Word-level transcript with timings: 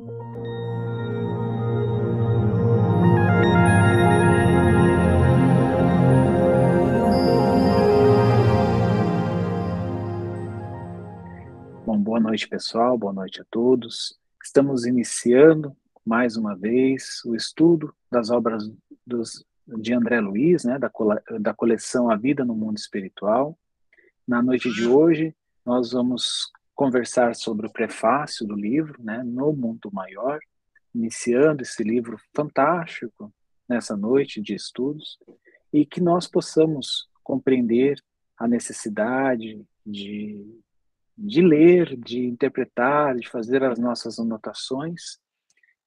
Bom, 0.00 0.06
boa 11.98 12.20
noite, 12.20 12.46
pessoal. 12.46 12.96
Boa 12.96 13.12
noite 13.12 13.40
a 13.40 13.44
todos. 13.50 14.16
Estamos 14.40 14.86
iniciando 14.86 15.76
mais 16.06 16.36
uma 16.36 16.54
vez 16.54 17.20
o 17.24 17.34
estudo 17.34 17.92
das 18.08 18.30
obras 18.30 18.70
dos, 19.04 19.44
de 19.66 19.92
André 19.94 20.20
Luiz, 20.20 20.62
né, 20.62 20.78
da, 20.78 20.92
da 21.40 21.52
coleção 21.52 22.08
A 22.08 22.14
Vida 22.14 22.44
no 22.44 22.54
Mundo 22.54 22.78
Espiritual. 22.78 23.58
Na 24.24 24.40
noite 24.40 24.72
de 24.72 24.86
hoje, 24.86 25.34
nós 25.66 25.90
vamos 25.90 26.52
conversar 26.78 27.34
sobre 27.34 27.66
o 27.66 27.72
prefácio 27.72 28.46
do 28.46 28.54
livro, 28.54 29.02
né, 29.02 29.20
No 29.24 29.52
Mundo 29.52 29.90
Maior, 29.92 30.38
iniciando 30.94 31.62
esse 31.62 31.82
livro 31.82 32.16
fantástico 32.32 33.34
nessa 33.68 33.96
noite 33.96 34.40
de 34.40 34.54
estudos, 34.54 35.18
e 35.72 35.84
que 35.84 36.00
nós 36.00 36.28
possamos 36.28 37.08
compreender 37.24 38.00
a 38.38 38.46
necessidade 38.46 39.60
de, 39.84 40.46
de 41.18 41.42
ler, 41.42 41.96
de 41.96 42.24
interpretar, 42.24 43.16
de 43.16 43.28
fazer 43.28 43.64
as 43.64 43.76
nossas 43.76 44.20
anotações, 44.20 45.18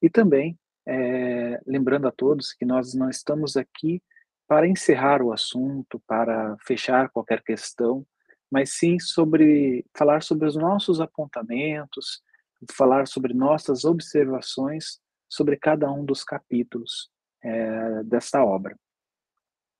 e 0.02 0.10
também 0.10 0.60
é, 0.86 1.58
lembrando 1.66 2.10
a 2.10 2.12
todos 2.12 2.52
que 2.52 2.66
nós 2.66 2.94
não 2.94 3.10
estamos 3.10 3.56
aqui 3.56 4.04
para 4.46 4.68
encerrar 4.68 5.22
o 5.22 5.32
assunto, 5.32 6.02
para 6.06 6.58
fechar 6.68 7.10
qualquer 7.12 7.42
questão, 7.42 8.06
mas 8.52 8.72
sim 8.72 9.00
sobre 9.00 9.86
falar 9.98 10.22
sobre 10.22 10.48
os 10.48 10.56
nossos 10.56 11.00
apontamentos, 11.00 12.22
falar 12.72 13.08
sobre 13.08 13.34
nossas 13.34 13.86
observações 13.86 15.00
sobre 15.30 15.56
cada 15.56 15.90
um 15.90 16.04
dos 16.04 16.24
capítulos 16.24 17.10
é, 17.42 18.04
desta 18.04 18.44
obra. 18.44 18.78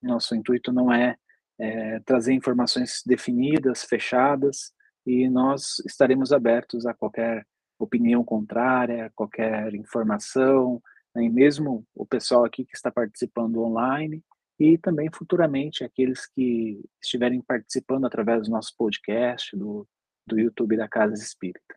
Nosso 0.02 0.34
intuito 0.34 0.72
não 0.72 0.92
é, 0.92 1.16
é 1.58 2.00
trazer 2.00 2.32
informações 2.32 3.02
definidas, 3.06 3.84
fechadas, 3.84 4.72
e 5.06 5.28
nós 5.28 5.78
estaremos 5.86 6.32
abertos 6.32 6.86
a 6.86 6.94
qualquer 6.94 7.46
opinião 7.78 8.24
contrária, 8.24 9.12
qualquer 9.14 9.74
informação, 9.74 10.80
né, 11.14 11.28
mesmo 11.28 11.84
o 11.94 12.06
pessoal 12.06 12.44
aqui 12.44 12.64
que 12.64 12.74
está 12.74 12.90
participando 12.90 13.62
online, 13.62 14.24
e 14.62 14.78
também 14.78 15.10
futuramente 15.12 15.82
aqueles 15.82 16.24
que 16.24 16.80
estiverem 17.02 17.42
participando 17.42 18.06
através 18.06 18.44
do 18.44 18.50
nosso 18.50 18.72
podcast, 18.76 19.56
do, 19.56 19.88
do 20.24 20.38
YouTube 20.38 20.76
da 20.76 20.88
Casa 20.88 21.14
Espírita. 21.14 21.74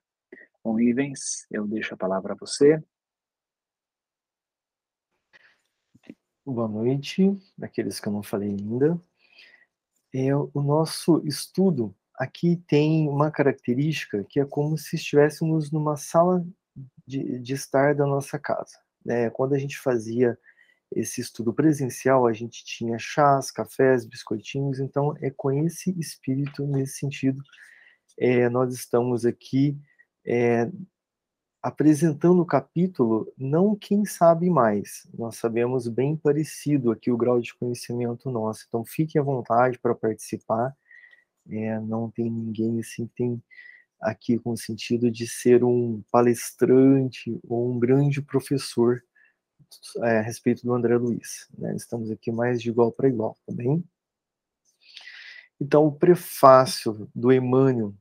Bom, 0.64 0.80
Ivens, 0.80 1.48
eu 1.50 1.66
deixo 1.66 1.96
a 1.96 1.98
palavra 1.98 2.34
a 2.34 2.36
você. 2.36 2.80
Boa 6.46 6.68
noite, 6.68 7.36
daqueles 7.58 8.00
que 8.00 8.08
eu 8.08 8.14
não 8.14 8.22
falei 8.22 8.50
ainda. 8.50 9.02
É, 10.14 10.36
o 10.36 10.62
nosso 10.62 11.24
estudo 11.26 11.96
aqui 12.14 12.58
tem 12.68 13.10
uma 13.10 13.32
característica 13.32 14.24
que 14.30 14.40
é 14.40 14.46
como 14.46 14.78
se 14.78 14.96
estivéssemos 14.96 15.72
numa 15.72 15.98
sala 15.98 16.46
de, 17.06 17.40
de 17.40 17.54
estar 17.56 17.96
da 17.96 18.06
nossa 18.06 18.38
casa. 18.38 18.80
Né? 19.04 19.32
Quando 19.32 19.56
a 19.56 19.58
gente 19.58 19.80
fazia 19.80 20.38
esse 20.96 21.20
estudo 21.20 21.54
presencial, 21.54 22.26
a 22.26 22.32
gente 22.32 22.64
tinha 22.64 22.98
chás, 22.98 23.52
cafés, 23.52 24.06
biscoitinhos, 24.06 24.80
então 24.80 25.14
é 25.22 25.30
com 25.30 25.52
esse 25.52 25.92
espírito, 26.00 26.66
nesse 26.66 27.00
sentido, 27.00 27.44
é, 28.18 28.48
nós 28.50 28.74
estamos 28.74 29.26
aqui 29.26 29.78
é, 30.26 30.72
apresentando 31.62 32.42
o 32.42 32.46
capítulo, 32.46 33.32
não 33.38 33.76
quem 33.76 34.06
sabe 34.06 34.50
mais, 34.50 35.06
nós 35.14 35.36
sabemos 35.36 35.90
bem 35.90 36.16
parecido 36.16 36.92
aqui 36.92 37.12
o 37.12 37.18
grau 37.18 37.42
de 37.42 37.54
conhecimento 37.54 38.32
nosso, 38.32 38.66
então 38.68 38.86
fiquem 38.86 39.20
à 39.20 39.24
vontade 39.24 39.78
para 39.78 39.94
participar, 39.94 40.74
é, 41.50 41.78
não 41.82 42.10
tem 42.10 42.32
ninguém 42.32 42.80
assim 42.80 43.06
que 43.06 43.16
tem 43.16 43.44
aqui 44.00 44.40
com 44.40 44.52
o 44.52 44.58
sentido 44.58 45.12
de 45.12 45.28
ser 45.28 45.62
um 45.64 46.02
palestrante 46.10 47.38
ou 47.44 47.72
um 47.72 47.80
grande 47.80 48.22
professor 48.22 49.04
é, 50.04 50.20
a 50.20 50.22
respeito 50.22 50.64
do 50.64 50.74
André 50.74 50.96
Luiz. 50.98 51.48
Né? 51.58 51.76
Estamos 51.76 52.12
aqui 52.12 52.32
mais 52.32 52.62
de 52.62 52.70
igual 52.70 52.92
para 52.92 53.08
igual, 53.08 53.38
tá 53.46 53.54
bem? 53.54 53.84
Então, 55.60 55.86
o 55.86 55.92
prefácio 55.92 57.10
do 57.16 57.32
Emmanuel, 57.32 57.94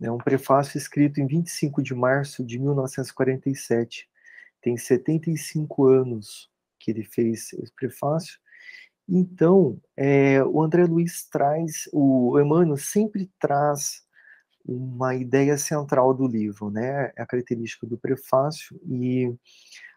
é 0.00 0.10
um 0.10 0.18
prefácio 0.18 0.78
escrito 0.78 1.20
em 1.20 1.26
25 1.26 1.82
de 1.82 1.94
março 1.94 2.44
de 2.44 2.58
1947, 2.58 4.08
tem 4.62 4.76
75 4.76 5.86
anos 5.86 6.50
que 6.78 6.90
ele 6.90 7.04
fez 7.04 7.52
esse 7.52 7.72
prefácio. 7.74 8.38
Então, 9.08 9.80
é, 9.96 10.42
o 10.44 10.62
André 10.62 10.84
Luiz 10.84 11.24
traz, 11.28 11.88
o 11.92 12.38
Emmanuel 12.38 12.76
sempre 12.76 13.30
traz 13.38 14.02
uma 14.64 15.14
ideia 15.14 15.58
central 15.58 16.14
do 16.14 16.26
livro, 16.26 16.70
né? 16.70 17.12
É 17.16 17.22
a 17.22 17.26
característica 17.26 17.86
do 17.86 17.98
prefácio 17.98 18.80
e 18.86 19.34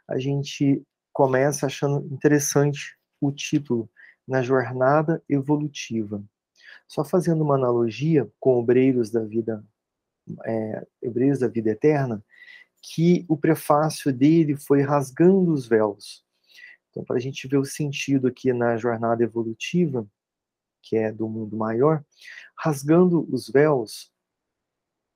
a 0.08 0.18
gente 0.18 0.82
começa 1.14 1.68
achando 1.68 2.06
interessante 2.12 2.98
o 3.22 3.32
título 3.32 3.90
Na 4.28 4.42
Jornada 4.42 5.24
Evolutiva. 5.30 6.24
Só 6.88 7.06
fazendo 7.06 7.44
uma 7.44 7.56
analogia 7.56 8.30
com 8.40 8.60
obreiros 8.60 9.12
da 9.12 9.24
vida, 9.24 9.64
é, 10.44 10.86
obreiros 11.02 11.40
da 11.40 11.48
vida 11.48 11.70
eterna, 11.70 12.24
que 12.82 13.26
o 13.30 13.38
prefácio 13.38 14.12
dele 14.12 14.58
foi 14.58 14.82
rasgando 14.82 15.54
os 15.54 15.66
véus. 15.68 16.26
Então, 16.90 17.04
para 17.04 17.16
a 17.16 17.20
gente 17.20 17.48
ver 17.48 17.58
o 17.58 17.66
sentido 17.66 18.28
aqui 18.28 18.52
na 18.52 18.76
jornada 18.76 19.24
evolutiva, 19.24 20.06
que 20.82 20.98
é 20.98 21.12
do 21.12 21.30
mundo 21.30 21.56
maior, 21.56 22.04
rasgando 22.58 23.26
os 23.34 23.48
véus, 23.50 24.12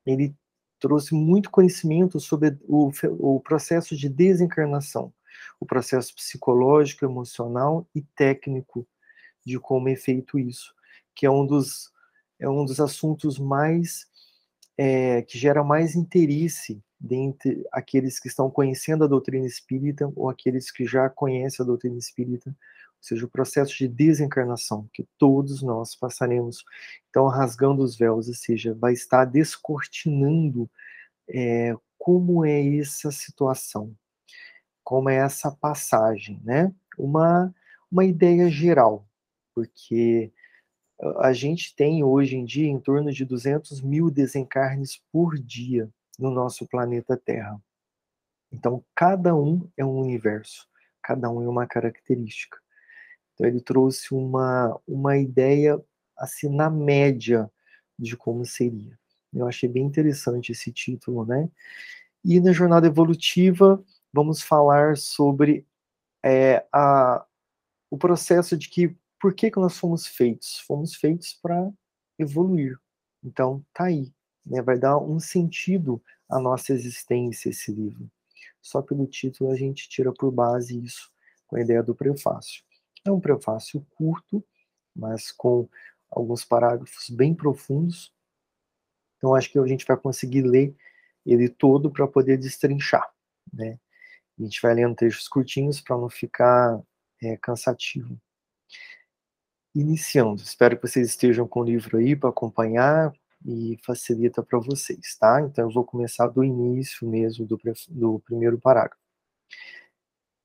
ele 0.06 0.34
trouxe 0.80 1.14
muito 1.14 1.52
conhecimento 1.52 2.20
sobre 2.20 2.58
o, 2.64 2.92
o 3.20 3.40
processo 3.42 3.96
de 3.96 4.08
desencarnação, 4.08 5.14
o 5.60 5.66
processo 5.66 6.14
psicológico, 6.16 7.06
emocional 7.06 7.88
e 7.94 8.02
técnico 8.02 8.88
de 9.46 9.60
como 9.60 9.90
é 9.90 9.96
feito 9.96 10.38
isso, 10.38 10.74
que 11.16 11.26
é 11.26 11.32
um 11.32 11.46
dos, 11.46 11.92
é 12.40 12.50
um 12.50 12.66
dos 12.66 12.80
assuntos 12.80 13.40
mais 13.40 14.06
é, 14.78 15.22
que 15.24 15.38
gera 15.38 15.64
mais 15.64 15.96
interesse 15.96 16.82
dentre 17.00 17.66
aqueles 17.72 18.20
que 18.20 18.28
estão 18.28 18.50
conhecendo 18.50 19.04
a 19.04 19.08
doutrina 19.08 19.46
espírita 19.46 20.12
ou 20.16 20.30
aqueles 20.30 20.72
que 20.72 20.86
já 20.86 21.10
conhecem 21.10 21.64
a 21.64 21.68
doutrina 21.68 21.98
espírita, 21.98 22.50
ou 22.50 23.04
seja, 23.04 23.26
o 23.26 23.30
processo 23.30 23.78
de 23.78 23.88
desencarnação 23.88 24.90
que 24.92 25.08
todos 25.18 25.62
nós 25.62 25.96
passaremos. 25.96 26.64
Então, 27.10 27.28
rasgando 27.28 27.84
os 27.84 27.96
véus, 27.96 28.28
ou 28.28 28.34
seja, 28.34 28.74
vai 28.74 28.94
estar 28.94 29.26
descortinando 29.26 30.70
é, 31.30 31.76
como 31.98 32.46
é 32.46 32.78
essa 32.78 33.12
situação, 33.12 33.94
como 34.88 35.10
é 35.10 35.18
essa 35.18 35.52
passagem, 35.52 36.40
né? 36.46 36.74
Uma, 36.98 37.54
uma 37.92 38.06
ideia 38.06 38.50
geral, 38.50 39.06
porque 39.54 40.32
a 41.18 41.34
gente 41.34 41.76
tem 41.76 42.06
hoje 42.06 42.38
em 42.38 42.46
dia 42.46 42.70
em 42.70 42.80
torno 42.80 43.12
de 43.12 43.26
200 43.26 43.82
mil 43.82 44.10
desencarnes 44.10 45.04
por 45.12 45.38
dia 45.38 45.90
no 46.18 46.32
nosso 46.32 46.66
planeta 46.66 47.18
Terra. 47.18 47.62
Então, 48.50 48.82
cada 48.96 49.36
um 49.36 49.70
é 49.76 49.84
um 49.84 50.00
universo, 50.00 50.66
cada 51.04 51.30
um 51.30 51.44
é 51.44 51.50
uma 51.50 51.68
característica. 51.68 52.58
Então, 53.34 53.46
ele 53.46 53.60
trouxe 53.60 54.14
uma, 54.14 54.80
uma 54.88 55.18
ideia, 55.18 55.78
assim, 56.18 56.48
na 56.48 56.70
média 56.70 57.52
de 58.00 58.16
como 58.16 58.46
seria. 58.46 58.98
Eu 59.34 59.50
achei 59.50 59.68
bem 59.68 59.84
interessante 59.84 60.54
esse 60.54 60.72
título, 60.72 61.26
né? 61.26 61.50
E 62.24 62.40
na 62.40 62.54
jornada 62.54 62.88
evolutiva, 62.88 63.84
vamos 64.14 64.42
falar 64.42 64.98
sobre 64.98 65.66
é, 66.24 66.66
a, 66.72 67.26
o 67.90 67.98
processo 67.98 68.58
de 68.58 68.70
que 68.70 68.96
por 69.20 69.34
que, 69.34 69.50
que 69.50 69.60
nós 69.60 69.78
fomos 69.78 70.06
feitos? 70.06 70.60
Fomos 70.60 70.96
feitos 70.96 71.34
para 71.34 71.72
evoluir. 72.20 72.78
Então, 73.24 73.66
tá 73.74 73.86
aí. 73.86 74.14
Né? 74.46 74.62
Vai 74.62 74.78
dar 74.78 74.98
um 74.98 75.20
sentido 75.20 76.02
à 76.30 76.40
nossa 76.40 76.74
existência 76.74 77.50
esse 77.50 77.72
livro. 77.72 78.10
Só 78.62 78.82
pelo 78.82 79.08
título 79.08 79.52
a 79.52 79.56
gente 79.56 79.90
tira 79.90 80.14
por 80.14 80.32
base 80.32 80.84
isso 80.84 81.12
com 81.48 81.56
a 81.56 81.62
ideia 81.62 81.82
do 81.82 81.96
prefácio. 81.96 82.64
É 83.06 83.12
um 83.12 83.20
prefácio 83.20 83.86
curto, 83.96 84.44
mas 84.96 85.32
com 85.32 85.68
alguns 86.10 86.44
parágrafos 86.44 87.10
bem 87.10 87.34
profundos. 87.34 88.14
Então 89.18 89.34
acho 89.34 89.52
que 89.52 89.58
a 89.58 89.66
gente 89.66 89.86
vai 89.86 89.98
conseguir 89.98 90.42
ler 90.42 90.76
ele 91.26 91.50
todo 91.50 91.92
para 91.92 92.08
poder 92.08 92.38
destrinchar, 92.38 93.10
né? 93.52 93.80
A 94.40 94.44
gente 94.44 94.62
vai 94.62 94.74
lendo 94.74 94.96
trechos 94.96 95.28
curtinhos 95.28 95.82
para 95.82 95.98
não 95.98 96.10
ficar 96.10 96.80
é, 97.22 97.38
cansativo 97.38 98.20
iniciando. 99.80 100.42
Espero 100.42 100.76
que 100.76 100.88
vocês 100.88 101.08
estejam 101.08 101.48
com 101.48 101.62
o 101.62 101.64
livro 101.64 101.98
aí 101.98 102.16
para 102.16 102.30
acompanhar. 102.30 103.14
e 103.46 103.78
facilita 103.86 104.42
para 104.44 104.60
vocês, 104.60 105.16
tá? 105.20 105.40
Então 105.42 105.66
eu 105.66 105.72
vou 105.74 105.86
começar 105.86 106.28
do 106.28 106.44
início 106.44 107.08
mesmo 107.08 107.46
do, 107.46 107.58
do 107.90 108.20
primeiro 108.26 108.60
parágrafo. 108.60 109.00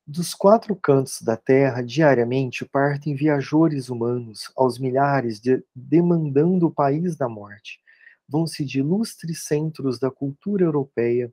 Dos 0.07 0.35
quatro 0.35 0.77
cantos 0.77 1.23
da 1.23 1.37
terra, 1.37 1.83
diariamente 1.83 2.67
partem 2.67 3.15
viajores 3.15 3.89
humanos 3.89 4.53
aos 4.55 4.79
milhares, 4.79 5.41
de, 5.41 5.65
demandando 5.75 6.67
o 6.67 6.71
país 6.71 7.17
da 7.17 7.29
morte. 7.29 7.81
Vão-se 8.29 8.65
de 8.65 8.81
ilustres 8.81 9.45
centros 9.45 9.99
da 9.99 10.11
cultura 10.11 10.65
europeia, 10.65 11.33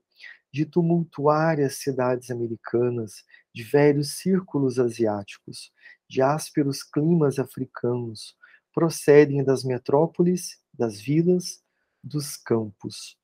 de 0.51 0.65
tumultuárias 0.65 1.75
cidades 1.75 2.31
americanas, 2.31 3.23
de 3.53 3.63
velhos 3.63 4.17
círculos 4.17 4.79
asiáticos, 4.79 5.71
de 6.07 6.21
ásperos 6.21 6.83
climas 6.83 7.37
africanos, 7.37 8.35
procedem 8.73 9.43
das 9.43 9.63
metrópoles, 9.63 10.59
das 10.73 10.99
vilas, 10.99 11.61
dos 12.03 12.37
campos. 12.37 13.17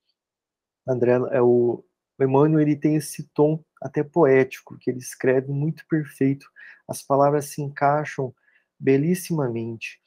André, 0.87 1.13
é 1.31 1.41
o, 1.41 1.83
o 2.17 2.23
Emmanuel 2.23 2.61
ele 2.61 2.75
tem 2.75 2.95
esse 2.95 3.27
tom 3.33 3.63
até 3.81 4.03
poético, 4.03 4.77
que 4.77 4.89
ele 4.89 4.99
escreve 4.99 5.51
muito 5.51 5.85
perfeito. 5.87 6.47
As 6.87 7.01
palavras 7.01 7.45
se 7.45 7.61
encaixam 7.61 8.33
belíssimamente. 8.79 9.99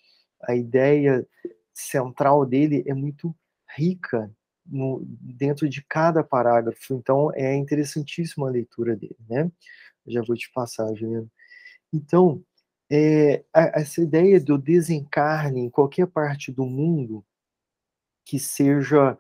A 0.43 0.55
ideia 0.55 1.27
central 1.75 2.45
dele 2.47 2.85
é 2.87 2.95
muito 2.95 3.35
rica 3.77 4.31
no, 4.69 5.03
dentro 5.07 5.69
de 5.69 5.83
cada 5.83 6.23
parágrafo. 6.23 6.95
Então 6.95 7.33
é 7.35 7.55
interessantíssima 7.57 8.49
a 8.49 8.51
leitura 8.51 8.95
dele, 8.97 9.17
né? 9.29 9.51
Já 10.07 10.23
vou 10.23 10.37
te 10.37 10.51
passar, 10.53 10.87
Juliana. 10.95 11.29
Então, 11.93 12.43
é, 12.91 13.45
essa 13.53 14.01
ideia 14.01 14.41
do 14.41 14.59
desencarne 14.59 15.61
em 15.61 15.71
qualquer 15.71 16.07
parte 16.07 16.51
do 16.51 16.65
mundo 16.65 17.25
que 18.25 18.39
seja 18.39 19.19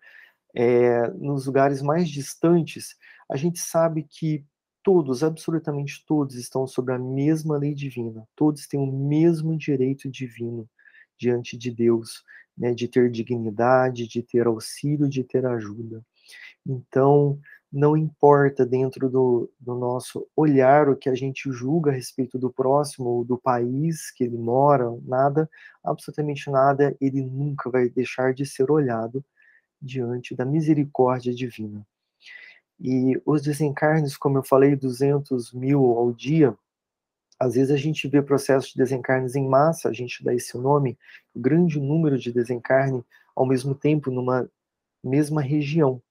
é, 0.54 1.08
nos 1.12 1.46
lugares 1.46 1.82
mais 1.82 2.08
distantes, 2.08 2.96
a 3.30 3.36
gente 3.36 3.58
sabe 3.58 4.04
que 4.04 4.44
todos, 4.82 5.22
absolutamente 5.22 6.04
todos, 6.06 6.34
estão 6.34 6.66
sob 6.66 6.92
a 6.92 6.98
mesma 6.98 7.58
lei 7.58 7.74
divina, 7.74 8.26
todos 8.34 8.66
têm 8.66 8.80
o 8.80 8.86
mesmo 8.86 9.56
direito 9.56 10.10
divino 10.10 10.68
diante 11.18 11.58
de 11.58 11.70
Deus, 11.70 12.22
né, 12.58 12.74
de 12.74 12.88
ter 12.88 13.10
dignidade, 13.10 14.08
de 14.08 14.22
ter 14.22 14.46
auxílio, 14.46 15.08
de 15.08 15.22
ter 15.22 15.46
ajuda. 15.46 16.02
Então, 16.66 17.38
não 17.72 17.96
importa 17.96 18.64
dentro 18.64 19.08
do, 19.08 19.50
do, 19.60 19.74
nosso 19.74 20.26
olhar 20.34 20.88
o 20.88 20.96
que 20.96 21.08
a 21.08 21.14
gente 21.14 21.52
julga 21.52 21.90
a 21.90 21.94
respeito 21.94 22.38
do 22.38 22.50
próximo 22.50 23.08
ou 23.08 23.24
do 23.24 23.38
país 23.38 24.10
que 24.10 24.24
ele 24.24 24.38
mora, 24.38 24.90
nada, 25.02 25.48
absolutamente 25.84 26.50
nada, 26.50 26.96
ele 27.00 27.22
nunca 27.22 27.70
vai 27.70 27.88
deixar 27.88 28.32
de 28.32 28.46
ser 28.46 28.70
olhado 28.70 29.24
diante 29.80 30.34
da 30.34 30.44
misericórdia 30.44 31.32
divina. 31.32 31.86
E 32.80 33.20
os 33.26 33.42
desencarnes, 33.42 34.16
como 34.16 34.38
eu 34.38 34.42
falei, 34.42 34.74
200 34.74 35.52
mil 35.52 35.84
ao 35.84 36.12
dia, 36.12 36.56
às 37.38 37.54
vezes 37.54 37.70
a 37.70 37.76
gente 37.76 38.08
vê 38.08 38.20
processos 38.20 38.70
de 38.70 38.76
desencarnes 38.76 39.36
em 39.36 39.48
massa, 39.48 39.88
a 39.88 39.92
gente 39.92 40.24
dá 40.24 40.34
esse 40.34 40.56
nome, 40.58 40.98
o 41.34 41.40
grande 41.40 41.78
número 41.78 42.18
de 42.18 42.32
desencarne 42.32 43.04
ao 43.34 43.46
mesmo 43.46 43.74
tempo 43.74 44.10
numa 44.10 44.50
mesma 45.02 45.40
região. 45.40 46.02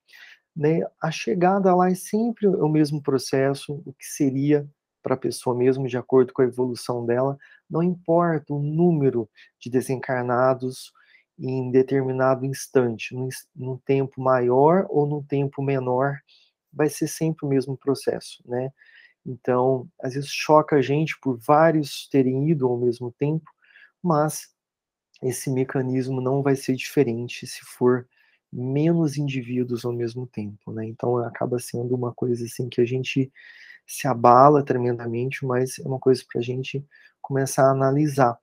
Né? 0.56 0.82
A 1.02 1.12
chegada 1.12 1.76
lá 1.76 1.90
é 1.92 1.96
sempre 1.96 2.48
o 2.48 2.70
mesmo 2.70 3.02
processo, 3.02 3.82
o 3.86 3.94
que 3.94 4.06
seria 4.06 4.68
para 5.04 5.16
a 5.16 5.18
pessoa 5.18 5.56
mesmo, 5.56 5.88
de 5.88 5.98
acordo 5.98 6.34
com 6.34 6.42
a 6.42 6.46
evolução 6.46 7.06
dela, 7.06 7.38
não 7.70 7.84
importa 7.84 8.54
o 8.54 8.60
número 8.60 9.30
de 9.60 9.70
desencarnados 9.70 10.92
em 11.38 11.70
determinado 11.72 12.46
instante, 12.46 13.14
num, 13.14 13.30
num 13.56 13.78
tempo 13.78 14.20
maior 14.20 14.88
ou 14.90 15.06
num 15.06 15.22
tempo 15.22 15.62
menor, 15.62 16.18
vai 16.74 16.90
ser 16.90 17.08
sempre 17.08 17.46
o 17.46 17.50
mesmo 17.50 17.78
processo, 17.78 18.42
né? 18.46 18.72
Então, 19.28 19.90
às 20.02 20.14
vezes 20.16 20.30
choca 20.32 20.78
a 20.78 20.82
gente 20.82 21.20
por 21.22 21.38
vários 21.38 22.08
terem 22.10 22.50
ido 22.52 22.68
ao 22.68 22.78
mesmo 22.78 23.12
tempo, 23.20 23.52
mas 24.04 24.50
esse 25.24 25.50
mecanismo 25.52 26.22
não 26.22 26.42
vai 26.44 26.56
ser 26.56 26.76
diferente 26.76 27.48
se 27.48 27.62
for 27.66 28.08
menos 28.52 29.18
indivíduos 29.18 29.86
ao 29.86 29.94
mesmo 29.94 30.28
tempo, 30.28 30.72
né? 30.72 30.86
Então 30.86 31.18
acaba 31.20 31.60
sendo 31.60 31.96
uma 31.96 32.14
coisa 32.14 32.46
assim 32.46 32.70
que 32.70 32.82
a 32.82 32.86
gente 32.86 33.32
se 33.88 34.08
abala 34.08 34.64
tremendamente, 34.64 35.46
mas 35.46 35.80
é 35.80 35.84
uma 35.88 36.00
coisa 36.00 36.24
para 36.32 36.40
a 36.42 36.44
gente 36.44 36.86
começar 37.22 37.66
a 37.68 37.72
analisar, 37.72 38.38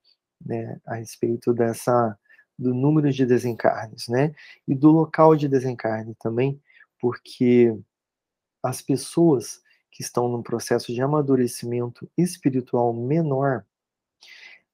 né, 0.44 0.80
a 0.86 0.96
respeito 0.96 1.52
dessa 1.54 2.18
do 2.58 2.74
número 2.74 3.12
de 3.12 3.26
desencarnes, 3.26 4.08
né? 4.08 4.34
E 4.68 4.74
do 4.74 4.90
local 4.90 5.36
de 5.36 5.48
desencarne 5.48 6.14
também, 6.20 6.60
porque 7.00 7.76
as 8.62 8.82
pessoas 8.82 9.60
que 9.94 10.02
estão 10.02 10.28
num 10.28 10.42
processo 10.42 10.92
de 10.92 11.00
amadurecimento 11.00 12.10
espiritual 12.18 12.92
menor, 12.92 13.64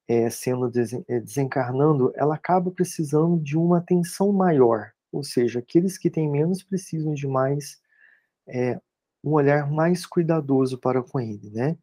é, 0.08 0.30
sendo 0.30 0.72
é, 1.06 1.20
desencarnando, 1.20 2.10
ela 2.16 2.34
acaba 2.34 2.70
precisando 2.70 3.38
de 3.38 3.56
uma 3.56 3.78
atenção 3.78 4.32
maior, 4.32 4.92
ou 5.12 5.22
seja, 5.22 5.58
aqueles 5.58 5.98
que 5.98 6.08
têm 6.08 6.28
menos 6.28 6.62
precisam 6.62 7.12
de 7.12 7.28
mais 7.28 7.78
é, 8.48 8.80
um 9.22 9.32
olhar 9.32 9.70
mais 9.70 10.06
cuidadoso 10.06 10.78
para 10.78 11.02
com 11.02 11.20
ele, 11.20 11.50
né? 11.50 11.76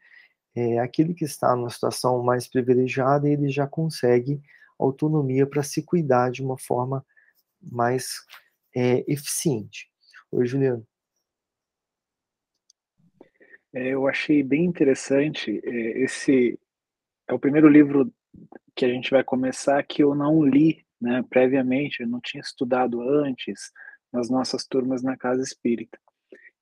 É, 0.55 0.79
aquele 0.79 1.13
que 1.13 1.23
está 1.23 1.55
numa 1.55 1.69
situação 1.69 2.23
mais 2.23 2.47
privilegiada, 2.47 3.29
ele 3.29 3.49
já 3.49 3.67
consegue 3.67 4.41
autonomia 4.79 5.45
para 5.45 5.61
se 5.61 5.83
cuidar 5.83 6.31
de 6.31 6.41
uma 6.41 6.57
forma 6.57 7.05
mais 7.61 8.15
é, 8.75 9.05
eficiente. 9.07 9.91
Oi, 10.31 10.47
Juliano. 10.47 10.85
É, 13.77 13.89
eu 13.89 14.07
achei 14.07 14.41
bem 14.41 14.65
interessante. 14.65 15.61
É, 15.63 16.01
esse 16.01 16.59
é 17.27 17.33
o 17.33 17.39
primeiro 17.39 17.69
livro 17.69 18.11
que 18.75 18.85
a 18.85 18.89
gente 18.89 19.11
vai 19.11 19.23
começar 19.23 19.83
que 19.83 20.03
eu 20.03 20.15
não 20.15 20.43
li 20.43 20.83
né, 20.99 21.23
previamente, 21.29 22.01
eu 22.01 22.07
não 22.07 22.19
tinha 22.19 22.41
estudado 22.41 23.01
antes 23.01 23.71
nas 24.11 24.31
nossas 24.31 24.65
turmas 24.65 25.03
na 25.03 25.15
Casa 25.15 25.43
Espírita. 25.43 25.99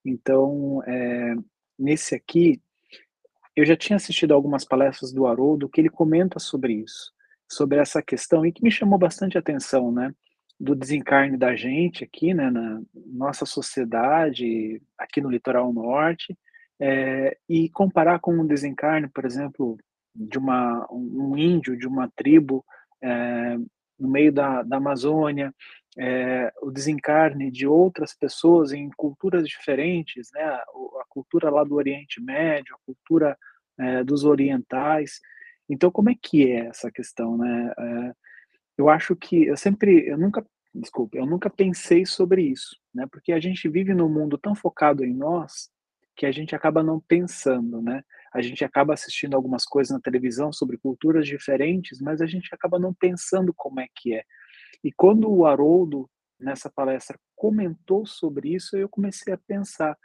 Então, 0.03 0.83
é, 0.83 1.35
nesse 1.79 2.13
aqui, 2.13 2.61
eu 3.55 3.65
já 3.65 3.77
tinha 3.77 3.95
assistido 3.95 4.33
algumas 4.33 4.65
palestras 4.65 5.13
do 5.13 5.25
Haroldo 5.25 5.69
que 5.69 5.79
ele 5.79 5.89
comenta 5.89 6.37
sobre 6.37 6.73
isso 6.73 7.15
sobre 7.47 7.77
essa 7.77 8.01
questão 8.01 8.45
e 8.45 8.51
que 8.51 8.63
me 8.63 8.71
chamou 8.71 8.97
bastante 8.97 9.37
atenção, 9.37 9.91
né? 9.91 10.13
Do 10.59 10.75
desencarne 10.75 11.37
da 11.37 11.55
gente 11.55 12.03
aqui, 12.03 12.33
né? 12.33 12.49
Na 12.49 12.81
nossa 13.05 13.45
sociedade, 13.45 14.81
aqui 14.97 15.21
no 15.21 15.29
litoral 15.29 15.71
norte, 15.71 16.35
é, 16.79 17.37
e 17.47 17.69
comparar 17.69 18.19
com 18.19 18.33
um 18.33 18.45
desencarne, 18.45 19.07
por 19.07 19.25
exemplo, 19.25 19.77
de 20.13 20.37
uma, 20.37 20.87
um 20.91 21.37
índio, 21.37 21.77
de 21.77 21.87
uma 21.87 22.09
tribo 22.15 22.65
é, 23.01 23.57
no 23.99 24.09
meio 24.09 24.31
da, 24.31 24.63
da 24.63 24.77
Amazônia, 24.77 25.53
é, 25.97 26.51
o 26.61 26.69
desencarne 26.69 27.49
de 27.49 27.65
outras 27.65 28.13
pessoas 28.13 28.73
em 28.73 28.89
culturas 28.97 29.47
diferentes, 29.47 30.29
né? 30.33 30.43
A, 30.43 30.63
cultura 31.09 31.49
lá 31.49 31.63
do 31.63 31.75
Oriente 31.75 32.21
Médio, 32.21 32.75
a 32.75 32.85
cultura 32.85 33.37
é, 33.79 34.03
dos 34.03 34.25
orientais, 34.25 35.21
então, 35.69 35.89
como 35.89 36.09
é 36.09 36.15
que 36.21 36.51
é 36.51 36.67
essa 36.67 36.91
questão, 36.91 37.37
né? 37.37 37.73
É, 37.77 38.13
eu 38.77 38.89
acho 38.89 39.15
que 39.15 39.45
eu 39.45 39.57
sempre, 39.57 40.07
eu 40.07 40.17
nunca, 40.17 40.45
desculpe, 40.73 41.17
eu 41.17 41.25
nunca 41.25 41.49
pensei 41.49 42.05
sobre 42.05 42.43
isso, 42.43 42.77
né? 42.93 43.07
Porque 43.11 43.31
a 43.31 43.39
gente 43.39 43.67
vive 43.69 43.93
num 43.93 44.09
mundo 44.09 44.37
tão 44.37 44.53
focado 44.53 45.03
em 45.03 45.13
nós 45.13 45.69
que 46.15 46.25
a 46.25 46.31
gente 46.31 46.55
acaba 46.55 46.81
não 46.83 46.99
pensando, 46.99 47.81
né? 47.81 48.03
A 48.33 48.41
gente 48.41 48.63
acaba 48.63 48.93
assistindo 48.93 49.35
algumas 49.35 49.65
coisas 49.65 49.91
na 49.91 49.99
televisão 49.99 50.51
sobre 50.51 50.77
culturas 50.77 51.25
diferentes, 51.27 51.99
mas 52.01 52.21
a 52.21 52.25
gente 52.25 52.53
acaba 52.53 52.79
não 52.79 52.93
pensando 52.93 53.53
como 53.53 53.79
é 53.79 53.87
que 53.95 54.13
é. 54.13 54.23
E 54.83 54.91
quando 54.91 55.31
o 55.31 55.45
Haroldo 55.45 56.09
nessa 56.39 56.69
palestra 56.69 57.19
comentou 57.35 58.05
sobre 58.05 58.53
isso, 58.53 58.77
eu 58.77 58.89
comecei 58.89 59.33
a 59.33 59.37
pensar 59.37 59.97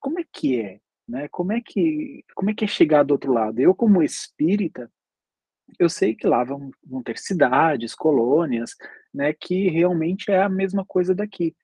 como 0.00 0.20
é 0.20 0.24
que 0.32 0.60
é, 0.60 0.80
né? 1.08 1.28
Como 1.28 1.52
é 1.52 1.60
que 1.60 2.24
como 2.34 2.50
é 2.50 2.54
que 2.54 2.64
é 2.64 2.68
chegar 2.68 3.02
do 3.02 3.12
outro 3.12 3.32
lado? 3.32 3.60
Eu 3.60 3.74
como 3.74 4.02
espírita, 4.02 4.90
eu 5.78 5.88
sei 5.88 6.14
que 6.14 6.26
lá 6.26 6.44
vão, 6.44 6.70
vão 6.84 7.02
ter 7.02 7.18
cidades, 7.18 7.94
colônias, 7.94 8.74
né, 9.12 9.32
que 9.32 9.68
realmente 9.68 10.30
é 10.30 10.42
a 10.42 10.48
mesma 10.48 10.84
coisa 10.84 11.14
daqui. 11.14 11.54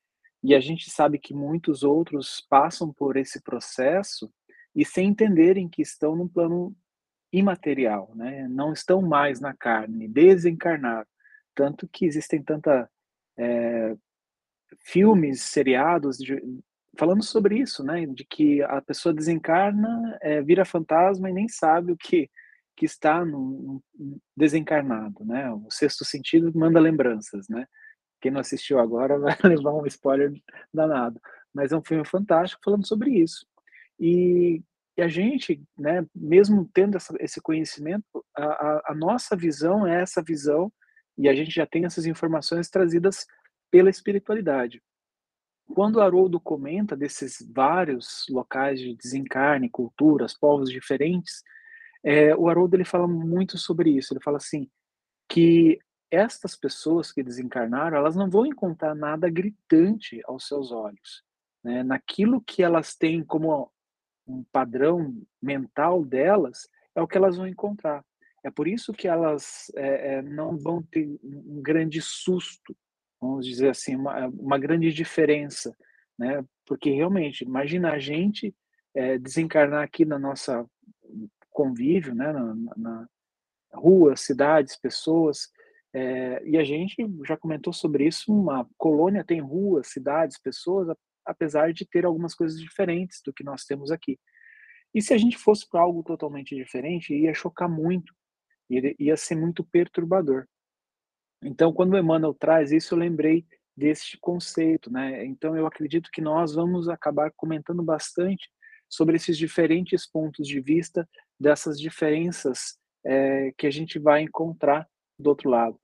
E 0.42 0.54
a 0.54 0.61
gente 0.61 0.90
sabe 0.90 1.18
que 1.18 1.35
muitos 1.35 1.83
outros 1.83 2.45
passam 2.49 2.92
por 2.92 3.16
esse 3.16 3.42
processo 3.42 4.33
e 4.75 4.85
sem 4.85 5.09
entenderem 5.09 5.68
que 5.68 5.83
estão 5.83 6.14
num 6.14 6.28
plano 6.28 6.75
imaterial, 7.33 8.12
né? 8.14 8.47
não 8.49 8.73
estão 8.73 9.02
mais 9.02 9.40
na 9.40 9.54
carne, 9.54 10.09
desencarnaram. 10.09 11.07
Tanto 11.54 11.88
que 11.88 12.07
existem 12.07 12.42
tanta 12.42 12.88
é, 13.37 13.97
filmes, 14.80 15.42
seriados 15.42 16.16
de, 16.16 16.40
falando 16.97 17.23
sobre 17.23 17.59
isso, 17.59 17.83
né? 17.83 18.07
de 18.07 18.25
que 18.25 18.62
a 18.62 18.80
pessoa 18.80 19.12
desencarna, 19.12 20.16
é, 20.23 20.40
vira 20.40 20.64
fantasma 20.64 21.28
e 21.28 21.35
nem 21.35 21.49
sabe 21.49 21.92
o 21.92 21.97
que 21.97 22.30
que 22.78 22.87
está 22.87 23.25
no, 23.25 23.83
no 23.99 24.23
desencarnado, 24.37 25.25
né? 25.25 25.50
O 25.50 25.66
sexto 25.68 26.04
sentido 26.04 26.57
manda 26.57 26.78
lembranças, 26.78 27.49
né? 27.49 27.66
Quem 28.20 28.30
não 28.30 28.40
assistiu 28.40 28.78
agora 28.78 29.18
vai 29.18 29.37
levar 29.44 29.72
um 29.72 29.87
spoiler 29.87 30.32
danado. 30.72 31.20
Mas 31.54 31.72
é 31.72 31.76
um 31.76 31.84
filme 31.84 32.04
fantástico 32.04 32.62
falando 32.64 32.87
sobre 32.87 33.10
isso. 33.10 33.46
E, 33.98 34.62
e 34.96 35.02
a 35.02 35.08
gente, 35.08 35.62
né, 35.78 36.06
mesmo 36.14 36.68
tendo 36.72 36.96
essa, 36.96 37.14
esse 37.20 37.40
conhecimento, 37.40 38.25
a, 38.37 38.44
a, 38.44 38.82
a 38.88 38.94
nossa 38.94 39.37
visão 39.37 39.87
é 39.87 40.02
essa 40.02 40.22
visão 40.22 40.72
e 41.16 41.28
a 41.28 41.34
gente 41.34 41.50
já 41.50 41.66
tem 41.66 41.84
essas 41.84 42.06
informações 42.06 42.70
trazidas 42.70 43.26
pela 43.70 43.90
espiritualidade. 43.90 44.82
Quando 45.75 46.00
Haroldo 46.00 46.40
comenta 46.40 46.96
desses 46.96 47.37
vários 47.54 48.25
locais 48.30 48.80
de 48.80 48.96
desencarne, 48.96 49.68
culturas, 49.68 50.32
povos 50.32 50.70
diferentes, 50.70 51.42
é, 52.02 52.34
o 52.34 52.48
Haroldo 52.48 52.76
ele 52.76 52.84
fala 52.84 53.06
muito 53.06 53.58
sobre 53.58 53.90
isso. 53.90 54.12
Ele 54.12 54.22
fala 54.22 54.38
assim 54.38 54.70
que 55.28 55.78
estas 56.10 56.56
pessoas 56.56 57.12
que 57.12 57.22
desencarnaram, 57.22 57.96
elas 57.96 58.16
não 58.16 58.30
vão 58.30 58.46
encontrar 58.46 58.94
nada 58.94 59.28
gritante 59.28 60.20
aos 60.24 60.46
seus 60.46 60.72
olhos, 60.72 61.22
né? 61.62 61.82
Naquilo 61.82 62.40
que 62.40 62.62
elas 62.62 62.94
têm 62.94 63.24
como 63.24 63.70
um 64.26 64.44
padrão 64.52 65.16
mental 65.40 66.04
delas 66.04 66.68
é 66.94 67.02
o 67.02 67.06
que 67.06 67.16
elas 67.16 67.36
vão 67.36 67.46
encontrar. 67.46 68.04
É 68.44 68.50
por 68.50 68.68
isso 68.68 68.92
que 68.92 69.08
elas 69.08 69.70
é, 69.74 70.14
é, 70.14 70.22
não 70.22 70.56
vão 70.56 70.82
ter 70.82 71.18
um 71.22 71.60
grande 71.62 72.00
susto 72.00 72.76
vamos 73.20 73.46
dizer 73.46 73.70
assim, 73.70 73.96
uma, 73.96 74.26
uma 74.28 74.58
grande 74.58 74.92
diferença, 74.92 75.76
né? 76.18 76.44
Porque 76.64 76.90
realmente, 76.90 77.44
imagina 77.44 77.92
a 77.92 77.98
gente 77.98 78.54
é, 78.94 79.18
desencarnar 79.18 79.82
aqui 79.82 80.04
na 80.04 80.18
nossa 80.18 80.64
convívio, 81.50 82.14
né? 82.14 82.32
Na, 82.32 82.54
na 82.76 83.08
rua, 83.72 84.16
cidades, 84.16 84.76
pessoas, 84.76 85.50
é, 85.95 86.42
e 86.45 86.57
a 86.59 86.64
gente 86.64 86.97
já 87.26 87.37
comentou 87.37 87.73
sobre 87.73 88.07
isso. 88.07 88.33
Uma 88.33 88.68
colônia 88.76 89.25
tem 89.25 89.40
ruas, 89.40 89.88
cidades, 89.88 90.38
pessoas, 90.38 90.88
apesar 91.25 91.73
de 91.73 91.87
ter 91.87 92.04
algumas 92.04 92.35
coisas 92.35 92.61
diferentes 92.61 93.21
do 93.25 93.33
que 93.33 93.45
nós 93.45 93.64
temos 93.64 93.90
aqui. 93.90 94.18
E 94.95 95.02
se 95.02 95.12
a 95.12 95.18
gente 95.18 95.37
fosse 95.37 95.68
para 95.68 95.80
algo 95.80 96.02
totalmente 96.02 96.54
diferente, 96.54 97.14
ia 97.14 97.35
chocar 97.35 97.68
muito, 97.68 98.14
ia, 98.71 99.16
ser 99.16 99.37
muito 99.37 99.62
perturbador. 99.64 100.47
Então, 101.42 101.73
quando 101.73 101.92
o 101.92 101.99
Emmanuel 101.99 102.35
traz 102.35 102.73
isso, 102.73 102.95
eu 102.95 102.99
lembrei 102.99 103.47
desse 103.76 104.18
conceito, 104.18 104.90
né? 104.90 105.25
Então, 105.25 105.57
eu 105.57 105.66
acredito 105.66 106.11
que 106.11 106.21
nós 106.21 106.54
vamos 106.54 106.88
acabar 106.88 107.30
comentando 107.37 107.83
bastante 107.83 108.50
sobre 108.88 109.16
esses 109.16 109.37
diferentes 109.37 110.11
pontos 110.11 110.49
de 110.49 110.61
vista, 110.61 111.09
dessas 111.38 111.78
diferenças 111.78 112.78
é, 113.04 113.52
que 113.57 113.66
a 113.66 113.71
gente 113.71 113.99
vai 113.99 114.23
encontrar 114.23 114.88
do 115.18 115.28
outro 115.30 115.50
lado. 115.50 115.78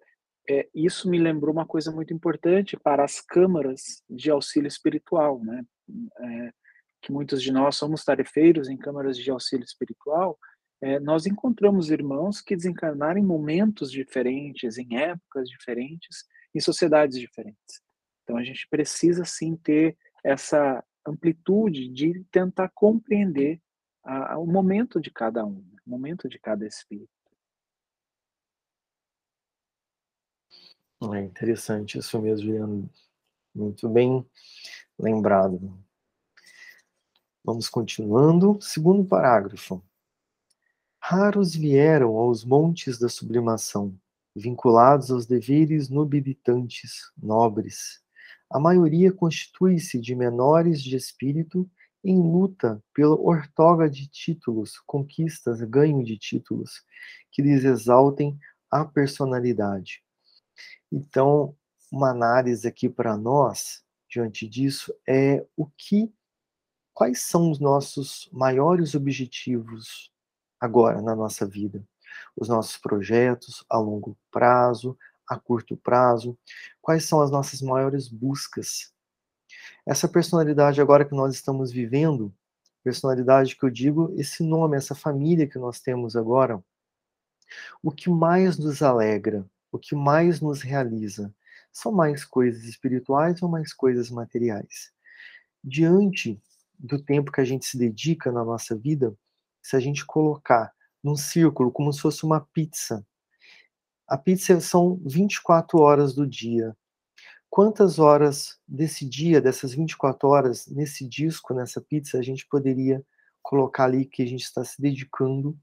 É, 0.48 0.68
isso 0.74 1.08
me 1.08 1.18
lembrou 1.18 1.52
uma 1.52 1.66
coisa 1.66 1.90
muito 1.90 2.12
importante 2.12 2.76
para 2.76 3.02
as 3.02 3.20
câmaras 3.20 4.02
de 4.08 4.30
auxílio 4.30 4.68
espiritual, 4.68 5.42
né? 5.42 5.64
É, 6.20 6.52
que 7.00 7.12
muitos 7.12 7.42
de 7.42 7.52
nós 7.52 7.76
somos 7.76 8.02
tarefeiros 8.02 8.68
em 8.68 8.76
câmaras 8.76 9.18
de 9.18 9.30
auxílio 9.30 9.64
espiritual, 9.64 10.38
é, 10.80 10.98
nós 11.00 11.26
encontramos 11.26 11.90
irmãos 11.90 12.40
que 12.40 12.56
desencarnaram 12.56 13.18
em 13.18 13.24
momentos 13.24 13.90
diferentes, 13.90 14.78
em 14.78 14.98
épocas 14.98 15.48
diferentes, 15.48 16.24
em 16.54 16.60
sociedades 16.60 17.18
diferentes. 17.18 17.82
Então 18.22 18.36
a 18.36 18.42
gente 18.42 18.66
precisa 18.68 19.24
sim 19.24 19.56
ter 19.56 19.96
essa 20.24 20.82
amplitude 21.06 21.88
de 21.88 22.24
tentar 22.30 22.70
compreender 22.74 23.60
a, 24.02 24.34
a, 24.34 24.38
o 24.38 24.46
momento 24.46 25.00
de 25.00 25.10
cada 25.10 25.44
um, 25.44 25.62
né, 25.70 25.78
o 25.86 25.90
momento 25.90 26.28
de 26.28 26.38
cada 26.38 26.66
espírito. 26.66 27.10
É 31.12 31.20
interessante 31.20 31.98
isso 31.98 32.20
mesmo, 32.20 32.46
Juliano. 32.46 32.90
Muito 33.54 33.88
bem 33.88 34.24
lembrado. 34.98 35.76
Vamos 37.44 37.68
continuando. 37.68 38.58
Segundo 38.60 39.04
parágrafo. 39.04 39.82
Raros 40.98 41.54
vieram 41.54 42.16
aos 42.16 42.44
montes 42.44 42.98
da 42.98 43.08
sublimação, 43.08 43.94
vinculados 44.34 45.10
aos 45.10 45.26
deveres 45.26 45.88
nobilitantes, 45.88 47.12
nobres. 47.20 48.00
A 48.50 48.58
maioria 48.58 49.12
constitui-se 49.12 50.00
de 50.00 50.14
menores 50.14 50.82
de 50.82 50.96
espírito 50.96 51.68
em 52.04 52.20
luta 52.20 52.82
pela 52.94 53.16
ortoga 53.16 53.90
de 53.90 54.06
títulos, 54.06 54.78
conquistas, 54.86 55.60
ganho 55.62 56.04
de 56.04 56.16
títulos, 56.16 56.82
que 57.32 57.42
lhes 57.42 57.64
exaltem 57.64 58.38
a 58.70 58.84
personalidade. 58.84 60.03
Então, 60.90 61.56
uma 61.90 62.10
análise 62.10 62.66
aqui 62.66 62.88
para 62.88 63.16
nós, 63.16 63.84
diante 64.08 64.48
disso, 64.48 64.94
é 65.08 65.44
o 65.56 65.66
que, 65.66 66.12
quais 66.92 67.22
são 67.22 67.50
os 67.50 67.58
nossos 67.58 68.28
maiores 68.32 68.94
objetivos 68.94 70.12
agora 70.60 71.00
na 71.02 71.14
nossa 71.14 71.46
vida. 71.46 71.84
Os 72.36 72.48
nossos 72.48 72.76
projetos 72.76 73.64
a 73.68 73.78
longo 73.78 74.16
prazo, 74.30 74.96
a 75.28 75.38
curto 75.38 75.76
prazo, 75.76 76.38
quais 76.80 77.04
são 77.04 77.20
as 77.20 77.30
nossas 77.30 77.60
maiores 77.60 78.08
buscas. 78.08 78.92
Essa 79.86 80.08
personalidade 80.08 80.80
agora 80.80 81.04
que 81.04 81.14
nós 81.14 81.34
estamos 81.34 81.72
vivendo, 81.72 82.32
personalidade 82.82 83.56
que 83.56 83.64
eu 83.64 83.70
digo, 83.70 84.12
esse 84.16 84.42
nome, 84.42 84.76
essa 84.76 84.94
família 84.94 85.48
que 85.48 85.58
nós 85.58 85.80
temos 85.80 86.16
agora, 86.16 86.62
o 87.82 87.90
que 87.90 88.10
mais 88.10 88.58
nos 88.58 88.82
alegra, 88.82 89.46
o 89.74 89.78
que 89.78 89.96
mais 89.96 90.40
nos 90.40 90.62
realiza, 90.62 91.34
são 91.72 91.90
mais 91.90 92.24
coisas 92.24 92.62
espirituais 92.62 93.42
ou 93.42 93.48
mais 93.48 93.72
coisas 93.72 94.08
materiais? 94.08 94.92
Diante 95.64 96.40
do 96.78 97.02
tempo 97.02 97.32
que 97.32 97.40
a 97.40 97.44
gente 97.44 97.66
se 97.66 97.76
dedica 97.76 98.30
na 98.30 98.44
nossa 98.44 98.76
vida, 98.76 99.12
se 99.60 99.74
a 99.74 99.80
gente 99.80 100.06
colocar 100.06 100.72
num 101.02 101.16
círculo 101.16 101.72
como 101.72 101.92
se 101.92 102.00
fosse 102.00 102.24
uma 102.24 102.40
pizza, 102.40 103.04
a 104.06 104.16
pizza 104.16 104.60
são 104.60 105.00
24 105.04 105.80
horas 105.80 106.14
do 106.14 106.24
dia. 106.24 106.76
Quantas 107.50 107.98
horas 107.98 108.60
desse 108.68 109.04
dia, 109.04 109.40
dessas 109.40 109.74
24 109.74 110.28
horas, 110.28 110.68
nesse 110.68 111.04
disco, 111.04 111.52
nessa 111.52 111.80
pizza, 111.80 112.16
a 112.16 112.22
gente 112.22 112.46
poderia 112.46 113.04
colocar 113.42 113.86
ali 113.86 114.04
que 114.04 114.22
a 114.22 114.26
gente 114.26 114.44
está 114.44 114.64
se 114.64 114.80
dedicando 114.80 115.58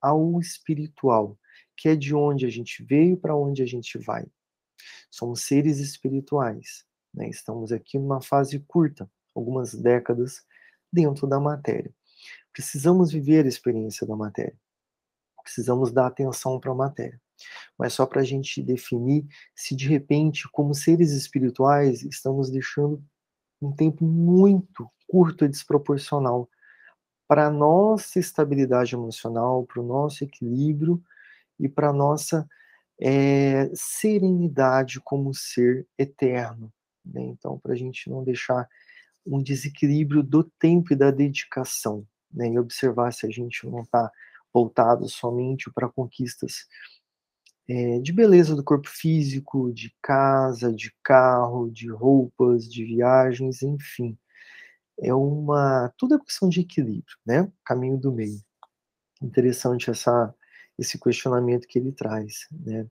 ao 0.00 0.38
espiritual, 0.38 1.36
que 1.76 1.88
é 1.88 1.96
de 1.96 2.14
onde 2.14 2.46
a 2.46 2.48
gente 2.48 2.82
veio 2.82 3.16
para 3.16 3.36
onde 3.36 3.62
a 3.62 3.66
gente 3.66 3.98
vai. 3.98 4.26
Somos 5.10 5.42
seres 5.42 5.78
espirituais, 5.78 6.84
né? 7.12 7.28
estamos 7.28 7.72
aqui 7.72 7.98
numa 7.98 8.20
fase 8.20 8.58
curta, 8.60 9.10
algumas 9.34 9.74
décadas 9.74 10.44
dentro 10.92 11.26
da 11.26 11.38
matéria. 11.38 11.92
Precisamos 12.52 13.12
viver 13.12 13.44
a 13.44 13.48
experiência 13.48 14.06
da 14.06 14.16
matéria. 14.16 14.58
Precisamos 15.42 15.92
dar 15.92 16.06
atenção 16.06 16.58
para 16.58 16.72
a 16.72 16.74
matéria. 16.74 17.20
Mas 17.78 17.92
só 17.92 18.06
para 18.06 18.22
a 18.22 18.24
gente 18.24 18.62
definir 18.62 19.26
se 19.54 19.76
de 19.76 19.86
repente, 19.86 20.48
como 20.50 20.74
seres 20.74 21.12
espirituais, 21.12 22.02
estamos 22.02 22.50
deixando 22.50 23.02
um 23.60 23.70
tempo 23.72 24.04
muito 24.04 24.90
curto 25.06 25.44
e 25.44 25.48
desproporcional 25.48 26.48
para 27.28 27.46
a 27.46 27.50
nossa 27.50 28.18
estabilidade 28.18 28.94
emocional, 28.94 29.64
para 29.64 29.80
o 29.80 29.86
nosso 29.86 30.24
equilíbrio 30.24 31.02
e 31.58 31.68
para 31.68 31.92
nossa 31.92 32.46
é, 33.00 33.70
serenidade 33.74 35.00
como 35.00 35.34
ser 35.34 35.86
eterno. 35.98 36.72
Né? 37.04 37.22
Então, 37.22 37.58
para 37.58 37.72
a 37.72 37.76
gente 37.76 38.10
não 38.10 38.24
deixar 38.24 38.68
um 39.26 39.42
desequilíbrio 39.42 40.22
do 40.22 40.44
tempo 40.44 40.92
e 40.92 40.96
da 40.96 41.10
dedicação 41.10 42.06
né, 42.32 42.48
e 42.48 42.58
observar 42.58 43.12
se 43.12 43.26
a 43.26 43.30
gente 43.30 43.66
não 43.66 43.82
está 43.82 44.10
voltado 44.52 45.08
somente 45.08 45.70
para 45.70 45.88
conquistas 45.88 46.66
é, 47.68 47.98
de 47.98 48.12
beleza 48.12 48.54
do 48.54 48.62
corpo 48.62 48.88
físico, 48.88 49.72
de 49.72 49.94
casa, 50.00 50.72
de 50.72 50.94
carro, 51.02 51.70
de 51.70 51.90
roupas, 51.90 52.64
de 52.64 52.84
viagens, 52.84 53.62
enfim. 53.62 54.16
É 55.00 55.12
uma. 55.12 55.92
Tudo 55.98 56.14
é 56.14 56.18
questão 56.18 56.48
de 56.48 56.60
equilíbrio, 56.60 57.16
né? 57.26 57.50
Caminho 57.64 57.98
do 57.98 58.12
meio. 58.12 58.40
Interessante 59.20 59.90
essa, 59.90 60.34
esse 60.78 60.98
questionamento 60.98 61.66
que 61.66 61.78
ele 61.78 61.92
traz, 61.92 62.46
né? 62.50 62.86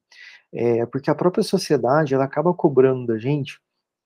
É, 0.54 0.86
porque 0.86 1.10
a 1.10 1.16
própria 1.16 1.44
sociedade 1.44 2.14
ela 2.14 2.24
acaba 2.24 2.54
cobrando 2.54 3.08
da 3.08 3.18
gente 3.18 3.60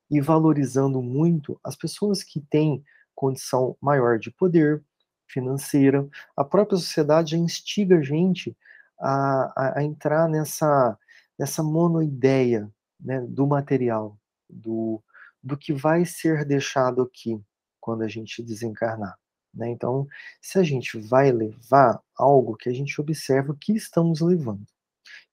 e 0.10 0.20
valorizando 0.20 1.02
muito 1.02 1.60
as 1.64 1.76
pessoas 1.76 2.24
que 2.24 2.42
têm 2.42 2.84
condição 3.14 3.78
maior 3.82 4.18
de 4.18 4.32
poder, 4.32 4.84
financeira. 5.28 6.08
A 6.36 6.44
própria 6.44 6.78
sociedade 6.78 7.38
instiga 7.38 8.00
a 8.00 8.02
gente 8.02 8.58
a, 9.00 9.54
a, 9.56 9.80
a 9.80 9.84
entrar 9.84 10.28
nessa, 10.28 10.98
nessa 11.38 11.62
monoideia 11.64 12.70
né, 13.00 13.22
do 13.22 13.46
material, 13.46 14.18
do, 14.50 15.02
do 15.42 15.58
que 15.58 15.72
vai 15.72 16.06
ser 16.06 16.44
deixado 16.44 17.02
aqui 17.02 17.40
quando 17.80 18.02
a 18.04 18.08
gente 18.08 18.44
desencarnar. 18.44 19.18
Né? 19.54 19.70
Então, 19.70 20.08
se 20.42 20.60
a 20.60 20.64
gente 20.64 21.00
vai 21.00 21.32
levar 21.32 22.02
algo 22.16 22.56
que 22.56 22.70
a 22.70 22.74
gente 22.74 23.00
observa 23.02 23.52
o 23.52 23.58
que 23.58 23.74
estamos 23.74 24.22
levando 24.22 24.66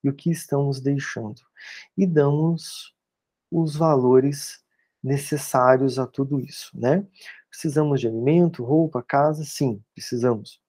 e 0.02 0.08
o 0.08 0.14
que 0.14 0.30
estamos 0.30 0.80
deixando, 0.80 1.42
e 1.96 2.06
damos 2.06 2.94
os 3.50 3.76
valores 3.76 4.64
necessários 5.02 5.98
a 5.98 6.06
tudo 6.06 6.40
isso, 6.40 6.70
né? 6.74 7.06
Precisamos 7.48 8.00
de 8.00 8.08
alimento, 8.08 8.64
roupa, 8.64 9.02
casa? 9.02 9.44
Sim, 9.44 9.82
precisamos. 9.94 10.60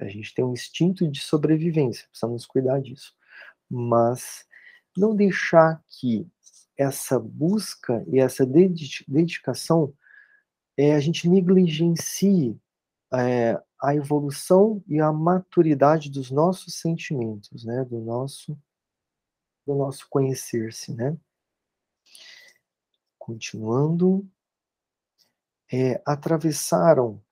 A 0.00 0.06
gente 0.08 0.34
tem 0.34 0.44
um 0.44 0.52
instinto 0.52 1.08
de 1.08 1.20
sobrevivência, 1.20 2.06
precisamos 2.08 2.44
cuidar 2.44 2.80
disso. 2.80 3.14
Mas 3.70 4.44
não 4.96 5.14
deixar 5.14 5.82
que 5.88 6.26
essa 6.76 7.18
busca 7.18 8.04
e 8.08 8.18
essa 8.18 8.44
dedicação 8.44 9.94
é, 10.76 10.94
a 10.94 11.00
gente 11.00 11.28
negligencie 11.28 12.58
é, 13.20 13.60
a 13.82 13.94
evolução 13.94 14.82
e 14.86 15.00
a 15.00 15.12
maturidade 15.12 16.10
dos 16.10 16.30
nossos 16.30 16.80
sentimentos, 16.80 17.64
né? 17.64 17.84
Do 17.84 18.00
nosso, 18.00 18.58
do 19.66 19.74
nosso 19.74 20.06
conhecer-se, 20.08 20.94
né? 20.94 21.16
Continuando, 23.18 24.26
é, 25.72 26.00
atravessaram 26.06 27.22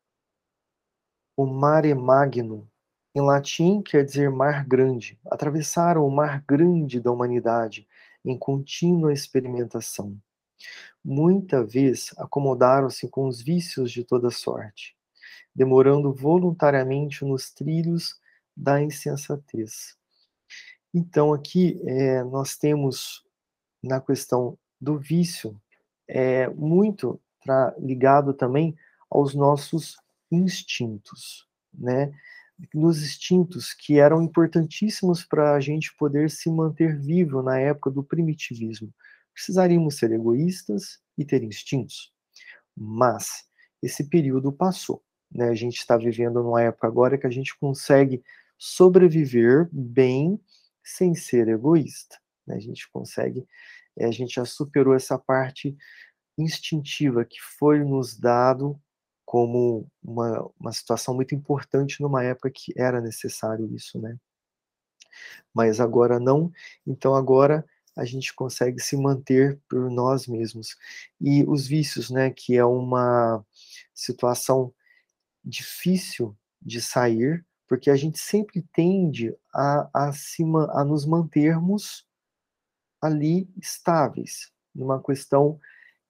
o 1.36 1.46
Mare 1.46 1.94
Magno, 1.94 2.68
em 3.14 3.20
latim 3.20 3.82
quer 3.82 4.04
dizer 4.04 4.30
mar 4.30 4.64
grande, 4.66 5.18
atravessaram 5.30 6.06
o 6.06 6.10
mar 6.10 6.42
grande 6.46 7.00
da 7.00 7.10
humanidade 7.10 7.86
em 8.24 8.38
contínua 8.38 9.12
experimentação. 9.12 10.16
Muita 11.04 11.64
vez 11.64 12.10
acomodaram-se 12.16 13.08
com 13.08 13.26
os 13.26 13.42
vícios 13.42 13.90
de 13.90 14.04
toda 14.04 14.30
sorte, 14.30 14.96
demorando 15.54 16.12
voluntariamente 16.12 17.24
nos 17.24 17.50
trilhos 17.50 18.20
da 18.56 18.82
insensatez. 18.82 19.96
Então, 20.94 21.32
aqui 21.32 21.80
é, 21.86 22.22
nós 22.24 22.56
temos 22.56 23.24
na 23.82 24.00
questão 24.00 24.58
do 24.80 24.98
vício 24.98 25.58
é, 26.06 26.48
muito 26.48 27.20
ligado 27.78 28.34
também 28.34 28.76
aos 29.10 29.34
nossos 29.34 29.96
instintos, 30.30 31.48
né? 31.72 32.12
Nos 32.72 33.02
instintos 33.02 33.72
que 33.74 33.98
eram 33.98 34.22
importantíssimos 34.22 35.24
para 35.24 35.54
a 35.54 35.60
gente 35.60 35.94
poder 35.96 36.30
se 36.30 36.48
manter 36.50 36.96
vivo 36.98 37.42
na 37.42 37.58
época 37.58 37.90
do 37.90 38.04
primitivismo. 38.04 38.92
Precisaríamos 39.34 39.96
ser 39.96 40.12
egoístas 40.12 41.00
e 41.18 41.24
ter 41.24 41.42
instintos. 41.42 42.12
Mas 42.76 43.44
esse 43.82 44.08
período 44.08 44.52
passou. 44.52 45.02
Né? 45.34 45.48
A 45.48 45.54
gente 45.54 45.78
está 45.78 45.96
vivendo 45.96 46.42
numa 46.42 46.62
época 46.62 46.86
agora 46.86 47.18
que 47.18 47.26
a 47.26 47.30
gente 47.30 47.56
consegue 47.58 48.22
sobreviver 48.58 49.68
bem 49.72 50.40
sem 50.84 51.14
ser 51.14 51.48
egoísta. 51.48 52.18
Né? 52.46 52.56
A 52.56 52.60
gente 52.60 52.88
consegue, 52.90 53.46
eh, 53.96 54.06
a 54.06 54.10
gente 54.10 54.34
já 54.34 54.44
superou 54.44 54.94
essa 54.94 55.18
parte 55.18 55.76
instintiva 56.36 57.24
que 57.24 57.40
foi 57.40 57.80
nos 57.84 58.18
dado 58.18 58.80
como 59.24 59.86
uma, 60.02 60.50
uma 60.58 60.72
situação 60.72 61.14
muito 61.14 61.34
importante 61.34 62.00
numa 62.00 62.22
época 62.22 62.50
que 62.50 62.72
era 62.76 63.00
necessário 63.00 63.72
isso, 63.74 64.00
né? 64.00 64.16
Mas 65.54 65.80
agora 65.80 66.18
não, 66.18 66.50
então 66.86 67.14
agora 67.14 67.64
a 67.96 68.04
gente 68.04 68.34
consegue 68.34 68.80
se 68.80 68.96
manter 68.96 69.60
por 69.68 69.90
nós 69.90 70.26
mesmos. 70.26 70.76
E 71.20 71.44
os 71.44 71.66
vícios, 71.66 72.10
né, 72.10 72.30
que 72.30 72.56
é 72.56 72.64
uma 72.64 73.44
situação 73.94 74.72
difícil 75.44 76.36
de 76.60 76.80
sair, 76.80 77.44
porque 77.68 77.90
a 77.90 77.96
gente 77.96 78.18
sempre 78.18 78.62
tende 78.72 79.34
a, 79.54 79.88
a, 79.92 80.12
se, 80.12 80.42
a 80.70 80.84
nos 80.84 81.06
mantermos 81.06 82.06
ali 83.00 83.48
estáveis, 83.60 84.50
numa 84.74 85.02
questão 85.02 85.58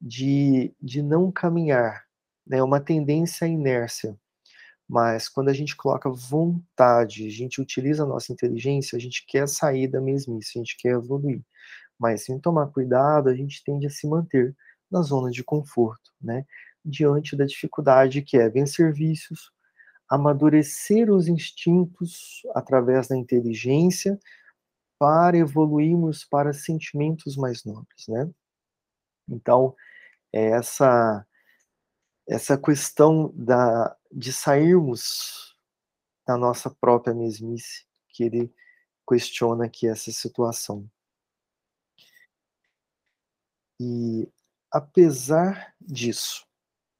de, 0.01 0.75
de 0.81 1.03
não 1.03 1.31
caminhar, 1.31 2.05
né, 2.47 2.63
uma 2.63 2.81
tendência 2.81 3.47
à 3.47 3.49
inércia. 3.49 4.19
Mas 4.89 5.29
quando 5.29 5.49
a 5.49 5.55
gente 5.55 5.75
coloca 5.75 6.11
vontade, 6.11 7.27
a 7.27 7.31
gente 7.31 7.61
utiliza 7.61 8.03
a 8.03 8.07
nossa 8.07 8.33
inteligência, 8.33 8.97
a 8.97 9.01
gente 9.01 9.25
quer 9.27 9.49
sair 9.49 9.89
da 9.89 10.01
mesmice, 10.01 10.59
a 10.59 10.61
gente 10.61 10.77
quer 10.77 10.91
evoluir. 10.91 11.41
Mas 11.99 12.25
sem 12.25 12.39
tomar 12.39 12.67
cuidado, 12.67 13.29
a 13.29 13.35
gente 13.35 13.63
tende 13.65 13.87
a 13.87 13.91
se 13.91 14.07
manter 14.07 14.55
na 14.91 15.01
zona 15.01 15.31
de 15.31 15.43
conforto, 15.43 16.13
né? 16.21 16.45
Diante 16.85 17.37
da 17.37 17.45
dificuldade 17.45 18.23
que 18.23 18.37
é 18.37 18.49
vencer 18.49 18.93
vícios, 18.93 19.53
amadurecer 20.09 21.11
os 21.11 21.29
instintos 21.29 22.43
através 22.55 23.09
da 23.09 23.17
inteligência 23.17 24.19
para 24.99 25.37
evoluirmos 25.37 26.25
para 26.25 26.53
sentimentos 26.53 27.37
mais 27.37 27.65
nobres, 27.65 28.07
né? 28.09 28.31
Então, 29.29 29.75
é 30.33 30.51
essa 30.51 31.27
essa 32.29 32.57
questão 32.57 33.33
da 33.35 33.97
de 34.11 34.33
sairmos 34.33 35.57
da 36.27 36.37
nossa 36.37 36.71
própria 36.71 37.15
mesmice 37.15 37.87
que 38.09 38.25
ele 38.25 38.55
questiona 39.09 39.65
aqui 39.65 39.89
essa 39.89 40.13
situação. 40.13 40.89
E 43.81 44.31
apesar 44.71 45.75
disso, 45.81 46.47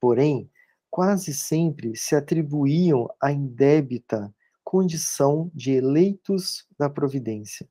porém, 0.03 0.51
quase 0.91 1.33
sempre 1.33 1.95
se 1.95 2.13
atribuíam 2.13 3.09
a 3.21 3.31
indébita 3.31 4.35
condição 4.61 5.49
de 5.55 5.71
eleitos 5.71 6.67
da 6.77 6.89
providência, 6.89 7.65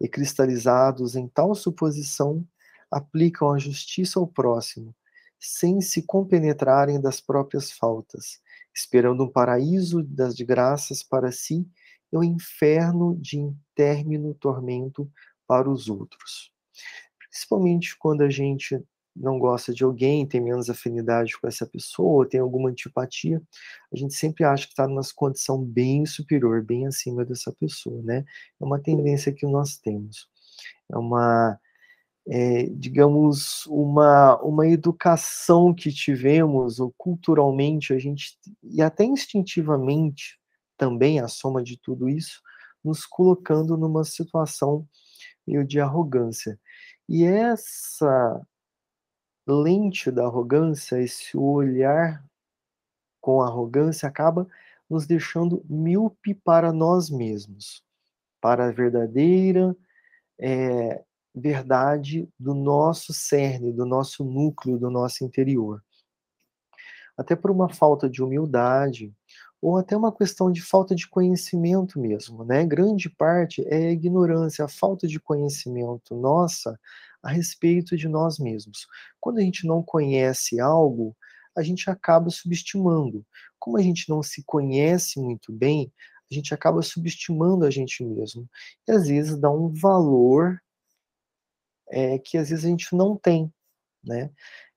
e 0.00 0.08
cristalizados 0.08 1.14
em 1.14 1.28
tal 1.28 1.54
suposição, 1.54 2.44
aplicam 2.90 3.52
a 3.52 3.58
justiça 3.58 4.18
ao 4.18 4.26
próximo, 4.26 4.92
sem 5.38 5.80
se 5.80 6.02
compenetrarem 6.02 7.00
das 7.00 7.20
próprias 7.20 7.70
faltas, 7.70 8.40
esperando 8.74 9.22
um 9.22 9.30
paraíso 9.30 10.02
das 10.02 10.34
graças 10.34 11.00
para 11.04 11.30
si 11.30 11.64
e 12.12 12.18
um 12.18 12.24
inferno 12.24 13.16
de 13.20 13.38
intermino 13.38 14.34
tormento 14.34 15.08
para 15.46 15.70
os 15.70 15.88
outros. 15.88 16.52
Principalmente 17.20 17.96
quando 17.96 18.22
a 18.22 18.28
gente 18.28 18.84
não 19.18 19.38
gosta 19.38 19.72
de 19.72 19.84
alguém, 19.84 20.26
tem 20.26 20.40
menos 20.40 20.70
afinidade 20.70 21.38
com 21.38 21.46
essa 21.46 21.66
pessoa, 21.66 22.28
tem 22.28 22.40
alguma 22.40 22.70
antipatia, 22.70 23.42
a 23.92 23.96
gente 23.96 24.14
sempre 24.14 24.44
acha 24.44 24.64
que 24.64 24.72
está 24.72 24.86
numa 24.86 25.02
condição 25.14 25.62
bem 25.62 26.06
superior, 26.06 26.62
bem 26.62 26.86
acima 26.86 27.24
dessa 27.24 27.52
pessoa, 27.52 28.00
né? 28.02 28.24
É 28.60 28.64
uma 28.64 28.80
tendência 28.80 29.32
que 29.32 29.46
nós 29.46 29.76
temos. 29.76 30.28
É 30.90 30.96
uma, 30.96 31.58
é, 32.28 32.64
digamos, 32.70 33.66
uma, 33.66 34.40
uma 34.42 34.66
educação 34.68 35.74
que 35.74 35.90
tivemos, 35.92 36.78
ou 36.78 36.94
culturalmente, 36.96 37.92
a 37.92 37.98
gente, 37.98 38.38
e 38.62 38.80
até 38.80 39.04
instintivamente 39.04 40.38
também, 40.76 41.20
a 41.20 41.28
soma 41.28 41.62
de 41.62 41.76
tudo 41.76 42.08
isso, 42.08 42.40
nos 42.84 43.04
colocando 43.04 43.76
numa 43.76 44.04
situação 44.04 44.86
meio 45.46 45.66
de 45.66 45.80
arrogância. 45.80 46.58
E 47.08 47.24
essa 47.24 48.40
lente 49.48 50.10
da 50.10 50.24
arrogância, 50.24 51.00
esse 51.00 51.36
olhar 51.36 52.24
com 53.20 53.42
arrogância, 53.42 54.08
acaba 54.08 54.46
nos 54.88 55.06
deixando 55.06 55.64
míope 55.68 56.34
para 56.34 56.72
nós 56.72 57.10
mesmos, 57.10 57.82
para 58.40 58.68
a 58.68 58.70
verdadeira 58.70 59.76
é, 60.38 61.02
verdade 61.34 62.28
do 62.38 62.54
nosso 62.54 63.12
cerne, 63.12 63.72
do 63.72 63.84
nosso 63.84 64.24
núcleo, 64.24 64.78
do 64.78 64.90
nosso 64.90 65.24
interior. 65.24 65.82
Até 67.16 67.34
por 67.34 67.50
uma 67.50 67.68
falta 67.68 68.08
de 68.08 68.22
humildade, 68.22 69.12
ou 69.60 69.76
até 69.76 69.96
uma 69.96 70.14
questão 70.14 70.52
de 70.52 70.62
falta 70.62 70.94
de 70.94 71.08
conhecimento 71.08 71.98
mesmo, 71.98 72.44
né? 72.44 72.64
Grande 72.64 73.10
parte 73.10 73.64
é 73.66 73.88
a 73.88 73.90
ignorância, 73.90 74.64
a 74.64 74.68
falta 74.68 75.06
de 75.06 75.18
conhecimento 75.18 76.14
nossa 76.14 76.78
a 77.22 77.30
respeito 77.30 77.96
de 77.96 78.08
nós 78.08 78.38
mesmos. 78.38 78.86
Quando 79.20 79.38
a 79.38 79.42
gente 79.42 79.66
não 79.66 79.82
conhece 79.82 80.60
algo, 80.60 81.16
a 81.56 81.62
gente 81.62 81.90
acaba 81.90 82.30
subestimando. 82.30 83.24
Como 83.58 83.76
a 83.76 83.82
gente 83.82 84.08
não 84.08 84.22
se 84.22 84.42
conhece 84.44 85.20
muito 85.20 85.52
bem, 85.52 85.92
a 86.30 86.34
gente 86.34 86.54
acaba 86.54 86.82
subestimando 86.82 87.64
a 87.64 87.70
gente 87.70 88.04
mesmo. 88.04 88.48
E 88.86 88.92
às 88.92 89.08
vezes 89.08 89.38
dá 89.38 89.50
um 89.50 89.72
valor 89.72 90.60
é, 91.90 92.18
que 92.18 92.36
às 92.36 92.50
vezes 92.50 92.64
a 92.64 92.68
gente 92.68 92.94
não 92.94 93.16
tem, 93.16 93.52
né? 94.04 94.30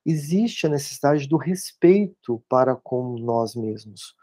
Existe 0.06 0.66
a 0.66 0.70
necessidade 0.70 1.28
do 1.28 1.38
respeito 1.38 2.44
para 2.50 2.76
com 2.76 3.18
nós 3.20 3.54
mesmos 3.54 4.16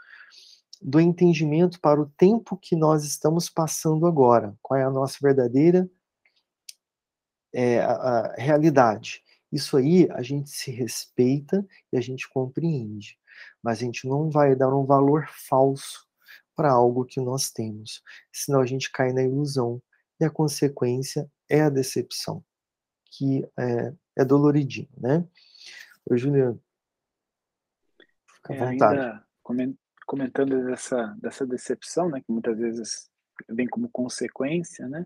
do 0.80 1.00
entendimento 1.00 1.80
para 1.80 2.00
o 2.00 2.08
tempo 2.16 2.56
que 2.56 2.76
nós 2.76 3.04
estamos 3.04 3.50
passando 3.50 4.06
agora, 4.06 4.56
qual 4.62 4.78
é 4.78 4.84
a 4.84 4.90
nossa 4.90 5.18
verdadeira 5.20 5.88
é, 7.52 7.80
a, 7.80 7.92
a 7.92 8.34
realidade. 8.34 9.22
Isso 9.50 9.76
aí 9.76 10.08
a 10.10 10.22
gente 10.22 10.50
se 10.50 10.70
respeita 10.70 11.66
e 11.92 11.96
a 11.96 12.00
gente 12.00 12.28
compreende, 12.28 13.18
mas 13.62 13.78
a 13.78 13.84
gente 13.84 14.06
não 14.06 14.30
vai 14.30 14.54
dar 14.54 14.74
um 14.74 14.84
valor 14.84 15.26
falso 15.28 16.06
para 16.54 16.70
algo 16.70 17.04
que 17.04 17.20
nós 17.20 17.50
temos, 17.50 18.02
senão 18.32 18.60
a 18.60 18.66
gente 18.66 18.90
cai 18.90 19.12
na 19.12 19.22
ilusão 19.22 19.80
e 20.20 20.24
a 20.24 20.30
consequência 20.30 21.30
é 21.48 21.62
a 21.62 21.70
decepção, 21.70 22.44
que 23.06 23.48
é, 23.56 23.94
é 24.16 24.24
doloridinho, 24.24 24.88
né? 24.98 25.24
Ô, 26.04 26.16
Juliano, 26.16 26.60
fica 28.26 28.54
à 28.54 28.56
é, 28.56 28.72
vontade. 28.72 29.00
Ainda 29.00 29.78
comentando 30.08 30.64
dessa, 30.64 31.14
dessa 31.20 31.46
decepção, 31.46 32.08
né, 32.08 32.22
que 32.22 32.32
muitas 32.32 32.58
vezes 32.58 33.10
vem 33.46 33.68
como 33.68 33.90
consequência, 33.90 34.88
né, 34.88 35.04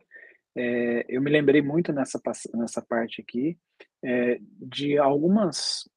é, 0.57 1.05
eu 1.09 1.23
me 1.23 1.31
lembrei 1.31 1.63
muito 1.63 1.93
nessa, 1.93 2.21
nessa 2.55 2.83
parte 2.83 3.23
aqui 3.23 3.59
é, 4.05 4.39
de 4.41 4.99
algumas 4.99 5.89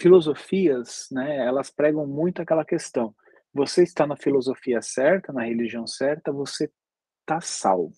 filosofias, 0.00 1.08
né, 1.10 1.38
elas 1.38 1.70
pregam 1.70 2.06
muito 2.06 2.42
aquela 2.42 2.64
questão, 2.64 3.14
você 3.52 3.82
está 3.82 4.06
na 4.06 4.16
filosofia 4.16 4.82
certa, 4.82 5.32
na 5.32 5.44
religião 5.44 5.86
certa, 5.86 6.30
você 6.30 6.70
está 7.22 7.40
salvo. 7.40 7.96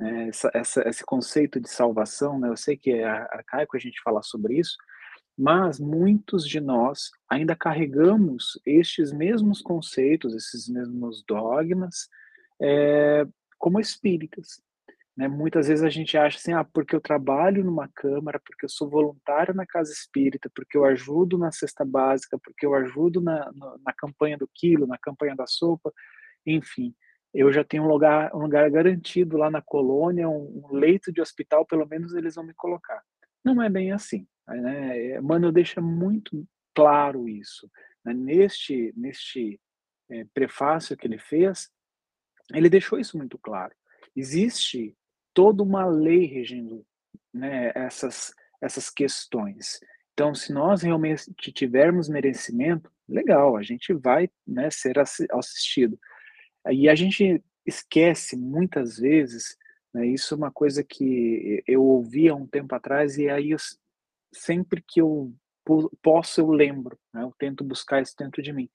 É, 0.00 0.28
essa, 0.28 0.50
essa, 0.54 0.88
esse 0.88 1.04
conceito 1.04 1.60
de 1.60 1.68
salvação, 1.68 2.38
né, 2.38 2.48
eu 2.48 2.56
sei 2.56 2.76
que 2.76 2.90
é 2.92 3.04
arcaico 3.04 3.76
a 3.76 3.80
gente 3.80 4.00
falar 4.02 4.22
sobre 4.22 4.58
isso, 4.58 4.76
mas 5.36 5.78
muitos 5.78 6.48
de 6.48 6.60
nós 6.60 7.10
ainda 7.28 7.54
carregamos 7.54 8.60
estes 8.66 9.12
mesmos 9.12 9.60
conceitos, 9.60 10.34
esses 10.34 10.68
mesmos 10.68 11.22
dogmas, 11.24 12.08
é, 12.60 13.24
como 13.56 13.78
espíritas. 13.78 14.60
Né? 15.18 15.26
Muitas 15.26 15.66
vezes 15.66 15.84
a 15.84 15.90
gente 15.90 16.16
acha 16.16 16.38
assim, 16.38 16.52
ah, 16.52 16.62
porque 16.62 16.94
eu 16.94 17.00
trabalho 17.00 17.64
numa 17.64 17.88
câmara, 17.88 18.38
porque 18.38 18.64
eu 18.64 18.68
sou 18.68 18.88
voluntário 18.88 19.52
na 19.52 19.66
casa 19.66 19.92
espírita, 19.92 20.48
porque 20.54 20.78
eu 20.78 20.84
ajudo 20.84 21.36
na 21.36 21.50
cesta 21.50 21.84
básica, 21.84 22.38
porque 22.38 22.64
eu 22.64 22.72
ajudo 22.72 23.20
na, 23.20 23.50
na, 23.52 23.76
na 23.84 23.92
campanha 23.92 24.38
do 24.38 24.48
quilo, 24.54 24.86
na 24.86 24.96
campanha 24.96 25.34
da 25.34 25.44
sopa, 25.44 25.92
enfim, 26.46 26.94
eu 27.34 27.52
já 27.52 27.64
tenho 27.64 27.82
um 27.82 27.88
lugar, 27.88 28.32
um 28.32 28.38
lugar 28.38 28.70
garantido 28.70 29.36
lá 29.36 29.50
na 29.50 29.60
colônia, 29.60 30.28
um, 30.28 30.62
um 30.64 30.76
leito 30.76 31.12
de 31.12 31.20
hospital, 31.20 31.66
pelo 31.66 31.84
menos 31.84 32.14
eles 32.14 32.36
vão 32.36 32.44
me 32.44 32.54
colocar. 32.54 33.02
Não 33.44 33.60
é 33.60 33.68
bem 33.68 33.90
assim. 33.90 34.24
Né? 34.46 35.20
Mano 35.20 35.50
deixa 35.50 35.80
muito 35.80 36.46
claro 36.72 37.28
isso. 37.28 37.68
Né? 38.04 38.14
Neste, 38.14 38.94
neste 38.96 39.60
é, 40.08 40.24
prefácio 40.32 40.96
que 40.96 41.08
ele 41.08 41.18
fez, 41.18 41.68
ele 42.54 42.70
deixou 42.70 43.00
isso 43.00 43.18
muito 43.18 43.36
claro. 43.36 43.74
Existe 44.14 44.96
toda 45.38 45.62
uma 45.62 45.86
lei 45.86 46.26
regindo 46.26 46.84
né, 47.32 47.70
essas, 47.72 48.34
essas 48.60 48.90
questões. 48.90 49.78
Então, 50.12 50.34
se 50.34 50.52
nós 50.52 50.82
realmente 50.82 51.32
tivermos 51.52 52.08
merecimento, 52.08 52.90
legal, 53.08 53.56
a 53.56 53.62
gente 53.62 53.94
vai 53.94 54.28
né, 54.44 54.68
ser 54.68 54.98
assistido. 54.98 55.96
E 56.68 56.88
a 56.88 56.94
gente 56.96 57.40
esquece 57.64 58.36
muitas 58.36 58.98
vezes, 58.98 59.56
né, 59.94 60.08
isso 60.08 60.34
é 60.34 60.36
uma 60.36 60.50
coisa 60.50 60.82
que 60.82 61.62
eu 61.68 61.84
ouvi 61.84 62.28
há 62.28 62.34
um 62.34 62.44
tempo 62.44 62.74
atrás, 62.74 63.16
e 63.16 63.30
aí 63.30 63.52
eu, 63.52 63.58
sempre 64.32 64.82
que 64.84 65.00
eu 65.00 65.32
posso 66.02 66.40
eu 66.40 66.50
lembro, 66.50 66.98
né, 67.14 67.22
eu 67.22 67.32
tento 67.38 67.62
buscar 67.62 68.02
isso 68.02 68.16
dentro 68.18 68.42
de 68.42 68.52
mim, 68.52 68.68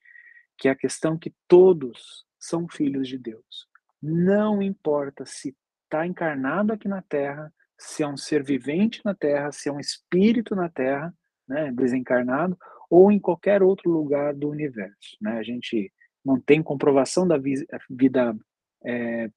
que 0.58 0.70
é 0.70 0.72
a 0.72 0.78
questão 0.78 1.18
que 1.18 1.34
todos 1.46 2.26
são 2.40 2.70
filhos 2.70 3.06
de 3.06 3.18
Deus. 3.18 3.68
Não 4.02 4.62
importa 4.62 5.26
se 5.26 5.54
está 5.94 6.08
encarnado 6.08 6.74
aqui 6.74 6.88
na 6.88 7.02
Terra, 7.04 7.54
se 7.78 8.02
é 8.02 8.08
um 8.08 8.18
ser 8.18 8.44
vivente 8.44 9.02
na 9.06 9.14
Terra, 9.14 9.52
se 9.52 9.70
é 9.70 9.72
um 9.72 9.80
espírito 9.80 10.56
na 10.56 10.68
Terra, 10.68 11.14
né, 11.48 11.72
desencarnado, 11.72 12.58
ou 12.90 13.12
em 13.12 13.20
qualquer 13.20 13.62
outro 13.62 13.92
lugar 13.92 14.34
do 14.34 14.50
universo. 14.50 15.18
Né? 15.22 15.38
A 15.38 15.44
gente 15.44 15.92
não 16.26 16.40
tem 16.40 16.64
comprovação 16.64 17.28
da 17.28 17.38
vida 17.90 18.36
é, 18.84 19.30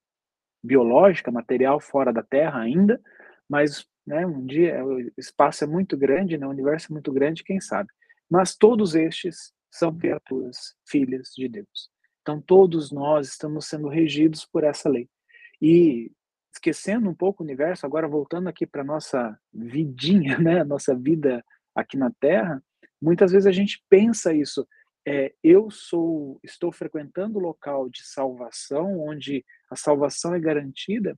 biológica, 0.63 1.31
material 1.31 1.79
fora 1.79 2.11
da 2.11 2.23
Terra 2.23 2.59
ainda, 2.59 2.99
mas 3.47 3.87
né? 4.07 4.25
Um 4.25 4.45
dia 4.45 4.83
o 4.85 5.11
espaço 5.17 5.65
é 5.65 5.67
muito 5.67 5.97
grande, 5.97 6.37
né? 6.37 6.47
o 6.47 6.49
universo 6.49 6.87
é 6.89 6.93
muito 6.93 7.11
grande, 7.11 7.43
quem 7.43 7.59
sabe. 7.59 7.89
Mas 8.29 8.55
todos 8.55 8.95
estes 8.95 9.51
são 9.69 9.93
criaturas, 9.95 10.75
filhas 10.87 11.33
de 11.35 11.49
Deus. 11.49 11.89
Então 12.21 12.41
todos 12.41 12.89
nós 12.89 13.27
estamos 13.27 13.67
sendo 13.67 13.89
regidos 13.89 14.45
por 14.45 14.63
essa 14.63 14.87
lei. 14.87 15.09
E 15.61 16.09
esquecendo 16.57 17.09
um 17.09 17.13
pouco 17.13 17.41
o 17.41 17.45
universo, 17.45 17.85
agora 17.85 18.07
voltando 18.07 18.49
aqui 18.49 18.65
para 18.65 18.83
nossa 18.83 19.37
vidinha, 19.53 20.37
né? 20.39 20.63
Nossa 20.63 20.95
vida 20.95 21.43
aqui 21.75 21.95
na 21.95 22.11
Terra, 22.19 22.61
muitas 23.01 23.31
vezes 23.31 23.45
a 23.45 23.51
gente 23.51 23.83
pensa 23.89 24.33
isso. 24.33 24.67
É, 25.07 25.33
eu 25.41 25.69
sou, 25.71 26.39
estou 26.43 26.71
frequentando 26.71 27.37
o 27.37 27.41
local 27.41 27.89
de 27.89 28.03
salvação, 28.03 28.99
onde 28.99 29.45
a 29.71 29.75
salvação 29.75 30.33
é 30.33 30.39
garantida, 30.39 31.17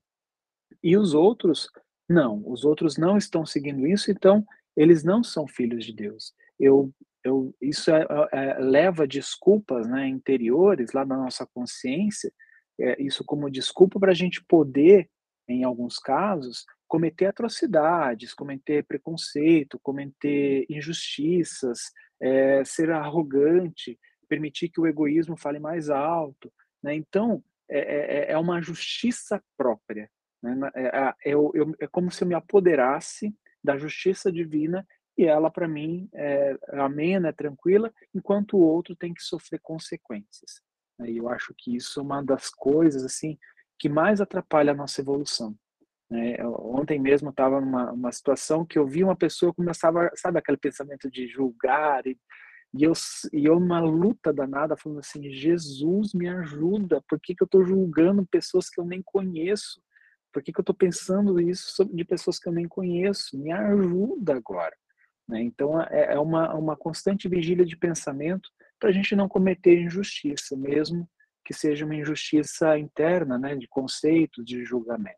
e 0.83 0.95
os 0.95 1.13
outros 1.15 1.67
não, 2.07 2.43
os 2.45 2.63
outros 2.63 2.97
não 2.97 3.17
estão 3.17 3.45
seguindo 3.45 3.87
isso, 3.87 4.11
então 4.11 4.45
eles 4.75 5.03
não 5.03 5.23
são 5.23 5.47
filhos 5.47 5.85
de 5.85 5.93
Deus. 5.93 6.33
Eu, 6.59 6.91
eu, 7.23 7.55
isso 7.61 7.91
é, 7.91 8.05
é, 8.31 8.59
leva 8.59 9.07
desculpas 9.07 9.87
né, 9.87 10.07
interiores 10.07 10.91
lá 10.91 11.05
na 11.05 11.17
nossa 11.17 11.47
consciência, 11.47 12.31
é, 12.79 13.01
isso 13.01 13.23
como 13.25 13.49
desculpa 13.49 13.99
para 13.99 14.11
a 14.11 14.15
gente 14.15 14.43
poder, 14.45 15.09
em 15.49 15.63
alguns 15.63 15.97
casos, 15.97 16.65
cometer 16.87 17.25
atrocidades, 17.25 18.33
cometer 18.33 18.85
preconceito, 18.85 19.79
cometer 19.79 20.65
injustiças, 20.69 21.91
é, 22.21 22.63
ser 22.63 22.91
arrogante, 22.91 23.99
permitir 24.27 24.69
que 24.69 24.79
o 24.79 24.87
egoísmo 24.87 25.35
fale 25.35 25.59
mais 25.59 25.89
alto. 25.89 26.53
Né? 26.83 26.95
Então, 26.95 27.43
é, 27.67 27.79
é, 27.79 28.31
é 28.31 28.37
uma 28.37 28.61
justiça 28.61 29.41
própria. 29.57 30.09
Né? 30.41 30.55
É, 30.75 31.13
eu, 31.25 31.51
eu, 31.53 31.75
é 31.79 31.87
como 31.87 32.11
se 32.11 32.23
eu 32.23 32.27
me 32.27 32.35
apoderasse 32.35 33.35
da 33.63 33.77
justiça 33.77 34.31
divina 34.31 34.87
e 35.17 35.25
ela, 35.25 35.51
para 35.51 35.67
mim, 35.67 36.07
é 36.13 36.57
amena, 36.73 37.29
é 37.29 37.33
tranquila, 37.33 37.91
enquanto 38.15 38.55
o 38.55 38.61
outro 38.61 38.95
tem 38.95 39.13
que 39.13 39.21
sofrer 39.21 39.59
consequências. 39.61 40.61
Né? 40.97 41.11
E 41.11 41.17
eu 41.17 41.27
acho 41.27 41.53
que 41.57 41.75
isso 41.75 41.99
é 41.99 42.03
uma 42.03 42.23
das 42.23 42.49
coisas 42.49 43.03
assim 43.03 43.37
que 43.79 43.87
mais 43.89 44.19
atrapalha 44.19 44.73
a 44.73 44.75
nossa 44.75 45.01
evolução. 45.01 45.55
Né? 46.09 46.35
Ontem 46.45 46.99
mesmo 46.99 47.29
estava 47.29 47.61
numa 47.61 47.91
uma 47.91 48.11
situação 48.11 48.65
que 48.65 48.77
eu 48.77 48.85
vi 48.85 49.03
uma 49.03 49.15
pessoa 49.15 49.53
começava, 49.53 50.11
sabe, 50.15 50.39
aquele 50.39 50.57
pensamento 50.57 51.09
de 51.09 51.27
julgar 51.27 52.05
e, 52.05 52.17
e 52.73 52.83
eu, 52.83 52.93
e 53.31 53.45
eu 53.45 53.57
uma 53.57 53.79
luta 53.79 54.33
danada, 54.33 54.75
falando 54.75 54.99
assim, 54.99 55.31
Jesus 55.31 56.13
me 56.13 56.27
ajuda, 56.27 57.01
por 57.07 57.19
que, 57.19 57.33
que 57.33 57.41
eu 57.43 57.45
estou 57.45 57.65
julgando 57.65 58.27
pessoas 58.27 58.69
que 58.69 58.79
eu 58.79 58.85
nem 58.85 59.01
conheço? 59.01 59.81
Por 60.31 60.43
que, 60.43 60.51
que 60.51 60.59
eu 60.59 60.63
estou 60.63 60.75
pensando 60.75 61.39
isso 61.39 61.83
de 61.85 62.05
pessoas 62.05 62.37
que 62.37 62.47
eu 62.47 62.53
nem 62.53 62.67
conheço? 62.67 63.39
Me 63.39 63.51
ajuda 63.51 64.35
agora. 64.35 64.75
Né? 65.27 65.41
Então, 65.41 65.81
é, 65.81 66.13
é 66.13 66.19
uma, 66.19 66.53
uma 66.53 66.75
constante 66.75 67.27
vigília 67.27 67.65
de 67.65 67.77
pensamento 67.77 68.49
para 68.79 68.89
a 68.89 68.93
gente 68.93 69.15
não 69.15 69.27
cometer 69.27 69.79
injustiça, 69.79 70.55
mesmo 70.55 71.09
que 71.49 71.53
seja 71.55 71.83
uma 71.83 71.95
injustiça 71.95 72.77
interna, 72.77 73.35
né, 73.35 73.55
de 73.55 73.67
conceito, 73.67 74.43
de 74.43 74.63
julgamento. 74.63 75.17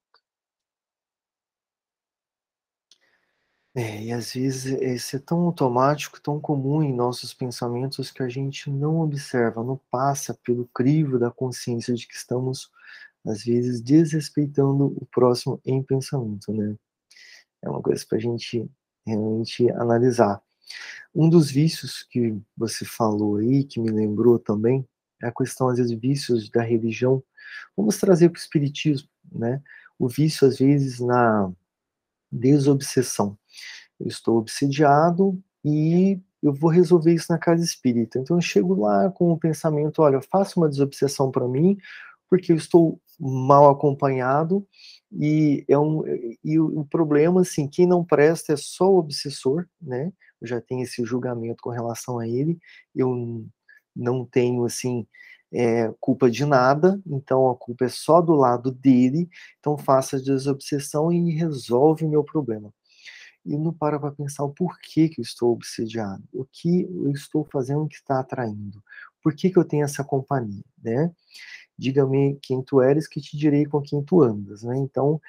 É, 3.76 4.02
e 4.02 4.14
às 4.14 4.34
vezes 4.34 4.64
isso 4.82 5.18
é 5.18 5.20
tão 5.20 5.42
automático, 5.42 6.22
tão 6.22 6.40
comum 6.40 6.82
em 6.82 6.96
nossos 6.96 7.34
pensamentos 7.34 8.12
que 8.12 8.24
a 8.24 8.30
gente 8.30 8.70
não 8.70 9.02
observa, 9.02 9.62
não 9.62 9.78
passa 9.92 10.34
pelo 10.42 10.66
crivo 10.74 11.20
da 11.20 11.30
consciência 11.30 11.94
de 11.94 12.08
que 12.08 12.16
estamos 12.16 12.72
às 13.26 13.44
vezes 13.44 13.82
desrespeitando 13.82 14.86
o 14.86 15.06
próximo 15.08 15.60
em 15.66 15.84
pensamento, 15.84 16.54
né? 16.54 16.78
É 17.62 17.70
uma 17.70 17.82
coisa 17.82 18.06
para 18.08 18.18
a 18.18 18.22
gente 18.22 18.72
realmente 19.06 19.70
analisar. 19.72 20.42
Um 21.14 21.30
dos 21.30 21.52
vícios 21.52 22.04
que 22.04 22.38
você 22.56 22.86
falou 22.86 23.36
aí, 23.36 23.66
que 23.66 23.82
me 23.82 23.92
lembrou 23.92 24.40
também, 24.40 24.88
a 25.22 25.32
questão, 25.32 25.70
às 25.70 25.78
vezes, 25.78 25.92
vícios 25.98 26.50
da 26.50 26.62
religião. 26.62 27.24
Vamos 27.76 27.98
trazer 27.98 28.30
para 28.30 28.38
o 28.38 28.42
espiritismo, 28.42 29.10
né? 29.32 29.62
O 29.98 30.08
vício, 30.08 30.48
às 30.48 30.58
vezes, 30.58 31.00
na 31.00 31.52
desobsessão. 32.32 33.38
Eu 34.00 34.08
estou 34.08 34.38
obsediado 34.38 35.42
e 35.64 36.20
eu 36.42 36.54
vou 36.54 36.72
resolver 36.72 37.14
isso 37.14 37.28
na 37.30 37.38
casa 37.38 37.64
espírita. 37.64 38.18
Então 38.18 38.38
eu 38.38 38.42
chego 38.42 38.74
lá 38.74 39.10
com 39.12 39.32
o 39.32 39.38
pensamento, 39.38 40.02
olha, 40.02 40.22
faça 40.22 40.60
uma 40.60 40.70
desobsessão 40.70 41.30
para 41.30 41.48
mim, 41.48 41.78
porque 42.30 42.52
eu 42.52 42.56
estou 42.56 43.00
mal 43.20 43.70
acompanhado 43.70 44.66
e 45.12 45.64
é 45.68 45.78
um 45.78 46.04
e 46.44 46.60
o, 46.60 46.84
problema 46.86 47.42
assim 47.42 47.68
quem 47.68 47.86
não 47.86 48.04
presta 48.04 48.54
é 48.54 48.56
só 48.56 48.90
o 48.90 48.98
obsessor 48.98 49.68
né 49.80 50.12
eu 50.42 50.48
já 50.48 50.60
tenho 50.60 50.82
esse 50.82 51.04
julgamento 51.04 51.62
com 51.62 51.70
relação 51.70 52.18
a 52.18 52.28
ele 52.28 52.58
eu 52.96 53.46
não 53.96 54.26
tenho 54.26 54.66
assim 54.66 55.06
é, 55.54 55.94
culpa 56.00 56.30
de 56.30 56.46
nada 56.46 57.02
então 57.06 57.50
a 57.50 57.56
culpa 57.56 57.86
é 57.86 57.90
só 57.90 58.22
do 58.22 58.34
lado 58.34 58.72
dele 58.72 59.30
então 59.60 59.78
faça 59.78 60.18
a 60.18 60.22
desobsessão 60.22 61.12
e 61.12 61.32
resolve 61.32 62.06
o 62.06 62.10
meu 62.10 62.24
problema 62.24 62.74
e 63.46 63.58
não 63.58 63.74
para 63.74 64.00
para 64.00 64.12
pensar 64.12 64.44
o 64.44 64.54
porquê 64.54 65.10
que 65.10 65.20
eu 65.20 65.24
estou 65.24 65.52
obsediado 65.52 66.24
o 66.34 66.46
que 66.46 66.84
eu 66.84 67.12
estou 67.12 67.48
fazendo 67.52 67.88
que 67.88 67.96
está 67.96 68.20
atraindo 68.20 68.82
por 69.22 69.36
que 69.36 69.50
que 69.50 69.58
eu 69.58 69.66
tenho 69.66 69.84
essa 69.84 70.04
companhia 70.04 70.64
né 70.82 71.12
diga-me 71.82 72.38
quem 72.44 72.62
tu 72.62 72.80
eres, 72.80 73.08
que 73.08 73.20
te 73.20 73.36
direi 73.36 73.66
com 73.66 73.82
quem 73.82 74.04
tu 74.04 74.22
andas. 74.22 74.62
Né? 74.62 74.78
Então, 74.78 75.20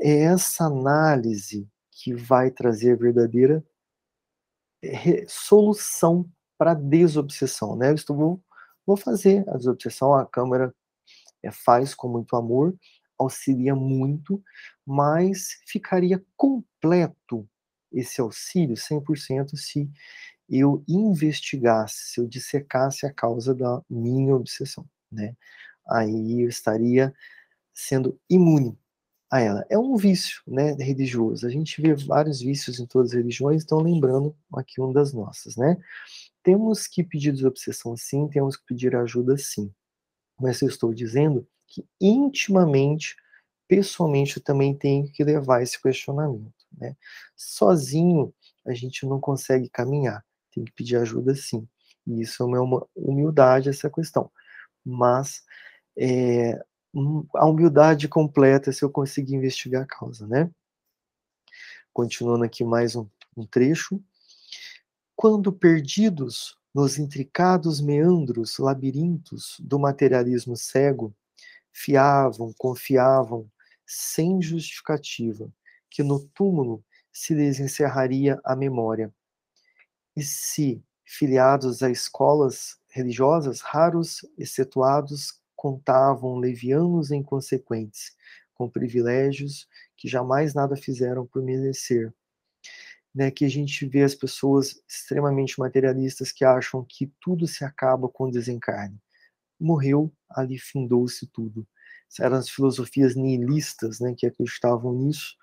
é 0.00 0.22
essa 0.24 0.66
análise 0.66 1.68
que 1.90 2.14
vai 2.14 2.50
trazer 2.50 2.92
a 2.92 2.96
verdadeira 2.96 3.64
solução 5.26 6.30
para 6.58 6.74
desobsessão, 6.74 7.76
né? 7.76 7.90
Eu 7.90 7.94
estou, 7.94 8.16
vou, 8.16 8.42
vou 8.86 8.96
fazer 8.96 9.48
a 9.48 9.56
desobsessão, 9.56 10.14
a 10.14 10.26
câmera 10.26 10.74
é, 11.42 11.50
faz 11.50 11.94
com 11.94 12.08
muito 12.08 12.36
amor, 12.36 12.74
auxilia 13.18 13.74
muito, 13.74 14.42
mas 14.86 15.60
ficaria 15.66 16.22
completo 16.36 17.48
esse 17.92 18.20
auxílio 18.20 18.76
100% 18.76 19.56
se 19.56 19.90
eu 20.48 20.84
investigasse, 20.88 22.12
se 22.12 22.20
eu 22.20 22.26
dissecasse 22.26 23.06
a 23.06 23.12
causa 23.12 23.54
da 23.54 23.82
minha 23.88 24.34
obsessão, 24.34 24.86
né? 25.10 25.34
Aí 25.88 26.42
eu 26.42 26.48
estaria 26.48 27.14
sendo 27.74 28.18
imune 28.28 28.78
a 29.30 29.40
ela. 29.40 29.66
É 29.68 29.78
um 29.78 29.96
vício, 29.96 30.42
né, 30.46 30.72
religioso. 30.74 31.46
A 31.46 31.50
gente 31.50 31.80
vê 31.80 31.94
vários 31.94 32.40
vícios 32.40 32.78
em 32.80 32.86
todas 32.86 33.10
as 33.10 33.16
religiões, 33.16 33.64
então 33.64 33.80
lembrando 33.80 34.36
aqui 34.54 34.80
um 34.80 34.92
das 34.92 35.12
nossas, 35.12 35.56
né? 35.56 35.76
Temos 36.46 36.86
que 36.86 37.02
pedir 37.02 37.32
desobsessão 37.32 37.96
sim, 37.96 38.28
temos 38.28 38.56
que 38.56 38.64
pedir 38.64 38.94
ajuda 38.94 39.36
sim. 39.36 39.74
Mas 40.40 40.62
eu 40.62 40.68
estou 40.68 40.94
dizendo 40.94 41.44
que 41.66 41.84
intimamente, 42.00 43.16
pessoalmente, 43.66 44.36
eu 44.36 44.44
também 44.44 44.72
tenho 44.72 45.10
que 45.10 45.24
levar 45.24 45.60
esse 45.60 45.82
questionamento, 45.82 46.54
né? 46.70 46.96
Sozinho 47.34 48.32
a 48.64 48.72
gente 48.74 49.04
não 49.04 49.18
consegue 49.18 49.68
caminhar, 49.68 50.24
tem 50.52 50.64
que 50.64 50.70
pedir 50.70 50.98
ajuda 50.98 51.34
sim. 51.34 51.68
E 52.06 52.20
isso 52.20 52.44
é 52.44 52.60
uma 52.60 52.86
humildade 52.94 53.68
essa 53.68 53.90
questão. 53.90 54.30
Mas 54.84 55.42
é, 55.98 56.52
a 57.34 57.44
humildade 57.44 58.06
completa 58.06 58.70
se 58.70 58.84
eu 58.84 58.90
conseguir 58.90 59.34
investigar 59.34 59.82
a 59.82 59.86
causa, 59.86 60.28
né? 60.28 60.48
Continuando 61.92 62.44
aqui 62.44 62.62
mais 62.62 62.94
um, 62.94 63.08
um 63.36 63.44
trecho. 63.44 64.00
Quando 65.16 65.50
perdidos 65.50 66.58
nos 66.74 66.98
intricados 66.98 67.80
meandros, 67.80 68.58
labirintos 68.58 69.56
do 69.60 69.78
materialismo 69.78 70.54
cego, 70.58 71.10
fiavam, 71.72 72.52
confiavam, 72.58 73.50
sem 73.86 74.42
justificativa, 74.42 75.50
que 75.88 76.02
no 76.02 76.20
túmulo 76.34 76.84
se 77.10 77.32
lhes 77.32 77.58
encerraria 77.58 78.38
a 78.44 78.54
memória. 78.54 79.10
E 80.14 80.22
se, 80.22 80.84
filiados 81.02 81.82
a 81.82 81.88
escolas 81.88 82.78
religiosas, 82.90 83.62
raros, 83.62 84.22
excetuados, 84.36 85.40
contavam 85.56 86.36
levianos 86.36 87.10
e 87.10 87.16
inconsequentes, 87.16 88.14
com 88.52 88.68
privilégios 88.68 89.66
que 89.96 90.08
jamais 90.08 90.52
nada 90.52 90.76
fizeram 90.76 91.26
por 91.26 91.42
merecer. 91.42 92.12
Né, 93.16 93.30
que 93.30 93.46
a 93.46 93.48
gente 93.48 93.86
vê 93.86 94.02
as 94.02 94.14
pessoas 94.14 94.82
extremamente 94.86 95.58
materialistas 95.58 96.30
que 96.30 96.44
acham 96.44 96.84
que 96.86 97.10
tudo 97.18 97.46
se 97.46 97.64
acaba 97.64 98.10
com 98.10 98.24
o 98.24 98.30
desencarne. 98.30 99.00
Morreu, 99.58 100.12
ali 100.30 100.58
findou-se 100.58 101.26
tudo. 101.28 101.66
Eram 102.20 102.36
as 102.36 102.50
filosofias 102.50 103.16
nihilistas 103.16 104.00
né, 104.00 104.14
que 104.14 104.26
acreditavam 104.26 104.92
nisso, 104.92 105.34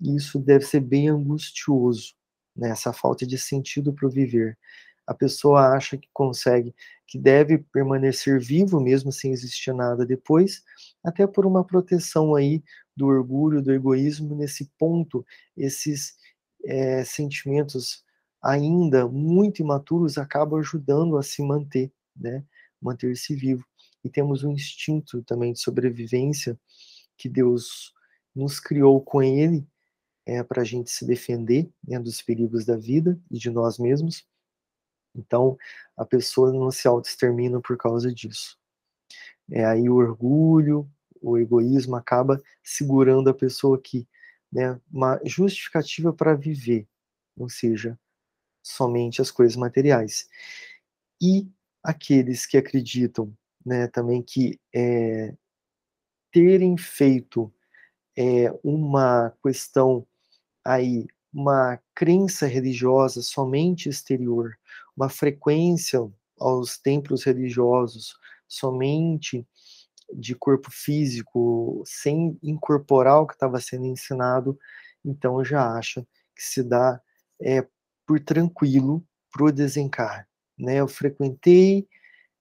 e 0.00 0.16
isso 0.16 0.40
deve 0.40 0.64
ser 0.64 0.80
bem 0.80 1.08
angustioso, 1.08 2.14
né, 2.56 2.70
essa 2.70 2.92
falta 2.92 3.24
de 3.24 3.38
sentido 3.38 3.92
para 3.92 4.08
o 4.08 4.10
viver 4.10 4.58
a 5.06 5.14
pessoa 5.14 5.74
acha 5.74 5.96
que 5.96 6.08
consegue, 6.12 6.74
que 7.06 7.18
deve 7.18 7.58
permanecer 7.58 8.40
vivo 8.40 8.80
mesmo 8.80 9.12
sem 9.12 9.32
existir 9.32 9.74
nada 9.74 10.06
depois, 10.06 10.62
até 11.02 11.26
por 11.26 11.46
uma 11.46 11.64
proteção 11.64 12.34
aí 12.34 12.62
do 12.96 13.06
orgulho, 13.06 13.62
do 13.62 13.72
egoísmo. 13.72 14.34
Nesse 14.34 14.70
ponto, 14.78 15.24
esses 15.56 16.14
é, 16.64 17.04
sentimentos 17.04 18.04
ainda 18.42 19.08
muito 19.08 19.62
imaturos 19.62 20.18
acabam 20.18 20.60
ajudando 20.60 21.16
a 21.16 21.22
se 21.22 21.42
manter, 21.42 21.92
né? 22.14 22.44
Manter-se 22.80 23.34
vivo. 23.34 23.64
E 24.04 24.10
temos 24.10 24.44
um 24.44 24.52
instinto 24.52 25.22
também 25.22 25.52
de 25.52 25.60
sobrevivência 25.60 26.58
que 27.16 27.28
Deus 27.28 27.94
nos 28.34 28.60
criou 28.60 29.00
com 29.00 29.22
ele 29.22 29.66
é, 30.26 30.42
para 30.42 30.62
a 30.62 30.64
gente 30.64 30.90
se 30.90 31.06
defender 31.06 31.70
né, 31.86 31.98
dos 31.98 32.20
perigos 32.20 32.64
da 32.64 32.76
vida 32.76 33.18
e 33.30 33.38
de 33.38 33.50
nós 33.50 33.78
mesmos. 33.78 34.26
Então, 35.14 35.56
a 35.96 36.04
pessoa 36.04 36.52
não 36.52 36.70
se 36.70 36.88
auto-extermina 36.88 37.60
por 37.60 37.76
causa 37.76 38.12
disso. 38.12 38.58
É, 39.50 39.64
aí 39.64 39.88
o 39.88 39.96
orgulho, 39.96 40.90
o 41.20 41.38
egoísmo 41.38 41.96
acaba 41.96 42.42
segurando 42.62 43.30
a 43.30 43.34
pessoa 43.34 43.76
aqui, 43.76 44.08
né, 44.54 44.80
uma 44.92 45.20
justificativa 45.24 46.12
para 46.12 46.34
viver, 46.34 46.86
ou 47.36 47.48
seja, 47.48 47.98
somente 48.62 49.20
as 49.20 49.30
coisas 49.32 49.56
materiais. 49.56 50.28
E 51.20 51.48
aqueles 51.82 52.46
que 52.46 52.56
acreditam, 52.56 53.36
né, 53.66 53.88
também 53.88 54.22
que 54.22 54.60
é, 54.72 55.34
terem 56.32 56.76
feito 56.78 57.52
é, 58.16 58.52
uma 58.62 59.34
questão 59.42 60.06
aí, 60.64 61.08
uma 61.32 61.80
crença 61.92 62.46
religiosa 62.46 63.22
somente 63.22 63.88
exterior, 63.88 64.56
uma 64.96 65.08
frequência 65.08 66.00
aos 66.38 66.78
templos 66.78 67.24
religiosos 67.24 68.16
somente 68.46 69.44
de 70.12 70.34
corpo 70.34 70.70
físico, 70.70 71.82
sem 71.86 72.38
incorporar 72.42 73.20
o 73.20 73.26
que 73.26 73.34
estava 73.34 73.60
sendo 73.60 73.86
ensinado, 73.86 74.58
então 75.04 75.44
já 75.44 75.76
acha 75.76 76.06
que 76.34 76.42
se 76.42 76.62
dá 76.62 77.00
é, 77.40 77.66
por 78.06 78.20
tranquilo 78.20 79.04
para 79.30 79.44
o 79.44 79.52
desencarne. 79.52 80.26
Né? 80.58 80.76
Eu 80.76 80.88
frequentei 80.88 81.88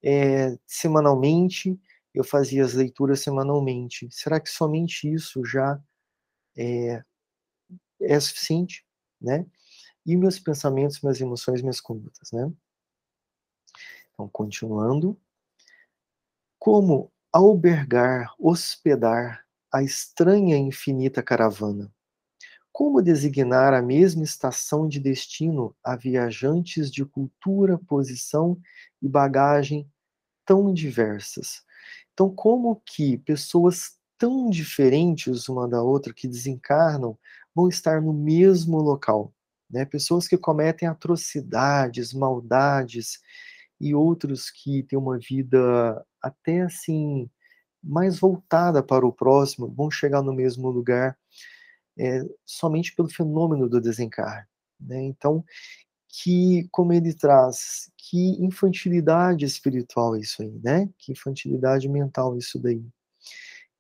é, 0.03 0.57
semanalmente, 0.67 1.79
eu 2.13 2.23
fazia 2.23 2.63
as 2.63 2.73
leituras 2.73 3.21
semanalmente. 3.21 4.07
Será 4.11 4.39
que 4.39 4.49
somente 4.49 5.11
isso 5.11 5.43
já 5.45 5.81
é, 6.55 7.03
é 8.01 8.19
suficiente? 8.19 8.85
Né? 9.19 9.45
e 10.05 10.17
meus 10.17 10.39
pensamentos, 10.39 11.01
minhas 11.01 11.19
emoções, 11.21 11.61
minhas 11.61 11.79
condutas, 11.79 12.31
né? 12.31 12.51
Então, 14.11 14.27
continuando. 14.29 15.19
Como 16.59 17.11
albergar, 17.33 18.33
hospedar 18.39 19.43
a 19.73 19.83
estranha 19.83 20.55
e 20.57 20.61
infinita 20.61 21.23
caravana? 21.23 21.91
Como 22.71 23.01
designar 23.01 23.73
a 23.73 23.81
mesma 23.81 24.23
estação 24.23 24.87
de 24.87 24.99
destino 24.99 25.75
a 25.83 25.95
viajantes 25.95 26.91
de 26.91 27.05
cultura, 27.05 27.77
posição 27.87 28.59
e 29.01 29.07
bagagem 29.09 29.89
tão 30.45 30.73
diversas? 30.73 31.63
Então, 32.13 32.29
como 32.33 32.81
que 32.85 33.17
pessoas 33.19 33.93
tão 34.17 34.49
diferentes 34.49 35.49
uma 35.49 35.67
da 35.67 35.81
outra 35.83 36.13
que 36.13 36.27
desencarnam 36.27 37.17
vão 37.55 37.69
estar 37.69 38.01
no 38.01 38.13
mesmo 38.13 38.77
local? 38.79 39.33
né? 39.69 39.85
Pessoas 39.85 40.27
que 40.27 40.37
cometem 40.37 40.87
atrocidades, 40.87 42.13
maldades 42.13 43.19
e 43.79 43.93
outros 43.93 44.49
que 44.49 44.83
têm 44.83 44.97
uma 44.97 45.17
vida 45.17 46.05
até 46.21 46.61
assim 46.61 47.29
mais 47.83 48.17
voltada 48.19 48.81
para 48.81 49.05
o 49.05 49.11
próximo 49.11 49.67
vão 49.67 49.91
chegar 49.91 50.21
no 50.21 50.33
mesmo 50.33 50.69
lugar 50.69 51.17
é, 51.97 52.21
somente 52.45 52.95
pelo 52.95 53.09
fenômeno 53.09 53.67
do 53.69 53.81
desencarne. 53.81 54.47
Né? 54.79 55.03
Então, 55.03 55.43
que, 56.07 56.67
como 56.71 56.93
ele 56.93 57.13
traz, 57.13 57.91
que 57.97 58.31
infantilidade 58.43 59.45
espiritual 59.45 60.15
isso 60.15 60.43
aí, 60.43 60.59
né? 60.63 60.87
Que 60.97 61.11
infantilidade 61.11 61.89
mental 61.89 62.37
isso 62.37 62.59
daí. 62.59 62.85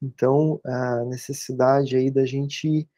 Então, 0.01 0.59
a 0.65 1.05
necessidade 1.05 1.95
aí 1.95 2.09
da 2.09 2.25
gente 2.25 2.89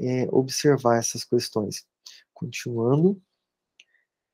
é, 0.00 0.28
observar 0.32 0.98
essas 0.98 1.24
questões. 1.24 1.86
Continuando. 2.34 3.22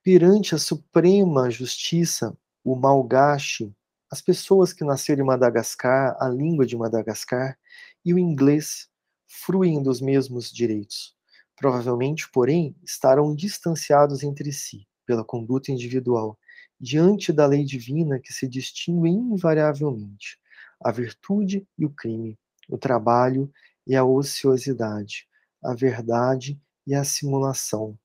Perante 0.05 0.53
a 0.53 0.59
Suprema 0.59 1.49
Justiça, 1.49 2.37
o 2.65 2.75
malgache, 2.75 3.73
as 4.11 4.21
pessoas 4.21 4.73
que 4.73 4.83
nasceram 4.83 5.23
em 5.23 5.27
Madagascar, 5.29 6.17
a 6.19 6.29
língua 6.29 6.67
de 6.67 6.77
Madagascar 6.77 7.57
e 8.05 8.13
o 8.13 8.19
inglês 8.19 8.89
fruem 9.29 9.81
dos 9.81 10.01
mesmos 10.01 10.51
direitos. 10.51 11.15
Provavelmente, 11.55 12.29
porém, 12.33 12.75
estarão 12.83 13.33
distanciados 13.33 14.25
entre 14.25 14.51
si 14.51 14.89
pela 15.07 15.25
conduta 15.25 15.71
individual, 15.71 16.37
diante 16.81 17.33
da 17.33 17.47
lei 17.47 17.65
divina 17.65 18.19
que 18.19 18.33
se 18.33 18.49
distingue 18.49 19.09
invariavelmente 19.09 20.37
a 20.83 20.91
virtude 20.91 21.65
e 21.79 21.87
o 21.87 21.91
crime, 21.91 22.37
o 22.69 22.77
trabalho 22.77 23.49
e 23.87 23.95
a 23.95 24.05
ociosidade, 24.05 25.29
a 25.63 25.73
verdade 25.75 26.61
e 26.85 26.93
a 26.93 27.05
simulação, 27.05 27.97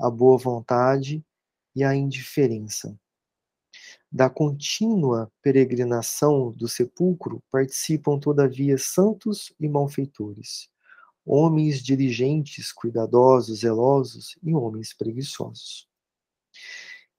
a 0.00 0.08
boa 0.08 0.38
vontade 0.38 1.22
e 1.74 1.82
a 1.84 1.94
indiferença. 1.94 2.96
Da 4.10 4.28
contínua 4.28 5.32
peregrinação 5.40 6.50
do 6.50 6.68
sepulcro 6.68 7.42
participam, 7.50 8.18
todavia, 8.18 8.76
santos 8.76 9.52
e 9.58 9.68
malfeitores. 9.68 10.70
homens 11.24 11.80
diligentes, 11.82 12.72
cuidadosos, 12.72 13.60
zelosos 13.60 14.36
e 14.42 14.52
homens 14.54 14.92
preguiçosos. 14.92 15.88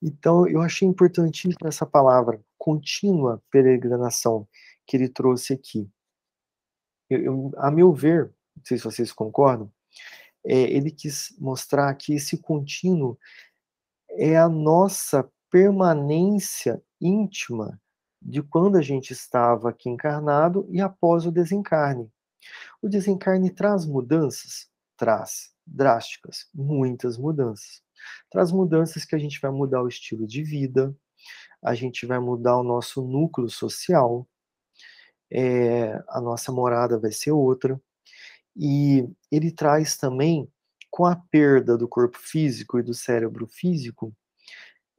Então, 0.01 0.45
eu 0.47 0.61
achei 0.61 0.85
importantíssima 0.85 1.69
essa 1.69 1.85
palavra, 1.85 2.43
contínua 2.57 3.41
peregrinação, 3.49 4.45
que 4.85 4.97
ele 4.97 5.07
trouxe 5.07 5.53
aqui. 5.53 5.89
Eu, 7.09 7.23
eu, 7.23 7.51
a 7.55 7.71
meu 7.71 7.93
ver, 7.93 8.33
não 8.55 8.65
sei 8.65 8.77
se 8.77 8.83
vocês 8.83 9.13
concordam, 9.13 9.71
é, 10.45 10.63
ele 10.63 10.91
quis 10.91 11.33
mostrar 11.39 11.93
que 11.95 12.13
esse 12.13 12.37
contínuo 12.37 13.17
é 14.13 14.37
a 14.37 14.49
nossa 14.49 15.29
permanência 15.49 16.81
íntima 16.99 17.79
de 18.21 18.41
quando 18.41 18.77
a 18.77 18.81
gente 18.81 19.11
estava 19.11 19.69
aqui 19.69 19.89
encarnado 19.89 20.65
e 20.69 20.79
após 20.79 21.25
o 21.25 21.31
desencarne. 21.31 22.09
O 22.81 22.89
desencarne 22.89 23.49
traz 23.49 23.85
mudanças? 23.85 24.69
Traz, 24.97 25.51
drásticas, 25.65 26.47
muitas 26.53 27.17
mudanças. 27.17 27.81
Traz 28.29 28.51
mudanças 28.51 29.05
que 29.05 29.15
a 29.15 29.19
gente 29.19 29.39
vai 29.41 29.51
mudar 29.51 29.81
o 29.81 29.87
estilo 29.87 30.25
de 30.27 30.43
vida, 30.43 30.95
a 31.61 31.73
gente 31.73 32.05
vai 32.05 32.19
mudar 32.19 32.57
o 32.57 32.63
nosso 32.63 33.01
núcleo 33.01 33.49
social, 33.49 34.27
é, 35.31 35.93
a 36.09 36.21
nossa 36.21 36.51
morada 36.51 36.99
vai 36.99 37.11
ser 37.11 37.31
outra. 37.31 37.79
E 38.55 39.07
ele 39.31 39.51
traz 39.51 39.97
também, 39.97 40.47
com 40.93 41.07
a 41.07 41.15
perda 41.15 41.75
do 41.75 41.87
corpo 41.87 42.19
físico 42.19 42.77
e 42.77 42.83
do 42.83 42.93
cérebro 42.93 43.47
físico, 43.47 44.15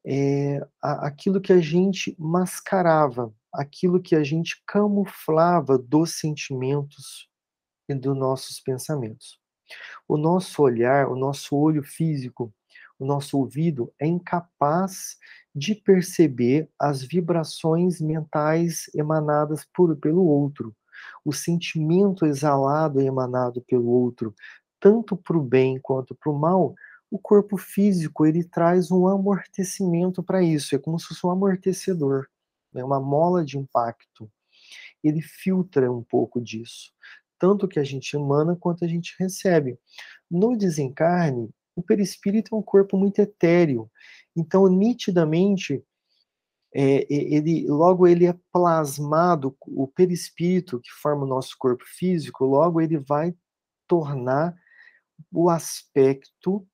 é, 0.04 0.60
aquilo 0.82 1.40
que 1.40 1.52
a 1.52 1.60
gente 1.60 2.16
mascarava, 2.18 3.32
aquilo 3.52 4.02
que 4.02 4.16
a 4.16 4.24
gente 4.24 4.60
camuflava 4.66 5.78
dos 5.78 6.18
sentimentos 6.18 7.28
e 7.88 7.94
dos 7.94 8.16
nossos 8.16 8.58
pensamentos. 8.58 9.38
O 10.08 10.16
nosso 10.16 10.64
olhar, 10.64 11.06
o 11.06 11.14
nosso 11.14 11.54
olho 11.56 11.84
físico, 11.84 12.52
o 12.98 13.06
nosso 13.06 13.38
ouvido 13.38 13.94
é 13.96 14.04
incapaz 14.04 15.16
de 15.54 15.76
perceber 15.76 16.68
as 16.76 17.04
vibrações 17.04 18.00
mentais 18.00 18.90
emanadas 18.96 19.64
por, 19.72 19.96
pelo 19.98 20.24
outro, 20.26 20.74
o 21.24 21.32
sentimento 21.32 22.26
exalado 22.26 23.00
e 23.00 23.06
emanado 23.06 23.62
pelo 23.62 23.86
outro, 23.86 24.34
tanto 24.84 25.16
para 25.16 25.38
o 25.38 25.42
bem 25.42 25.80
quanto 25.80 26.14
para 26.14 26.30
o 26.30 26.38
mal, 26.38 26.74
o 27.10 27.18
corpo 27.18 27.56
físico 27.56 28.26
ele 28.26 28.44
traz 28.44 28.90
um 28.90 29.08
amortecimento 29.08 30.22
para 30.22 30.42
isso, 30.42 30.74
é 30.74 30.78
como 30.78 30.98
se 30.98 31.06
fosse 31.06 31.26
um 31.26 31.30
amortecedor, 31.30 32.26
é 32.74 32.84
uma 32.84 33.00
mola 33.00 33.42
de 33.42 33.56
impacto. 33.56 34.30
Ele 35.02 35.22
filtra 35.22 35.90
um 35.90 36.02
pouco 36.02 36.38
disso, 36.38 36.92
tanto 37.38 37.66
que 37.66 37.78
a 37.78 37.82
gente 37.82 38.14
emana 38.14 38.54
quanto 38.56 38.84
a 38.84 38.86
gente 38.86 39.16
recebe. 39.18 39.78
No 40.30 40.54
desencarne, 40.54 41.48
o 41.74 41.82
perispírito 41.82 42.54
é 42.54 42.58
um 42.58 42.62
corpo 42.62 42.98
muito 42.98 43.20
etéreo, 43.20 43.90
então 44.36 44.66
nitidamente 44.66 45.82
é, 46.74 47.06
ele 47.08 47.66
logo 47.68 48.06
ele 48.06 48.26
é 48.26 48.36
plasmado 48.52 49.56
o 49.62 49.88
perispírito 49.88 50.78
que 50.78 50.90
forma 50.90 51.24
o 51.24 51.28
nosso 51.28 51.56
corpo 51.58 51.84
físico, 51.86 52.44
logo 52.44 52.82
ele 52.82 52.98
vai 52.98 53.34
tornar 53.88 54.54
o 55.32 55.50
aspecto 55.50 56.66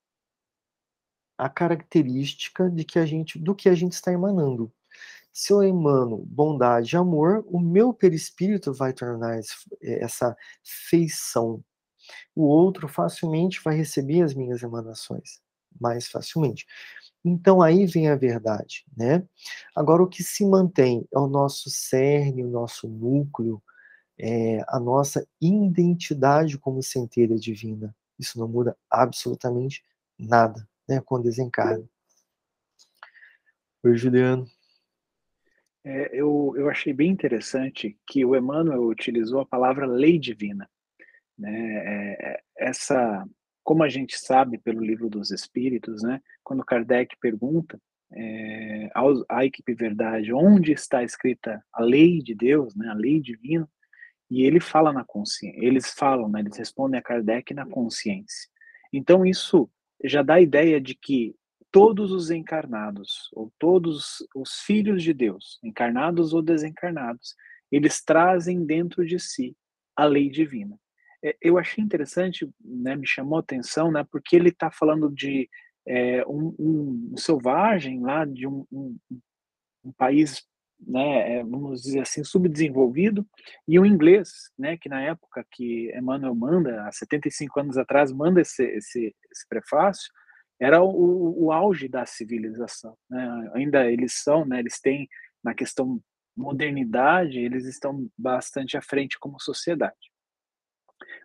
a 1.41 1.49
característica 1.49 2.69
de 2.69 2.83
que 2.85 2.99
a 2.99 3.05
gente, 3.05 3.39
do 3.39 3.55
que 3.55 3.67
a 3.67 3.73
gente 3.73 3.93
está 3.93 4.13
emanando. 4.13 4.71
Se 5.33 5.51
eu 5.51 5.63
emano 5.63 6.17
bondade 6.17 6.95
e 6.95 6.97
amor, 6.97 7.43
o 7.47 7.59
meu 7.59 7.91
perispírito 7.91 8.71
vai 8.71 8.93
tornar 8.93 9.39
essa 9.81 10.37
feição. 10.63 11.63
O 12.35 12.43
outro 12.43 12.87
facilmente 12.87 13.59
vai 13.63 13.75
receber 13.75 14.21
as 14.21 14.35
minhas 14.35 14.61
emanações, 14.61 15.41
mais 15.79 16.07
facilmente. 16.07 16.67
Então 17.25 17.59
aí 17.59 17.87
vem 17.87 18.07
a 18.07 18.15
verdade, 18.15 18.85
né? 18.95 19.23
Agora 19.75 20.03
o 20.03 20.07
que 20.07 20.23
se 20.23 20.45
mantém 20.45 21.07
é 21.11 21.17
o 21.17 21.27
nosso 21.27 21.71
cerne, 21.71 22.43
o 22.43 22.49
nosso 22.49 22.87
núcleo, 22.87 23.63
é, 24.19 24.63
a 24.67 24.79
nossa 24.79 25.25
identidade 25.41 26.59
como 26.59 26.83
centelha 26.83 27.35
divina. 27.35 27.95
Isso 28.21 28.37
não 28.37 28.47
muda 28.47 28.77
absolutamente 28.87 29.83
nada 30.17 30.69
né, 30.87 31.01
com 31.03 31.19
desencarne. 31.19 31.89
Oi, 33.83 33.97
Juliano. 33.97 34.45
É, 35.83 36.11
eu, 36.13 36.53
eu 36.55 36.69
achei 36.69 36.93
bem 36.93 37.09
interessante 37.09 37.97
que 38.05 38.23
o 38.23 38.35
Emmanuel 38.35 38.83
utilizou 38.83 39.39
a 39.39 39.45
palavra 39.45 39.87
lei 39.87 40.19
divina. 40.19 40.69
Né? 41.35 41.51
É, 41.51 42.17
é, 42.29 42.41
essa, 42.55 43.27
como 43.63 43.81
a 43.81 43.89
gente 43.89 44.15
sabe 44.19 44.59
pelo 44.59 44.85
livro 44.85 45.09
dos 45.09 45.31
Espíritos, 45.31 46.03
né? 46.03 46.21
quando 46.43 46.63
Kardec 46.63 47.17
pergunta 47.19 47.81
é, 48.13 48.91
à 49.27 49.43
equipe 49.43 49.73
Verdade 49.73 50.31
onde 50.31 50.73
está 50.73 51.01
escrita 51.01 51.59
a 51.73 51.81
lei 51.81 52.21
de 52.21 52.35
Deus, 52.35 52.75
né? 52.75 52.87
a 52.87 52.93
lei 52.93 53.19
divina, 53.19 53.67
e 54.31 54.43
ele 54.43 54.61
fala 54.61 54.93
na 54.93 55.03
consciência, 55.03 55.59
eles 55.61 55.93
falam, 55.93 56.29
né? 56.29 56.39
eles 56.39 56.55
respondem 56.55 56.97
a 56.97 57.03
Kardec 57.03 57.53
na 57.53 57.65
consciência. 57.65 58.49
Então 58.93 59.25
isso 59.25 59.69
já 60.05 60.23
dá 60.23 60.35
a 60.35 60.41
ideia 60.41 60.79
de 60.79 60.95
que 60.95 61.35
todos 61.69 62.13
os 62.13 62.31
encarnados, 62.31 63.29
ou 63.33 63.51
todos 63.59 64.25
os 64.33 64.61
filhos 64.61 65.03
de 65.03 65.13
Deus, 65.13 65.59
encarnados 65.61 66.33
ou 66.33 66.41
desencarnados, 66.41 67.35
eles 67.69 68.01
trazem 68.01 68.65
dentro 68.65 69.05
de 69.05 69.19
si 69.19 69.53
a 69.97 70.05
lei 70.05 70.29
divina. 70.29 70.79
É, 71.23 71.35
eu 71.41 71.57
achei 71.57 71.83
interessante, 71.83 72.49
né, 72.63 72.95
me 72.95 73.05
chamou 73.05 73.35
a 73.37 73.41
atenção, 73.41 73.91
né, 73.91 74.05
porque 74.09 74.35
ele 74.37 74.49
está 74.49 74.71
falando 74.71 75.09
de 75.09 75.49
é, 75.85 76.25
um, 76.25 76.55
um, 76.57 77.17
selvagem 77.17 77.99
lá 77.99 78.23
de 78.23 78.47
um, 78.47 78.65
um, 78.71 78.97
um 79.83 79.91
país 79.91 80.45
né, 80.85 81.37
é, 81.37 81.43
vamos 81.43 81.81
dizer 81.81 82.01
assim, 82.01 82.23
subdesenvolvido, 82.23 83.25
e 83.67 83.79
o 83.79 83.85
inglês, 83.85 84.29
né, 84.57 84.77
que 84.77 84.89
na 84.89 85.01
época 85.01 85.45
que 85.51 85.91
Emmanuel 85.95 86.35
manda, 86.35 86.87
há 86.87 86.91
75 86.91 87.59
anos 87.59 87.77
atrás, 87.77 88.11
manda 88.11 88.41
esse, 88.41 88.63
esse, 88.63 89.15
esse 89.31 89.47
prefácio, 89.47 90.11
era 90.59 90.81
o, 90.81 91.45
o 91.45 91.51
auge 91.51 91.87
da 91.87 92.05
civilização. 92.05 92.95
Né? 93.09 93.51
Ainda 93.55 93.91
eles 93.91 94.13
são, 94.13 94.45
né, 94.45 94.59
eles 94.59 94.79
têm, 94.79 95.07
na 95.43 95.53
questão 95.53 96.01
modernidade, 96.35 97.39
eles 97.39 97.65
estão 97.65 98.07
bastante 98.17 98.77
à 98.77 98.81
frente 98.81 99.19
como 99.19 99.39
sociedade. 99.39 100.11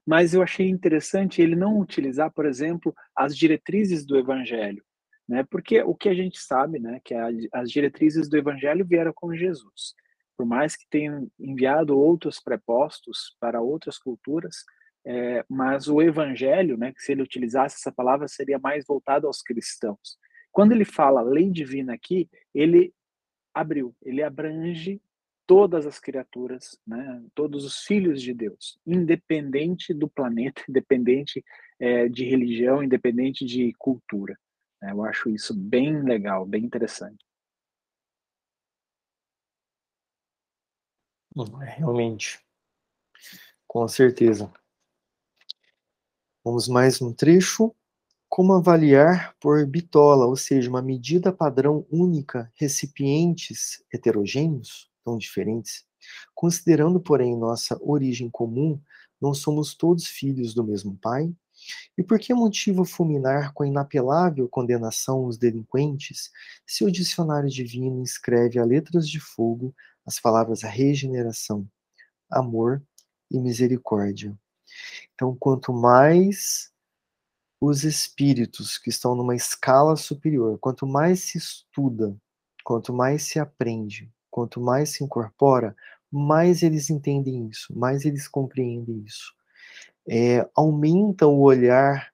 Mas 0.07 0.35
eu 0.35 0.43
achei 0.43 0.69
interessante 0.69 1.43
ele 1.43 1.57
não 1.57 1.79
utilizar, 1.79 2.33
por 2.33 2.47
exemplo, 2.47 2.95
as 3.15 3.37
diretrizes 3.37 4.07
do 4.07 4.17
evangelho, 4.17 4.85
né? 5.29 5.45
Porque 5.51 5.83
o 5.83 5.95
que 5.95 6.09
a 6.09 6.15
gente 6.15 6.39
sabe, 6.39 6.79
né, 6.79 7.01
que 7.05 7.15
a, 7.15 7.29
as 7.53 7.71
diretrizes 7.71 8.29
do 8.29 8.37
evangelho 8.37 8.87
vieram 8.87 9.13
com 9.13 9.35
Jesus. 9.35 9.95
Por 10.37 10.47
mais 10.47 10.77
que 10.77 10.87
tenham 10.89 11.31
enviado 11.39 11.99
outros 11.99 12.41
prepostos 12.41 13.35
para 13.41 13.61
outras 13.61 13.99
culturas, 13.99 14.65
é, 15.05 15.45
mas 15.49 15.89
o 15.89 16.03
evangelho, 16.03 16.77
né, 16.77 16.93
que 16.93 17.01
se 17.01 17.13
ele 17.13 17.23
utilizasse 17.23 17.77
essa 17.77 17.93
palavra, 17.93 18.29
seria 18.29 18.59
mais 18.59 18.85
voltado 18.87 19.27
aos 19.27 19.41
cristãos. 19.41 20.19
Quando 20.53 20.73
ele 20.73 20.85
fala 20.85 21.23
lei 21.23 21.51
divina 21.51 21.95
aqui, 21.95 22.29
ele 22.55 22.93
abriu, 23.55 23.95
ele 24.03 24.23
abrange 24.23 25.01
todas 25.47 25.87
as 25.87 26.01
criaturas, 26.01 26.79
né, 26.87 27.23
todos 27.35 27.65
os 27.65 27.85
filhos 27.85 28.21
de 28.21 28.35
Deus, 28.35 28.79
independente 28.85 29.95
do 29.95 30.09
planeta, 30.09 30.63
independente 30.69 31.45
é, 31.79 32.09
de 32.09 32.25
religião, 32.25 32.83
independente 32.83 33.45
de 33.45 33.73
cultura. 33.79 34.37
Né? 34.81 34.91
Eu 34.93 35.05
acho 35.05 35.29
isso 35.31 35.55
bem 35.55 36.03
legal, 36.03 36.47
bem 36.47 36.65
interessante. 36.65 37.25
É, 41.63 41.65
realmente, 41.79 42.41
com 43.67 43.87
certeza. 43.89 44.51
Vamos 46.45 46.69
mais 46.69 47.03
um 47.03 47.13
trecho. 47.13 47.75
Como 48.29 48.53
avaliar 48.55 49.35
por 49.41 49.67
bitola, 49.67 50.27
ou 50.27 50.37
seja, 50.37 50.71
uma 50.71 50.83
medida 50.83 51.33
padrão 51.33 51.87
única, 51.91 52.53
recipientes 52.57 53.83
heterogêneos, 53.93 54.91
tão 55.05 55.19
diferentes? 55.19 55.85
Considerando, 56.35 57.01
porém, 57.01 57.37
nossa 57.37 57.79
origem 57.83 58.31
comum, 58.31 58.81
não 59.21 59.35
somos 59.35 59.75
todos 59.75 60.07
filhos 60.07 60.55
do 60.55 60.65
mesmo 60.65 60.99
pai? 61.03 61.35
E 61.97 62.03
por 62.03 62.19
que 62.19 62.33
motivo 62.35 62.85
fulminar 62.85 63.53
com 63.53 63.63
a 63.63 63.67
inapelável 63.67 64.49
condenação 64.49 65.25
os 65.25 65.39
delinquentes, 65.39 66.31
se 66.67 66.85
o 66.85 66.91
dicionário 66.91 67.49
divino 67.49 68.03
escreve 68.03 68.59
a 68.59 68.65
letras 68.65 69.09
de 69.09 69.21
fogo 69.21 69.75
as 70.05 70.21
palavras 70.21 70.63
regeneração, 70.69 71.69
amor 72.31 72.83
e 73.31 73.39
misericórdia? 73.39 74.37
Então, 75.15 75.35
quanto 75.37 75.73
mais 75.73 76.71
os 77.61 77.85
espíritos 77.85 78.79
que 78.79 78.91
estão 78.91 79.15
numa 79.15 79.35
escala 79.35 79.97
superior, 79.97 80.59
quanto 80.59 80.87
mais 80.87 81.21
se 81.21 81.39
estuda, 81.39 82.17
quanto 82.63 82.93
mais 82.93 83.23
se 83.23 83.39
aprende, 83.39 84.11
quanto 84.31 84.61
mais 84.61 84.91
se 84.91 85.05
incorpora, 85.05 85.75
mais 86.11 86.63
eles 86.63 86.91
entendem 86.91 87.49
isso, 87.49 87.77
mais 87.77 88.05
eles 88.05 88.29
compreendem 88.29 89.03
isso. 89.05 89.35
É, 90.09 90.49
aumenta 90.55 91.27
o 91.27 91.41
olhar 91.41 92.13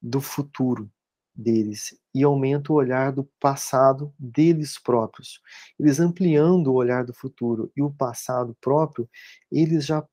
do 0.00 0.20
futuro 0.20 0.90
deles 1.34 1.98
e 2.14 2.22
aumenta 2.22 2.72
o 2.72 2.76
olhar 2.76 3.12
do 3.12 3.24
passado 3.40 4.14
deles 4.18 4.78
próprios. 4.78 5.40
Eles 5.78 5.98
ampliando 5.98 6.68
o 6.68 6.74
olhar 6.74 7.04
do 7.04 7.12
futuro 7.12 7.72
e 7.76 7.82
o 7.82 7.90
passado 7.90 8.56
próprio, 8.60 9.08
eles 9.50 9.84
já 9.84 10.06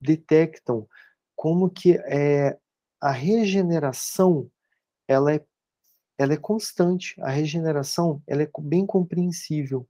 detectam 0.00 0.88
como 1.36 1.68
que 1.68 1.92
é, 2.04 2.58
a 3.00 3.10
regeneração 3.10 4.50
ela 5.06 5.34
é, 5.34 5.44
ela 6.18 6.32
é 6.32 6.36
constante, 6.36 7.20
a 7.20 7.30
regeneração 7.30 8.22
ela 8.26 8.42
é 8.42 8.50
bem 8.60 8.86
compreensível. 8.86 9.86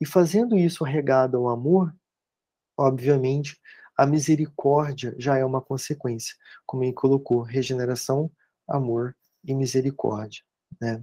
E 0.00 0.06
fazendo 0.06 0.58
isso 0.58 0.84
regado 0.84 1.36
ao 1.36 1.48
amor, 1.48 1.94
obviamente, 2.76 3.58
a 3.96 4.06
misericórdia 4.06 5.14
já 5.18 5.38
é 5.38 5.44
uma 5.44 5.60
consequência, 5.60 6.34
como 6.66 6.84
ele 6.84 6.92
colocou, 6.92 7.42
regeneração, 7.42 8.30
amor 8.68 9.16
e 9.44 9.54
misericórdia, 9.54 10.42
né? 10.80 11.02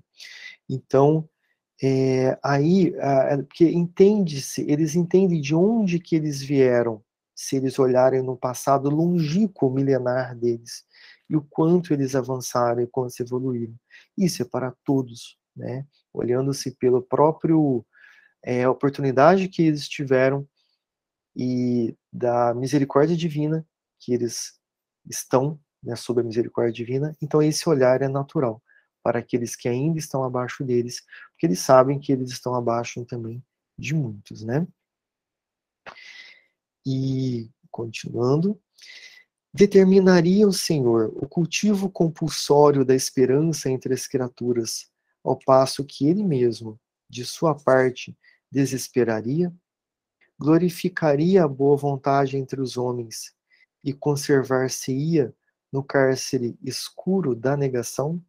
Então, 0.69 1.27
é, 1.81 2.37
aí, 2.43 2.93
é, 2.95 3.37
porque 3.37 3.69
entende-se, 3.69 4.61
eles 4.69 4.95
entendem 4.95 5.41
de 5.41 5.55
onde 5.55 5.99
que 5.99 6.15
eles 6.15 6.41
vieram, 6.41 7.03
se 7.35 7.55
eles 7.55 7.79
olharem 7.79 8.21
no 8.21 8.37
passado 8.37 8.89
longínquo, 8.89 9.71
milenar 9.71 10.37
deles, 10.37 10.85
e 11.29 11.35
o 11.35 11.41
quanto 11.41 11.93
eles 11.93 12.15
avançaram 12.15 12.81
e 12.81 12.87
quanto 12.87 13.19
evoluíram. 13.19 13.75
Isso 14.17 14.41
é 14.43 14.45
para 14.45 14.73
todos, 14.85 15.37
né? 15.55 15.85
Olhando-se 16.13 16.71
pelo 16.75 17.01
próprio 17.01 17.83
é, 18.43 18.67
oportunidade 18.67 19.47
que 19.47 19.63
eles 19.63 19.87
tiveram 19.87 20.47
e 21.35 21.95
da 22.13 22.53
misericórdia 22.53 23.17
divina 23.17 23.65
que 23.99 24.13
eles 24.13 24.59
estão 25.09 25.59
né, 25.81 25.95
sob 25.95 26.21
a 26.21 26.23
misericórdia 26.23 26.71
divina. 26.71 27.17
Então 27.21 27.41
esse 27.41 27.67
olhar 27.67 28.01
é 28.03 28.07
natural 28.07 28.61
para 29.01 29.19
aqueles 29.19 29.55
que 29.55 29.67
ainda 29.67 29.97
estão 29.97 30.23
abaixo 30.23 30.63
deles, 30.63 31.01
porque 31.31 31.47
eles 31.47 31.59
sabem 31.59 31.99
que 31.99 32.11
eles 32.11 32.31
estão 32.31 32.55
abaixo 32.55 33.03
também 33.05 33.43
de 33.77 33.93
muitos, 33.93 34.43
né? 34.43 34.65
E 36.85 37.49
continuando, 37.71 38.59
determinaria 39.53 40.47
o 40.47 40.53
Senhor 40.53 41.11
o 41.15 41.27
cultivo 41.27 41.89
compulsório 41.89 42.85
da 42.85 42.95
esperança 42.95 43.69
entre 43.69 43.93
as 43.93 44.07
criaturas, 44.07 44.89
ao 45.23 45.37
passo 45.37 45.83
que 45.83 46.07
ele 46.07 46.23
mesmo, 46.23 46.79
de 47.09 47.25
sua 47.25 47.55
parte, 47.55 48.15
desesperaria? 48.51 49.53
Glorificaria 50.43 51.45
a 51.45 51.47
boa 51.47 51.77
vontade 51.77 52.35
entre 52.35 52.59
os 52.59 52.75
homens 52.75 53.33
e 53.81 53.93
conservar-se-ia 53.93 55.33
no 55.71 55.81
cárcere 55.81 56.57
escuro 56.61 57.33
da 57.33 57.55
negação? 57.55 58.21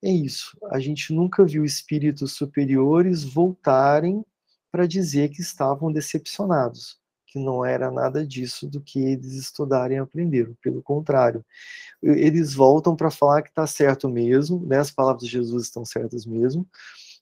É 0.00 0.12
isso. 0.12 0.56
A 0.70 0.78
gente 0.78 1.12
nunca 1.12 1.44
viu 1.44 1.64
espíritos 1.64 2.34
superiores 2.34 3.24
voltarem 3.24 4.24
para 4.70 4.86
dizer 4.86 5.30
que 5.30 5.40
estavam 5.40 5.90
decepcionados 5.90 7.00
que 7.26 7.36
não 7.36 7.64
era 7.64 7.90
nada 7.90 8.24
disso 8.24 8.68
do 8.68 8.80
que 8.80 9.00
eles 9.00 9.34
estudarem 9.34 9.96
e 9.96 10.00
aprenderam. 10.00 10.56
Pelo 10.62 10.80
contrário, 10.80 11.44
eles 12.00 12.54
voltam 12.54 12.94
para 12.94 13.10
falar 13.10 13.42
que 13.42 13.48
está 13.48 13.66
certo 13.66 14.08
mesmo, 14.08 14.64
né? 14.64 14.78
as 14.78 14.92
palavras 14.92 15.24
de 15.24 15.30
Jesus 15.30 15.64
estão 15.64 15.84
certas 15.84 16.24
mesmo, 16.24 16.64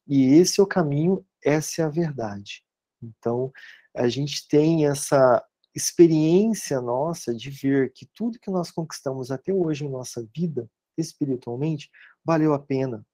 e 0.06 0.34
esse 0.34 0.60
é 0.60 0.62
o 0.62 0.66
caminho, 0.66 1.24
essa 1.42 1.80
é 1.80 1.84
a 1.86 1.88
verdade. 1.88 2.62
Então, 3.02 3.52
a 3.96 4.08
gente 4.08 4.46
tem 4.46 4.86
essa 4.86 5.44
experiência 5.74 6.80
nossa 6.80 7.34
de 7.34 7.50
ver 7.50 7.92
que 7.92 8.06
tudo 8.14 8.38
que 8.38 8.50
nós 8.50 8.70
conquistamos 8.70 9.30
até 9.30 9.52
hoje 9.52 9.84
em 9.84 9.90
nossa 9.90 10.26
vida, 10.34 10.70
espiritualmente, 10.96 11.90
valeu 12.24 12.54
a 12.54 12.58
pena. 12.58 13.04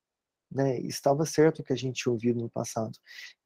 Né? 0.51 0.79
Estava 0.81 1.25
certo 1.25 1.61
o 1.61 1.65
que 1.65 1.73
a 1.73 1.77
gente 1.77 2.09
ouvido 2.09 2.41
no 2.41 2.51
passado. 2.51 2.93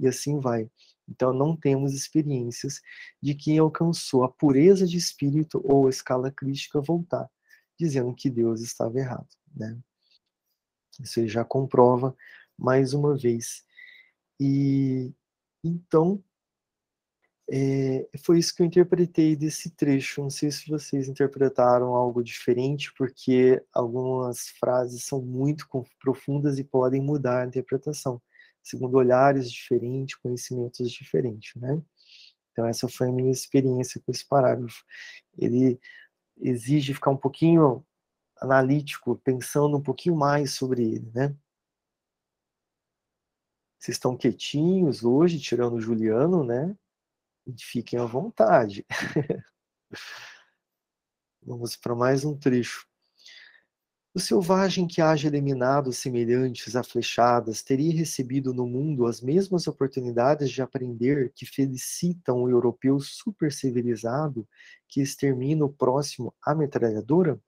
E 0.01 0.07
assim 0.07 0.41
vai. 0.41 0.69
Então, 1.09 1.33
não 1.33 1.57
temos 1.57 1.95
experiências 1.95 2.81
de 3.23 3.35
quem 3.35 3.59
alcançou 3.59 4.25
a 4.25 4.29
pureza 4.33 4.87
de 4.87 4.97
espírito 4.97 5.63
ou 5.65 5.87
a 5.87 5.91
escala 5.91 6.33
crítica 6.33 6.81
voltar, 6.81 7.31
dizendo 7.79 8.15
que 8.15 8.29
Deus 8.29 8.61
estava 8.61 8.99
errado. 8.99 9.29
Né? 9.55 9.79
Isso 11.01 11.27
já 11.29 11.45
comprova 11.45 12.17
mais 12.59 12.93
uma 12.93 13.17
vez. 13.17 13.65
E 14.41 15.13
então, 15.63 16.23
é, 17.49 18.09
foi 18.25 18.39
isso 18.39 18.55
que 18.55 18.63
eu 18.63 18.67
interpretei 18.67 19.37
desse 19.37 19.71
trecho. 19.71 20.21
Não 20.23 20.31
sei 20.31 20.51
se 20.51 20.69
vocês 20.69 21.09
interpretaram 21.09 21.95
algo 21.95 22.23
diferente, 22.23 22.93
porque 22.95 23.63
algumas 23.73 24.49
frases 24.59 25.05
são 25.05 25.23
muito 25.23 25.67
profundas 26.01 26.59
e 26.59 26.65
podem 26.65 27.01
mudar 27.01 27.43
a 27.43 27.47
interpretação 27.47 28.21
segundo 28.63 28.97
olhares 28.97 29.51
diferentes, 29.51 30.17
conhecimentos 30.17 30.91
diferentes, 30.91 31.55
né? 31.55 31.81
Então 32.51 32.67
essa 32.67 32.89
foi 32.89 33.09
a 33.09 33.13
minha 33.13 33.31
experiência 33.31 34.01
com 34.05 34.11
esse 34.11 34.27
parágrafo. 34.27 34.85
Ele 35.39 35.79
exige 36.39 36.95
ficar 36.95 37.11
um 37.11 37.17
pouquinho 37.17 37.85
analítico, 38.39 39.17
pensando 39.25 39.77
um 39.77 39.83
pouquinho 39.83 40.17
mais 40.17 40.55
sobre 40.55 40.83
ele, 40.83 41.11
né? 41.15 41.35
Vocês 43.79 43.97
estão 43.97 44.17
quietinhos 44.17 45.05
hoje, 45.05 45.39
tirando 45.39 45.75
o 45.75 45.81
Juliano, 45.81 46.43
né? 46.43 46.77
Fiquem 47.59 47.99
à 47.99 48.05
vontade. 48.05 48.85
Vamos 51.43 51.77
para 51.77 51.95
mais 51.95 52.25
um 52.25 52.37
trecho. 52.37 52.87
O 54.17 54.19
selvagem 54.19 54.87
que 54.87 55.03
haja 55.03 55.29
eliminado 55.29 55.93
semelhantes 55.93 56.75
a 56.75 56.83
flechadas 56.83 57.63
teria 57.63 57.93
recebido 57.93 58.55
no 58.55 58.67
mundo 58.67 59.07
as 59.07 59.21
mesmas 59.21 59.67
oportunidades 59.69 60.51
de 60.51 60.63
aprender 60.63 61.31
que 61.35 61.45
felicitam 61.45 62.43
o 62.43 62.49
europeu 62.49 62.99
supercivilizado 62.99 64.49
que 64.89 65.03
extermina 65.03 65.67
o 65.67 65.73
próximo 65.73 66.35
à 66.43 66.55
metralhadora? 66.55 67.39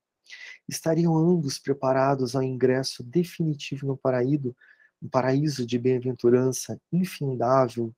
Estariam 0.68 1.16
ambos 1.16 1.58
preparados 1.58 2.36
ao 2.36 2.42
ingresso 2.42 3.02
definitivo 3.02 3.86
no 3.86 3.96
paraíso, 3.96 4.54
um 5.02 5.08
paraíso 5.08 5.66
de 5.66 5.78
bem-aventurança 5.78 6.78
infindável, 6.92 7.94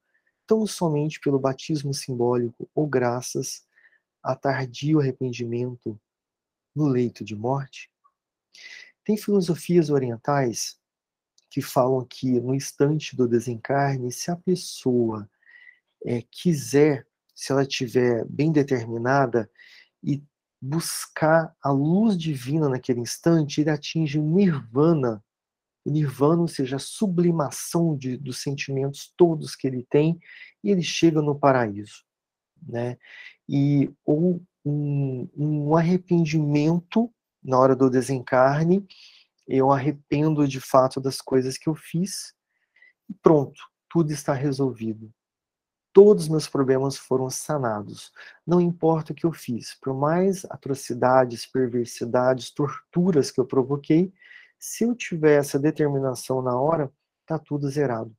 tão 0.50 0.66
somente 0.66 1.20
pelo 1.20 1.38
batismo 1.38 1.94
simbólico 1.94 2.68
ou 2.74 2.84
graças 2.84 3.64
a 4.20 4.34
tardio 4.34 4.98
arrependimento 4.98 5.96
no 6.74 6.88
leito 6.88 7.24
de 7.24 7.36
morte? 7.36 7.88
Tem 9.04 9.16
filosofias 9.16 9.90
orientais 9.90 10.76
que 11.48 11.62
falam 11.62 12.04
que 12.04 12.40
no 12.40 12.52
instante 12.52 13.14
do 13.14 13.28
desencarne, 13.28 14.10
se 14.10 14.28
a 14.28 14.34
pessoa 14.34 15.30
é, 16.04 16.20
quiser, 16.22 17.06
se 17.32 17.52
ela 17.52 17.62
estiver 17.62 18.24
bem 18.24 18.50
determinada 18.50 19.48
e 20.02 20.20
buscar 20.60 21.54
a 21.62 21.70
luz 21.70 22.18
divina 22.18 22.68
naquele 22.68 22.98
instante, 22.98 23.60
ele 23.60 23.70
atinge 23.70 24.18
o 24.18 24.22
nirvana. 24.22 25.22
O 25.84 25.90
nirvana, 25.90 26.42
ou 26.42 26.48
seja, 26.48 26.76
a 26.76 26.80
sublimação 26.80 27.96
de, 27.96 28.16
dos 28.16 28.42
sentimentos 28.42 29.12
todos 29.16 29.56
que 29.56 29.66
ele 29.66 29.86
tem, 29.88 30.18
e 30.62 30.70
ele 30.70 30.82
chega 30.82 31.22
no 31.22 31.38
paraíso. 31.38 32.04
Né? 32.62 32.98
E 33.48 33.90
ou 34.04 34.42
um, 34.64 35.28
um 35.36 35.76
arrependimento 35.76 37.10
na 37.42 37.58
hora 37.58 37.74
do 37.74 37.88
desencarne, 37.88 38.86
eu 39.48 39.72
arrependo 39.72 40.46
de 40.46 40.60
fato 40.60 41.00
das 41.00 41.20
coisas 41.20 41.56
que 41.56 41.68
eu 41.68 41.74
fiz 41.74 42.34
e 43.08 43.14
pronto, 43.14 43.60
tudo 43.88 44.12
está 44.12 44.32
resolvido. 44.32 45.12
Todos 45.92 46.24
os 46.24 46.28
meus 46.28 46.48
problemas 46.48 46.96
foram 46.96 47.28
sanados. 47.28 48.12
Não 48.46 48.60
importa 48.60 49.12
o 49.12 49.14
que 49.14 49.26
eu 49.26 49.32
fiz, 49.32 49.76
por 49.82 49.92
mais 49.92 50.44
atrocidades, 50.44 51.44
perversidades, 51.44 52.52
torturas 52.52 53.32
que 53.32 53.40
eu 53.40 53.44
provoquei, 53.44 54.12
se 54.60 54.84
eu 54.84 54.94
tiver 54.94 55.38
essa 55.38 55.58
determinação 55.58 56.42
na 56.42 56.54
hora, 56.60 56.92
tá 57.24 57.38
tudo 57.38 57.68
zerado. 57.70 58.14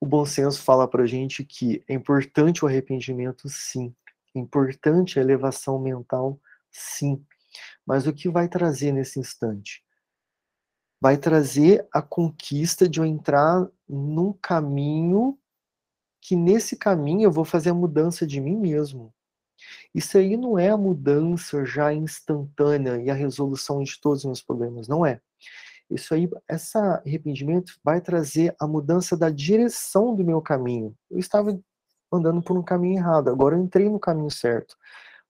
O 0.00 0.06
bom 0.06 0.24
senso 0.24 0.62
fala 0.62 0.88
para 0.88 1.04
gente 1.06 1.44
que 1.44 1.84
é 1.88 1.92
importante 1.92 2.64
o 2.64 2.68
arrependimento, 2.68 3.48
sim. 3.48 3.94
É 4.34 4.38
importante 4.38 5.18
a 5.18 5.22
elevação 5.22 5.78
mental, 5.78 6.40
sim. 6.70 7.22
Mas 7.84 8.06
o 8.06 8.12
que 8.12 8.28
vai 8.28 8.48
trazer 8.48 8.92
nesse 8.92 9.18
instante? 9.18 9.84
Vai 11.00 11.18
trazer 11.18 11.86
a 11.92 12.00
conquista 12.00 12.88
de 12.88 13.00
eu 13.00 13.04
entrar 13.04 13.68
num 13.88 14.32
caminho 14.32 15.36
que 16.20 16.36
nesse 16.36 16.76
caminho 16.76 17.24
eu 17.24 17.32
vou 17.32 17.44
fazer 17.44 17.70
a 17.70 17.74
mudança 17.74 18.26
de 18.26 18.40
mim 18.40 18.56
mesmo. 18.56 19.12
Isso 19.94 20.18
aí 20.18 20.36
não 20.36 20.58
é 20.58 20.70
a 20.70 20.76
mudança 20.76 21.64
já 21.64 21.92
instantânea 21.92 22.96
e 23.02 23.10
a 23.10 23.14
resolução 23.14 23.82
de 23.82 24.00
todos 24.00 24.20
os 24.20 24.24
meus 24.26 24.42
problemas, 24.42 24.88
não 24.88 25.04
é. 25.04 25.20
Isso 25.90 26.14
aí, 26.14 26.28
esse 26.48 26.78
arrependimento 26.78 27.74
vai 27.82 28.00
trazer 28.00 28.54
a 28.60 28.66
mudança 28.66 29.16
da 29.16 29.28
direção 29.30 30.14
do 30.14 30.24
meu 30.24 30.40
caminho. 30.40 30.96
Eu 31.10 31.18
estava 31.18 31.58
andando 32.12 32.42
por 32.42 32.56
um 32.58 32.62
caminho 32.62 32.98
errado, 32.98 33.28
agora 33.28 33.56
eu 33.56 33.62
entrei 33.62 33.88
no 33.88 34.00
caminho 34.00 34.30
certo. 34.30 34.76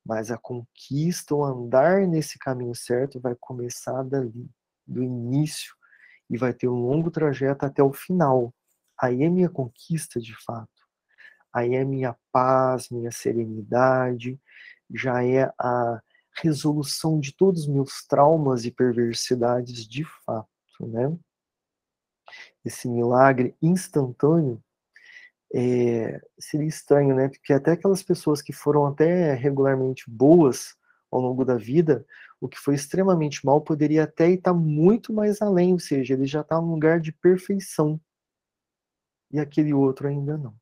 mas 0.04 0.30
a 0.30 0.38
conquista, 0.38 1.34
o 1.34 1.44
andar 1.44 2.06
nesse 2.06 2.38
caminho 2.38 2.74
certo 2.74 3.20
vai 3.20 3.36
começar 3.38 4.02
dali, 4.02 4.50
do 4.86 5.02
início, 5.02 5.74
e 6.30 6.38
vai 6.38 6.54
ter 6.54 6.68
um 6.68 6.86
longo 6.86 7.10
trajeto 7.10 7.66
até 7.66 7.82
o 7.82 7.92
final. 7.92 8.54
Aí 8.98 9.22
é 9.24 9.28
minha 9.28 9.48
conquista 9.48 10.20
de 10.20 10.34
fato. 10.44 10.79
Aí 11.52 11.74
é 11.74 11.84
minha 11.84 12.16
paz, 12.32 12.88
minha 12.90 13.10
serenidade, 13.10 14.40
já 14.92 15.24
é 15.24 15.52
a 15.58 16.00
resolução 16.42 17.18
de 17.18 17.34
todos 17.34 17.62
os 17.62 17.68
meus 17.68 18.06
traumas 18.06 18.64
e 18.64 18.70
perversidades 18.70 19.86
de 19.86 20.04
fato, 20.04 20.48
né? 20.80 21.16
Esse 22.64 22.88
milagre 22.88 23.56
instantâneo 23.60 24.62
é, 25.52 26.20
seria 26.38 26.68
estranho, 26.68 27.14
né? 27.14 27.28
Porque 27.28 27.52
até 27.52 27.72
aquelas 27.72 28.02
pessoas 28.02 28.40
que 28.40 28.52
foram 28.52 28.86
até 28.86 29.34
regularmente 29.34 30.08
boas 30.08 30.76
ao 31.10 31.20
longo 31.20 31.44
da 31.44 31.56
vida, 31.56 32.06
o 32.40 32.48
que 32.48 32.58
foi 32.58 32.74
extremamente 32.74 33.44
mal 33.44 33.60
poderia 33.60 34.04
até 34.04 34.30
estar 34.30 34.54
muito 34.54 35.12
mais 35.12 35.42
além, 35.42 35.72
ou 35.72 35.80
seja, 35.80 36.14
ele 36.14 36.26
já 36.26 36.40
está 36.42 36.60
num 36.60 36.70
lugar 36.70 37.00
de 37.00 37.12
perfeição. 37.12 38.00
E 39.32 39.38
aquele 39.38 39.74
outro 39.74 40.08
ainda 40.08 40.38
não. 40.38 40.54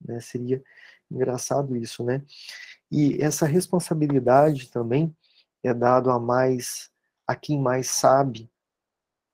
Né? 0.00 0.20
Seria 0.20 0.62
engraçado 1.10 1.76
isso, 1.76 2.04
né? 2.04 2.22
E 2.90 3.22
essa 3.22 3.46
responsabilidade 3.46 4.70
também 4.70 5.14
é 5.62 5.72
dado 5.72 6.10
a 6.10 6.18
mais 6.18 6.90
a 7.26 7.36
quem 7.36 7.60
mais 7.60 7.88
sabe. 7.88 8.50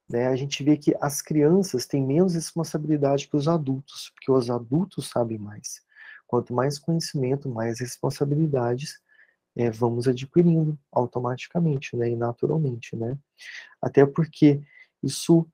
Né? 0.09 0.27
A 0.27 0.37
gente 0.37 0.63
vê 0.63 0.77
que 0.77 0.95
as 1.01 1.23
crianças 1.23 1.87
têm 1.87 2.05
menos 2.05 2.35
responsabilidade 2.35 3.27
que 3.27 3.37
os 3.37 3.49
adultos, 3.49 4.11
porque 4.11 4.31
os 4.31 4.51
adultos 4.51 5.09
sabem 5.09 5.39
mais. 5.39 5.81
Quanto 6.27 6.53
mais 6.53 6.79
conhecimento, 6.79 7.49
mais 7.49 7.81
responsabilidades 7.81 9.01
é, 9.57 9.71
vamos 9.71 10.07
adquirindo 10.07 10.79
automaticamente, 10.93 11.97
né, 11.97 12.11
e 12.11 12.17
naturalmente, 12.17 12.95
né? 12.95 13.17
Até 13.81 14.05
porque 14.05 14.61
isso 15.03 15.49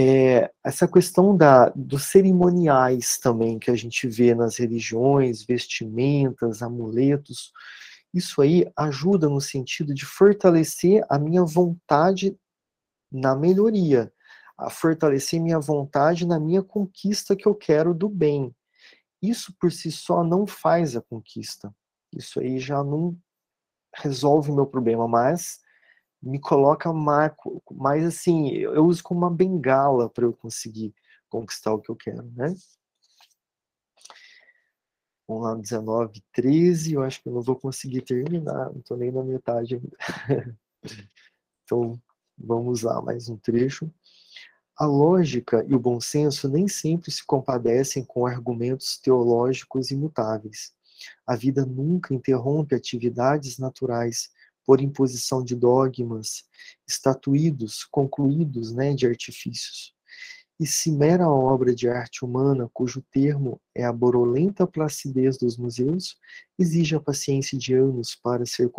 é, 0.00 0.52
essa 0.64 0.86
questão 0.86 1.36
da, 1.36 1.70
dos 1.70 2.04
cerimoniais 2.04 3.18
também 3.18 3.58
que 3.58 3.68
a 3.68 3.74
gente 3.74 4.06
vê 4.06 4.32
nas 4.32 4.56
religiões, 4.56 5.42
vestimentas, 5.42 6.62
amuletos, 6.62 7.52
isso 8.14 8.40
aí 8.40 8.70
ajuda 8.76 9.28
no 9.28 9.40
sentido 9.40 9.92
de 9.92 10.06
fortalecer 10.06 11.04
a 11.10 11.18
minha 11.18 11.44
vontade 11.44 12.38
na 13.10 13.34
melhoria, 13.34 14.12
a 14.56 14.70
fortalecer 14.70 15.40
minha 15.40 15.58
vontade 15.58 16.24
na 16.24 16.38
minha 16.38 16.62
conquista 16.62 17.34
que 17.34 17.48
eu 17.48 17.54
quero 17.56 17.92
do 17.92 18.08
bem. 18.08 18.54
Isso 19.20 19.52
por 19.58 19.72
si 19.72 19.90
só 19.90 20.22
não 20.22 20.46
faz 20.46 20.94
a 20.94 21.02
conquista. 21.02 21.74
Isso 22.14 22.38
aí 22.38 22.60
já 22.60 22.84
não 22.84 23.18
resolve 23.96 24.52
o 24.52 24.54
meu 24.54 24.66
problema, 24.66 25.08
mas 25.08 25.58
me 26.22 26.40
coloca 26.40 26.92
mais, 26.92 27.32
mais 27.70 28.04
assim, 28.04 28.50
eu 28.50 28.84
uso 28.84 29.02
como 29.02 29.20
uma 29.20 29.30
bengala 29.30 30.08
para 30.08 30.24
eu 30.24 30.32
conseguir 30.32 30.94
conquistar 31.28 31.72
o 31.72 31.80
que 31.80 31.90
eu 31.90 31.96
quero, 31.96 32.24
né? 32.32 32.54
Vamos 35.28 35.42
lá, 35.44 35.54
19, 35.54 36.22
13, 36.32 36.94
eu 36.94 37.02
acho 37.02 37.22
que 37.22 37.28
eu 37.28 37.34
não 37.34 37.42
vou 37.42 37.54
conseguir 37.54 38.00
terminar, 38.00 38.70
não 38.70 38.80
estou 38.80 38.96
nem 38.96 39.12
na 39.12 39.22
metade 39.22 39.74
ainda. 39.74 39.96
então, 41.64 42.00
vamos 42.36 42.82
lá, 42.82 43.00
mais 43.02 43.28
um 43.28 43.36
trecho. 43.36 43.92
A 44.74 44.86
lógica 44.86 45.64
e 45.68 45.74
o 45.74 45.78
bom 45.78 46.00
senso 46.00 46.48
nem 46.48 46.66
sempre 46.66 47.10
se 47.10 47.24
compadecem 47.26 48.04
com 48.04 48.26
argumentos 48.26 48.96
teológicos 48.96 49.90
imutáveis. 49.90 50.72
A 51.26 51.36
vida 51.36 51.66
nunca 51.66 52.14
interrompe 52.14 52.74
atividades 52.74 53.58
naturais 53.58 54.30
por 54.68 54.82
imposição 54.82 55.42
de 55.42 55.56
dogmas 55.56 56.44
estatuídos, 56.86 57.84
concluídos 57.90 58.70
né, 58.70 58.92
de 58.92 59.06
artifícios. 59.06 59.94
E 60.60 60.66
se 60.66 60.92
mera 60.92 61.26
obra 61.26 61.74
de 61.74 61.88
arte 61.88 62.22
humana, 62.22 62.68
cujo 62.74 63.02
termo 63.10 63.58
é 63.74 63.82
a 63.82 63.90
borolenta 63.90 64.66
placidez 64.66 65.38
dos 65.38 65.56
museus, 65.56 66.18
exige 66.58 66.94
a 66.94 67.00
paciência 67.00 67.56
de 67.56 67.72
anos 67.72 68.14
para 68.14 68.44
ser 68.44 68.70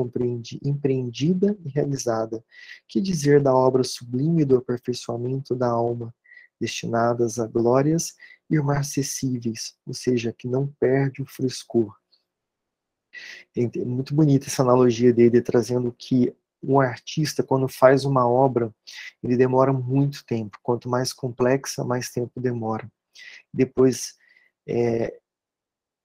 empreendida 0.63 1.57
e 1.65 1.69
realizada, 1.69 2.45
que 2.87 3.01
dizer 3.01 3.41
da 3.41 3.55
obra 3.55 3.83
sublime 3.83 4.45
do 4.45 4.57
aperfeiçoamento 4.57 5.55
da 5.55 5.69
alma, 5.69 6.13
destinadas 6.61 7.39
a 7.39 7.47
glórias 7.47 8.13
irmarcessíveis, 8.47 9.73
ou 9.87 9.93
seja, 9.95 10.31
que 10.31 10.47
não 10.47 10.67
perde 10.79 11.23
o 11.23 11.25
frescor, 11.25 11.95
é 13.55 13.85
muito 13.85 14.13
bonita 14.13 14.47
essa 14.47 14.61
analogia 14.61 15.13
dele, 15.13 15.41
trazendo 15.41 15.93
que 15.97 16.33
um 16.61 16.79
artista, 16.79 17.41
quando 17.41 17.67
faz 17.67 18.05
uma 18.05 18.27
obra, 18.27 18.73
ele 19.23 19.37
demora 19.37 19.71
muito 19.71 20.25
tempo. 20.25 20.57
Quanto 20.61 20.89
mais 20.89 21.13
complexa, 21.13 21.83
mais 21.83 22.09
tempo 22.09 22.39
demora. 22.39 22.89
Depois, 23.53 24.15
é, 24.67 25.17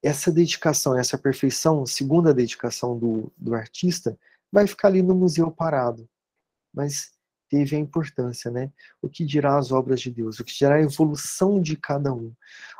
essa 0.02 0.30
dedicação, 0.30 0.96
essa 0.96 1.18
perfeição, 1.18 1.84
segundo 1.86 2.28
a 2.28 2.32
dedicação 2.32 2.98
do, 2.98 3.32
do 3.36 3.54
artista, 3.54 4.18
vai 4.52 4.66
ficar 4.66 4.88
ali 4.88 5.02
no 5.02 5.14
museu 5.14 5.50
parado. 5.50 6.08
Mas 6.72 7.12
teve 7.48 7.76
a 7.76 7.78
importância, 7.78 8.50
né? 8.50 8.72
O 9.00 9.08
que 9.08 9.24
dirá 9.24 9.56
as 9.56 9.70
obras 9.70 10.00
de 10.00 10.10
Deus? 10.10 10.40
O 10.40 10.44
que 10.44 10.52
dirá 10.52 10.76
a 10.76 10.82
evolução 10.82 11.60
de 11.60 11.76
cada 11.76 12.12
um? 12.12 12.32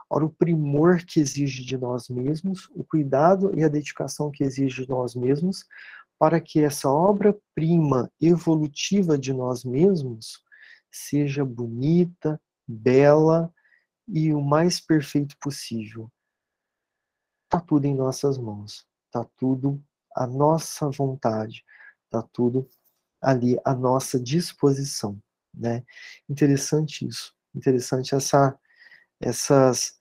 Ora, 0.09 0.25
o 0.25 0.31
primor 0.31 0.99
que 1.05 1.21
exige 1.21 1.65
de 1.65 1.77
nós 1.77 2.09
mesmos, 2.09 2.69
o 2.75 2.85
cuidado 2.85 3.59
e 3.59 3.65
a 3.65 3.69
dedicação 3.69 4.31
que 4.31 4.45
exige 4.45 4.83
de 4.83 4.89
nós 4.89 5.15
mesmos, 5.15 5.65
para 6.19 6.41
que 6.41 6.61
essa 6.61 6.89
obra-prima 6.89 8.11
evolutiva 8.21 9.19
de 9.19 9.33
nós 9.33 9.65
mesmos 9.65 10.43
seja 10.91 11.45
bonita, 11.45 12.41
bela 12.67 13.53
e 14.07 14.33
o 14.33 14.41
mais 14.41 14.81
perfeito 14.81 15.37
possível. 15.39 16.11
Está 17.45 17.61
tudo 17.61 17.87
em 17.87 17.95
nossas 17.95 18.39
mãos, 18.39 18.87
está 19.07 19.25
tudo 19.37 19.83
à 20.15 20.27
nossa 20.27 20.89
vontade, 20.91 21.65
está 22.05 22.23
tudo 22.33 22.69
ali 23.21 23.59
à 23.65 23.75
nossa 23.75 24.21
disposição, 24.21 25.19
né? 25.53 25.85
Interessante 26.29 27.07
isso, 27.07 27.35
interessante 27.55 28.15
essa, 28.15 28.59
essas, 29.25 29.99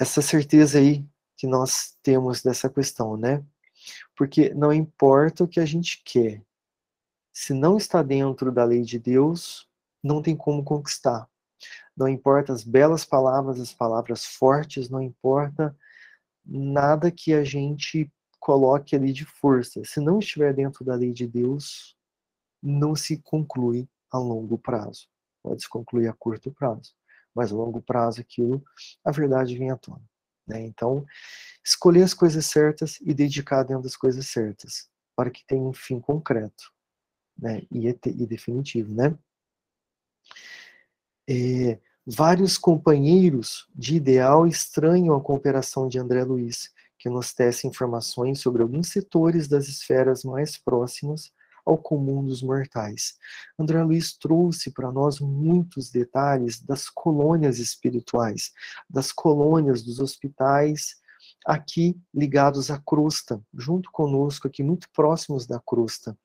essa 0.00 0.22
certeza 0.22 0.78
aí 0.78 1.06
que 1.36 1.46
nós 1.46 1.96
temos 2.02 2.42
dessa 2.42 2.68
questão, 2.70 3.16
né? 3.16 3.44
Porque 4.16 4.54
não 4.54 4.72
importa 4.72 5.44
o 5.44 5.48
que 5.48 5.60
a 5.60 5.66
gente 5.66 6.02
quer, 6.02 6.42
se 7.32 7.52
não 7.52 7.76
está 7.76 8.02
dentro 8.02 8.50
da 8.50 8.64
lei 8.64 8.80
de 8.80 8.98
Deus, 8.98 9.68
não 10.02 10.22
tem 10.22 10.34
como 10.34 10.64
conquistar. 10.64 11.28
Não 11.94 12.08
importa 12.08 12.52
as 12.52 12.64
belas 12.64 13.04
palavras, 13.04 13.60
as 13.60 13.74
palavras 13.74 14.24
fortes, 14.24 14.88
não 14.88 15.02
importa 15.02 15.76
nada 16.44 17.10
que 17.10 17.34
a 17.34 17.44
gente 17.44 18.10
coloque 18.40 18.96
ali 18.96 19.12
de 19.12 19.26
força. 19.26 19.82
Se 19.84 20.00
não 20.00 20.18
estiver 20.18 20.54
dentro 20.54 20.84
da 20.84 20.94
lei 20.94 21.12
de 21.12 21.26
Deus, 21.26 21.94
não 22.62 22.96
se 22.96 23.18
conclui 23.18 23.86
a 24.10 24.18
longo 24.18 24.56
prazo. 24.56 25.06
Pode 25.42 25.62
se 25.62 25.68
concluir 25.68 26.08
a 26.08 26.14
curto 26.14 26.50
prazo, 26.50 26.94
mas 27.36 27.52
a 27.52 27.54
longo 27.54 27.82
prazo 27.82 28.22
aquilo, 28.22 28.64
a 29.04 29.12
verdade 29.12 29.58
vem 29.58 29.70
à 29.70 29.76
tona. 29.76 30.02
Né? 30.48 30.62
Então, 30.62 31.04
escolher 31.62 32.02
as 32.02 32.14
coisas 32.14 32.46
certas 32.46 32.98
e 33.02 33.12
dedicar 33.12 33.62
dentro 33.62 33.82
das 33.82 33.94
coisas 33.94 34.26
certas, 34.26 34.88
para 35.14 35.30
que 35.30 35.44
tenha 35.46 35.62
um 35.62 35.74
fim 35.74 36.00
concreto 36.00 36.72
né? 37.38 37.62
e, 37.70 37.86
e 37.88 38.26
definitivo. 38.26 38.94
Né? 38.94 39.14
É, 41.28 41.78
vários 42.06 42.56
companheiros 42.56 43.68
de 43.74 43.96
ideal 43.96 44.46
estranham 44.46 45.14
a 45.14 45.20
cooperação 45.20 45.88
de 45.88 45.98
André 45.98 46.24
Luiz, 46.24 46.72
que 46.98 47.10
nos 47.10 47.34
tece 47.34 47.66
informações 47.66 48.40
sobre 48.40 48.62
alguns 48.62 48.88
setores 48.88 49.46
das 49.46 49.68
esferas 49.68 50.24
mais 50.24 50.56
próximas 50.56 51.30
ao 51.66 51.76
comum 51.76 52.24
dos 52.24 52.42
mortais. 52.42 53.14
André 53.58 53.82
Luiz 53.82 54.16
trouxe 54.16 54.70
para 54.70 54.92
nós 54.92 55.18
muitos 55.18 55.90
detalhes 55.90 56.60
das 56.62 56.88
colônias 56.88 57.58
espirituais, 57.58 58.52
das 58.88 59.10
colônias 59.10 59.82
dos 59.82 59.98
hospitais 59.98 60.94
aqui 61.44 62.00
ligados 62.14 62.70
à 62.70 62.78
crosta, 62.78 63.42
junto 63.52 63.90
conosco 63.90 64.46
aqui 64.46 64.62
muito 64.62 64.88
próximos 64.92 65.46
da 65.46 65.60
crosta. 65.60 66.16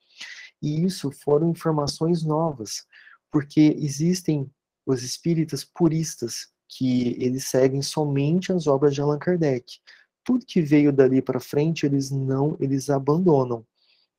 E 0.61 0.85
isso 0.85 1.11
foram 1.11 1.49
informações 1.49 2.23
novas, 2.23 2.85
porque 3.31 3.75
existem 3.79 4.49
os 4.85 5.03
espíritas 5.03 5.63
puristas 5.63 6.47
que 6.67 7.15
eles 7.19 7.47
seguem 7.47 7.81
somente 7.81 8.53
as 8.53 8.67
obras 8.67 8.93
de 8.93 9.01
Allan 9.01 9.19
Kardec. 9.19 9.79
Tudo 10.23 10.45
que 10.45 10.61
veio 10.61 10.93
dali 10.93 11.21
para 11.21 11.39
frente, 11.39 11.85
eles 11.85 12.11
não, 12.11 12.55
eles 12.59 12.89
abandonam. 12.89 13.65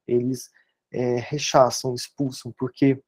Eles 0.06 0.50
é, 0.92 1.16
rechaçam, 1.18 1.94
expulsam, 1.94 2.52
porque 2.52 3.02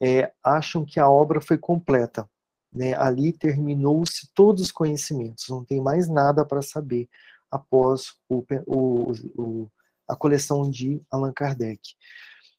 é, 0.00 0.32
acham 0.42 0.84
que 0.84 1.00
a 1.00 1.08
obra 1.08 1.40
foi 1.40 1.58
completa. 1.58 2.28
Né? 2.72 2.94
Ali 2.94 3.32
terminou-se 3.32 4.30
todos 4.34 4.62
os 4.62 4.72
conhecimentos, 4.72 5.48
não 5.48 5.64
tem 5.64 5.80
mais 5.80 6.08
nada 6.08 6.44
para 6.44 6.62
saber 6.62 7.08
após 7.50 8.14
o, 8.28 8.44
o, 8.66 9.12
o, 9.34 9.70
a 10.08 10.14
coleção 10.14 10.70
de 10.70 11.02
Allan 11.10 11.32
Kardec. 11.32 11.80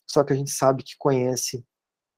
Só 0.06 0.24
que 0.24 0.34
a 0.34 0.36
gente 0.36 0.52
sabe 0.52 0.84
que 0.84 0.98
conhece 0.98 1.64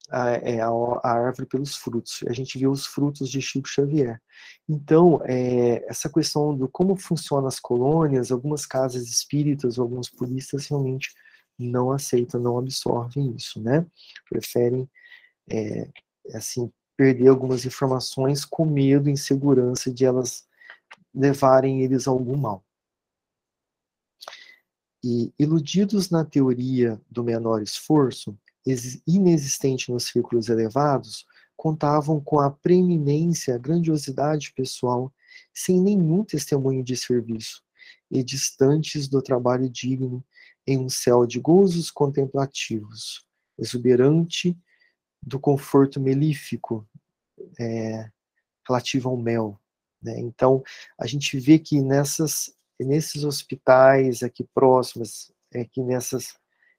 a, 0.10 0.32
é, 0.32 0.62
a, 0.62 0.70
a, 0.70 1.12
árvore 1.12 1.48
pelos 1.48 1.76
frutos. 1.76 2.24
A 2.28 2.34
gente 2.34 2.58
viu 2.58 2.72
os 2.72 2.86
frutos 2.86 3.30
de 3.30 3.42
Chico 3.42 3.68
Xavier. 3.68 4.20
Então, 4.68 5.22
é, 5.26 5.86
essa 5.88 6.10
questão 6.10 6.56
do 6.56 6.68
como 6.68 6.96
funcionam 6.96 7.48
as 7.48 7.60
colônias, 7.60 8.32
algumas 8.32 8.66
casas 8.66 9.04
espíritas, 9.08 9.78
alguns 9.78 10.10
puristas 10.10 10.68
realmente 10.68 11.12
não 11.58 11.92
aceitam, 11.92 12.42
não 12.42 12.58
absorvem 12.58 13.36
isso, 13.36 13.62
né? 13.62 13.86
Preferem, 14.30 14.90
é, 15.50 15.90
assim, 16.34 16.72
perder 16.96 17.28
algumas 17.28 17.66
informações 17.66 18.46
com 18.46 18.66
medo, 18.66 19.10
insegurança 19.10 19.92
de 19.92 20.06
elas 20.06 20.48
levarem 21.14 21.82
eles 21.82 22.08
a 22.08 22.12
algum 22.12 22.38
mal. 22.38 22.64
E 25.04 25.34
iludidos 25.38 26.10
na 26.10 26.24
teoria 26.24 27.00
do 27.12 27.24
menor 27.24 27.62
esforço, 27.62 28.38
inexistente 29.06 29.92
nos 29.92 30.06
círculos 30.06 30.48
elevados, 30.48 31.26
contavam 31.58 32.22
com 32.22 32.40
a 32.40 32.50
preeminência, 32.50 33.56
a 33.56 33.58
grandiosidade 33.58 34.54
pessoal, 34.54 35.14
sem 35.54 35.80
nenhum 35.80 36.24
testemunho 36.24 36.84
de 36.84 36.96
serviço, 36.96 37.62
e 38.10 38.24
distantes 38.24 39.08
do 39.08 39.22
trabalho 39.22 39.70
digno, 39.70 40.24
em 40.66 40.78
um 40.78 40.90
céu 40.90 41.26
de 41.26 41.40
gozos 41.40 41.92
contemplativos, 41.92 43.26
exuberante 43.58 44.58
do 45.22 45.40
conforto 45.40 46.00
melífico 46.00 46.88
é, 47.60 48.10
relativo 48.68 49.10
ao 49.10 49.18
mel. 49.18 49.60
Né? 50.02 50.20
Então, 50.20 50.64
a 51.00 51.06
gente 51.08 51.40
vê 51.40 51.60
que 51.60 51.82
nessas, 51.82 52.54
nesses 52.80 53.24
hospitais 53.24 54.24
aqui 54.24 54.44
próximos, 54.54 55.32
aqui 55.54 55.82
nessas 55.82 56.36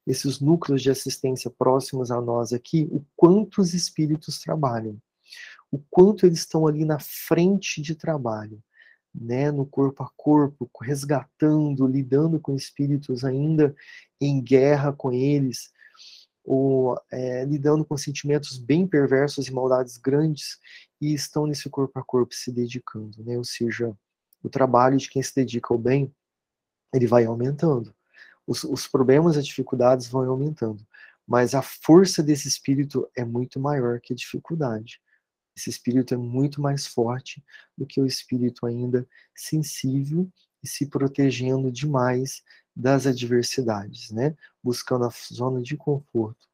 esses 0.07 0.39
núcleos 0.39 0.82
de 0.82 0.91
assistência 0.91 1.51
próximos 1.51 2.11
a 2.11 2.20
nós 2.20 2.53
aqui, 2.53 2.89
o 2.93 3.03
quanto 3.16 3.61
os 3.61 3.72
espíritos 3.72 4.39
trabalham, 4.39 5.01
o 5.70 5.78
quanto 5.91 6.26
eles 6.26 6.41
estão 6.41 6.66
ali 6.66 6.85
na 6.85 6.99
frente 7.01 7.80
de 7.80 7.95
trabalho, 7.95 8.62
né, 9.15 9.51
no 9.51 9.65
corpo 9.65 10.03
a 10.03 10.11
corpo, 10.17 10.69
resgatando, 10.83 11.87
lidando 11.87 12.41
com 12.41 12.55
espíritos 12.55 13.25
ainda 13.25 13.75
em 14.21 14.41
guerra 14.43 14.93
com 14.93 15.12
eles, 15.12 15.73
ou 16.45 16.99
é, 17.11 17.45
lidando 17.45 17.85
com 17.85 17.97
sentimentos 17.97 18.59
bem 18.59 18.87
perversos 18.87 19.47
e 19.47 19.53
maldades 19.53 19.97
grandes, 19.97 20.59
e 21.01 21.15
estão 21.15 21.47
nesse 21.47 21.71
corpo 21.71 21.99
a 21.99 22.03
corpo 22.03 22.35
se 22.35 22.51
dedicando, 22.53 23.23
né, 23.23 23.37
ou 23.37 23.45
seja, 23.45 23.97
o 24.43 24.49
trabalho 24.49 24.97
de 24.97 25.09
quem 25.09 25.23
se 25.23 25.35
dedica 25.35 25.73
ao 25.73 25.79
bem, 25.79 26.12
ele 26.93 27.07
vai 27.07 27.25
aumentando 27.25 27.95
os, 28.47 28.65
os 28.65 28.87
problemas, 28.87 29.37
as 29.37 29.47
dificuldades 29.47 30.09
vão 30.09 30.29
aumentando. 30.29 30.87
Mas 31.27 31.55
a 31.55 31.62
força 31.62 32.23
desse 32.23 32.49
espírito 32.49 33.09
é 33.17 33.25
muito 33.25 33.59
maior 33.59 34.01
que 34.01 34.12
a 34.12 34.17
dificuldade. 34.17 35.01
Esse 35.57 35.70
espírito 35.70 36.14
é 36.14 36.16
muito 36.16 36.61
mais 36.61 36.86
forte 36.86 37.42
do 37.76 37.86
que 37.86 38.00
o 38.00 38.07
espírito 38.07 38.66
ainda 38.66 39.07
sensível 39.34 40.30
e 40.62 40.68
se 40.68 40.86
protegendo 40.86 41.70
demais 41.70 42.42
das 42.74 43.07
adversidades, 43.07 44.11
né? 44.11 44.36
Buscando 44.62 45.05
a 45.05 45.12
zona 45.32 45.62
de 45.62 45.76
conforto. 45.76 46.48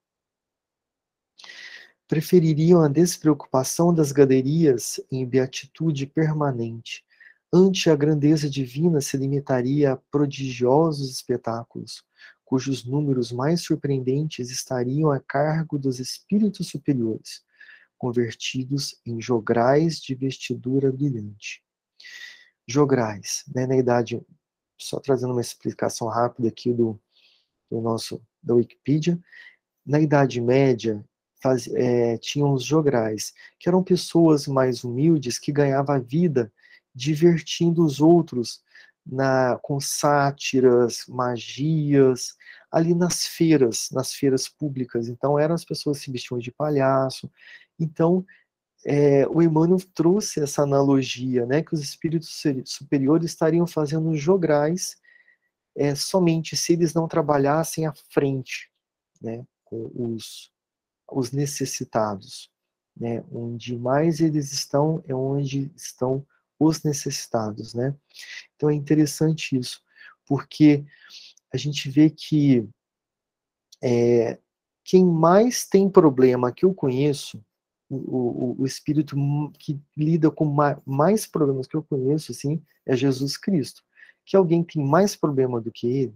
Prefeririam 2.07 2.83
a 2.83 2.89
despreocupação 2.89 3.95
das 3.95 4.13
galerias 4.13 5.01
em 5.11 5.25
beatitude 5.25 6.07
permanente, 6.07 7.05
Ante 7.53 7.91
a 7.91 7.97
grandeza 7.97 8.49
divina 8.49 9.01
se 9.01 9.17
limitaria 9.17 9.93
a 9.93 9.97
prodigiosos 9.97 11.11
espetáculos, 11.11 12.05
cujos 12.45 12.85
números 12.85 13.33
mais 13.33 13.63
surpreendentes 13.63 14.51
estariam 14.51 15.11
a 15.11 15.19
cargo 15.19 15.77
dos 15.77 15.99
espíritos 15.99 16.69
superiores, 16.69 17.43
convertidos 18.01 18.99
em 19.05 19.21
jograis 19.21 20.01
de 20.01 20.15
vestidura 20.15 20.91
brilhante. 20.91 21.63
Jograis, 22.67 23.45
né, 23.55 23.67
na 23.67 23.77
idade, 23.77 24.19
só 24.81 24.99
trazendo 24.99 25.33
uma 25.33 25.43
explicação 25.43 26.09
rápida 26.09 26.49
aqui 26.49 26.73
do, 26.73 26.99
do 27.71 27.79
nosso 27.83 28.23
da 28.43 28.55
Wikipedia, 28.55 29.21
na 29.85 30.01
Idade 30.01 30.41
Média 30.41 31.05
faz, 31.43 31.69
é, 31.75 32.17
tinham 32.17 32.55
os 32.55 32.65
jograis, 32.65 33.35
que 33.59 33.69
eram 33.69 33.85
pessoas 33.85 34.47
mais 34.47 34.83
humildes 34.83 35.39
que 35.39 35.53
ganhavam 35.53 35.97
a 35.97 35.99
vida 35.99 36.51
divertindo 36.95 37.85
os 37.85 38.01
outros 38.01 38.63
na, 39.05 39.59
com 39.63 39.79
sátiras, 39.79 41.05
magias, 41.07 42.35
ali 42.71 42.95
nas 42.95 43.27
feiras, 43.27 43.89
nas 43.91 44.15
feiras 44.15 44.49
públicas. 44.49 45.09
Então, 45.09 45.39
eram 45.39 45.55
as 45.55 45.65
pessoas 45.65 45.99
que 45.99 46.05
se 46.05 46.13
vestiam 46.13 46.39
de 46.39 46.53
palhaço. 46.53 47.31
Então, 47.81 48.25
é, 48.85 49.27
o 49.27 49.43
Emmanuel 49.43 49.81
trouxe 49.95 50.41
essa 50.41 50.63
analogia, 50.63 51.47
né, 51.47 51.63
que 51.63 51.75
os 51.75 51.81
espíritos 51.81 52.43
superiores 52.65 53.31
estariam 53.31 53.67
fazendo 53.67 54.15
jograis 54.15 54.97
é, 55.77 55.95
somente 55.95 56.57
se 56.57 56.73
eles 56.73 56.95
não 56.95 57.09
trabalhassem 57.09 57.87
à 57.87 57.93
frente, 58.11 58.71
né, 59.21 59.45
com 59.65 59.91
os, 59.95 60.53
os 61.11 61.33
necessitados. 61.33 62.51
Né, 62.97 63.25
onde 63.33 63.79
mais 63.79 64.21
eles 64.21 64.53
estão 64.53 65.03
é 65.07 65.15
onde 65.15 65.71
estão 65.75 66.27
os 66.59 66.83
necessitados, 66.83 67.73
né? 67.73 67.97
Então 68.55 68.69
é 68.69 68.75
interessante 68.75 69.57
isso, 69.57 69.81
porque 70.27 70.85
a 71.51 71.57
gente 71.57 71.89
vê 71.89 72.11
que 72.11 72.69
é, 73.83 74.39
quem 74.85 75.07
mais 75.07 75.67
tem 75.67 75.89
problema 75.89 76.53
que 76.53 76.67
eu 76.67 76.75
conheço, 76.75 77.43
o, 77.91 78.57
o, 78.59 78.67
espírito 78.67 79.17
que 79.59 79.81
lida 79.97 80.31
com 80.31 80.45
mais 80.87 81.27
problemas 81.27 81.67
que 81.67 81.77
eu 81.77 81.83
conheço, 81.83 82.33
assim, 82.33 82.63
é 82.87 82.97
Jesus 82.97 83.37
Cristo. 83.37 83.83
Que 84.25 84.37
alguém 84.37 84.63
tem 84.63 84.85
mais 84.85 85.17
problema 85.17 85.61
do 85.61 85.73
que 85.73 85.87
ele, 85.87 86.15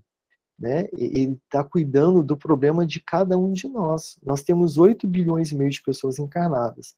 né? 0.59 0.87
Ele 0.93 1.39
está 1.45 1.65
cuidando 1.65 2.23
do 2.23 2.37
problema 2.37 2.87
de 2.87 3.01
cada 3.01 3.37
um 3.37 3.53
de 3.53 3.67
nós. 3.69 4.17
Nós 4.23 4.43
temos 4.43 4.79
8 4.79 5.07
bilhões 5.07 5.51
e 5.51 5.57
meio 5.57 5.71
de 5.71 5.83
pessoas 5.83 6.19
encarnadas 6.19 6.95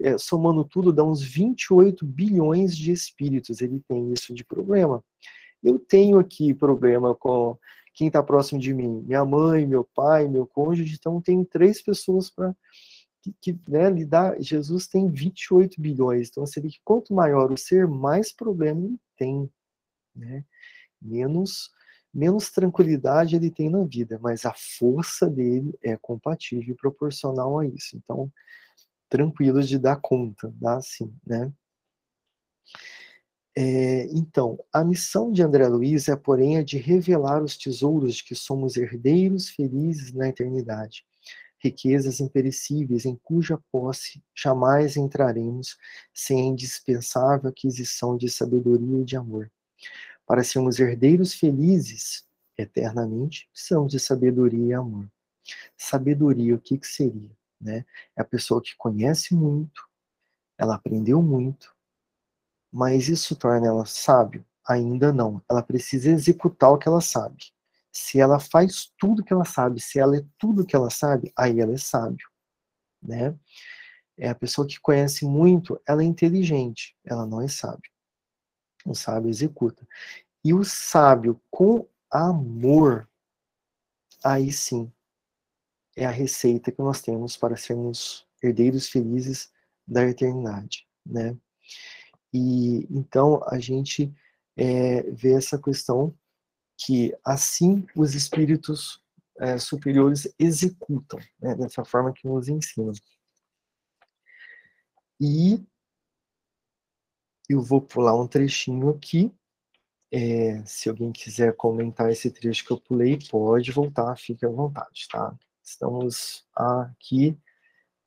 é, 0.00 0.16
somando 0.16 0.64
tudo, 0.64 0.92
dá 0.92 1.04
uns 1.04 1.22
28 1.22 2.04
bilhões 2.06 2.76
de 2.76 2.92
espíritos. 2.92 3.60
Ele 3.60 3.80
tem 3.88 4.12
isso 4.12 4.32
de 4.34 4.44
problema. 4.44 5.04
Eu 5.62 5.78
tenho 5.78 6.18
aqui 6.18 6.54
problema 6.54 7.14
com 7.14 7.56
quem 7.94 8.06
está 8.06 8.22
próximo 8.22 8.58
de 8.58 8.72
mim, 8.72 9.02
minha 9.06 9.24
mãe, 9.24 9.66
meu 9.66 9.86
pai, 9.94 10.26
meu 10.26 10.46
cônjuge, 10.46 10.96
então 10.98 11.20
tem 11.20 11.44
três 11.44 11.82
pessoas 11.82 12.30
para 12.30 12.56
que, 13.22 13.34
que 13.40 13.58
né, 13.68 13.88
lidar. 13.90 14.40
Jesus 14.40 14.86
tem 14.86 15.08
28 15.08 15.80
bilhões, 15.80 16.28
então 16.28 16.44
você 16.44 16.60
vê 16.60 16.68
que 16.68 16.80
quanto 16.84 17.14
maior 17.14 17.50
o 17.52 17.56
ser, 17.56 17.86
mais 17.86 18.32
problema 18.32 18.84
ele 18.84 19.00
tem, 19.16 19.50
né? 20.14 20.44
Menos 21.00 21.70
menos 22.12 22.50
tranquilidade 22.50 23.36
ele 23.36 23.50
tem 23.50 23.70
na 23.70 23.84
vida, 23.84 24.18
mas 24.20 24.44
a 24.44 24.52
força 24.52 25.28
dele 25.30 25.74
é 25.82 25.96
compatível 25.96 26.74
e 26.74 26.76
proporcional 26.76 27.58
a 27.58 27.66
isso. 27.66 27.96
Então, 27.96 28.30
tranquilos 29.08 29.68
de 29.68 29.78
dar 29.78 29.96
conta, 29.96 30.52
dá 30.60 30.76
assim, 30.76 31.14
né? 31.26 31.50
É, 33.54 34.06
então, 34.06 34.58
a 34.72 34.82
missão 34.82 35.30
de 35.30 35.42
André 35.42 35.66
Luiz 35.68 36.08
é, 36.08 36.16
porém, 36.16 36.56
a 36.56 36.62
de 36.62 36.78
revelar 36.78 37.42
os 37.42 37.56
tesouros 37.56 38.16
de 38.16 38.24
que 38.24 38.34
somos 38.34 38.76
herdeiros 38.76 39.50
felizes 39.50 40.12
na 40.12 40.28
eternidade, 40.28 41.04
riquezas 41.62 42.20
imperecíveis 42.20 43.04
em 43.04 43.14
cuja 43.14 43.58
posse 43.70 44.22
jamais 44.34 44.96
entraremos 44.96 45.78
sem 46.12 46.40
a 46.40 46.44
indispensável 46.44 47.48
aquisição 47.48 48.16
de 48.16 48.28
sabedoria 48.28 49.00
e 49.00 49.04
de 49.04 49.16
amor. 49.16 49.50
Para 50.26 50.42
sermos 50.42 50.78
herdeiros 50.80 51.34
felizes 51.34 52.26
eternamente, 52.58 53.48
precisamos 53.52 53.92
de 53.92 54.00
sabedoria 54.00 54.66
e 54.66 54.74
amor. 54.74 55.08
Sabedoria, 55.76 56.54
o 56.54 56.60
que, 56.60 56.78
que 56.78 56.86
seria? 56.86 57.30
Né? 57.60 57.84
É 58.16 58.22
a 58.22 58.24
pessoa 58.24 58.60
que 58.60 58.76
conhece 58.76 59.34
muito, 59.34 59.86
ela 60.58 60.74
aprendeu 60.74 61.22
muito, 61.22 61.74
mas 62.70 63.08
isso 63.08 63.36
torna 63.36 63.66
ela 63.66 63.86
sábio? 63.86 64.44
Ainda 64.66 65.12
não. 65.12 65.42
Ela 65.48 65.62
precisa 65.62 66.10
executar 66.10 66.70
o 66.70 66.78
que 66.78 66.88
ela 66.88 67.00
sabe. 67.00 67.52
Se 67.92 68.18
ela 68.18 68.40
faz 68.40 68.90
tudo 68.98 69.22
que 69.22 69.32
ela 69.32 69.44
sabe, 69.44 69.80
se 69.80 69.98
ela 69.98 70.16
é 70.16 70.24
tudo 70.38 70.64
que 70.64 70.74
ela 70.74 70.88
sabe, 70.88 71.30
aí 71.36 71.60
ela 71.60 71.74
é 71.74 71.78
sábio, 71.78 72.26
né? 73.02 73.38
É 74.16 74.30
a 74.30 74.34
pessoa 74.34 74.66
que 74.66 74.80
conhece 74.80 75.24
muito, 75.24 75.80
ela 75.86 76.02
é 76.02 76.06
inteligente, 76.06 76.96
ela 77.04 77.26
não 77.26 77.40
é 77.40 77.48
sábio. 77.48 77.90
O 78.84 78.94
sábio 78.94 79.30
executa. 79.30 79.86
E 80.44 80.52
o 80.54 80.64
sábio 80.64 81.40
com 81.50 81.86
amor, 82.10 83.08
aí 84.24 84.50
sim, 84.50 84.92
é 85.96 86.06
a 86.06 86.10
receita 86.10 86.72
que 86.72 86.80
nós 86.80 87.00
temos 87.00 87.36
para 87.36 87.56
sermos 87.56 88.26
herdeiros 88.42 88.88
felizes 88.88 89.52
da 89.86 90.04
eternidade, 90.04 90.86
né? 91.04 91.36
E 92.32 92.86
então 92.90 93.42
a 93.46 93.58
gente 93.58 94.12
é, 94.56 95.02
vê 95.10 95.34
essa 95.34 95.58
questão 95.58 96.14
que 96.84 97.16
assim 97.24 97.86
os 97.94 98.14
espíritos 98.14 99.02
é, 99.38 99.58
superiores 99.58 100.32
executam, 100.38 101.18
né, 101.40 101.54
dessa 101.54 101.84
forma 101.84 102.12
que 102.12 102.26
nos 102.26 102.48
ensinam. 102.48 102.92
E 105.20 105.64
eu 107.48 107.60
vou 107.60 107.80
pular 107.80 108.14
um 108.20 108.26
trechinho 108.26 108.90
aqui. 108.90 109.32
É, 110.10 110.62
se 110.66 110.88
alguém 110.88 111.10
quiser 111.10 111.56
comentar 111.56 112.10
esse 112.10 112.30
trecho 112.30 112.66
que 112.66 112.72
eu 112.72 112.80
pulei, 112.80 113.18
pode 113.30 113.70
voltar, 113.72 114.16
fique 114.16 114.44
à 114.44 114.48
vontade, 114.48 115.08
tá? 115.10 115.34
Estamos 115.62 116.46
aqui 116.54 117.38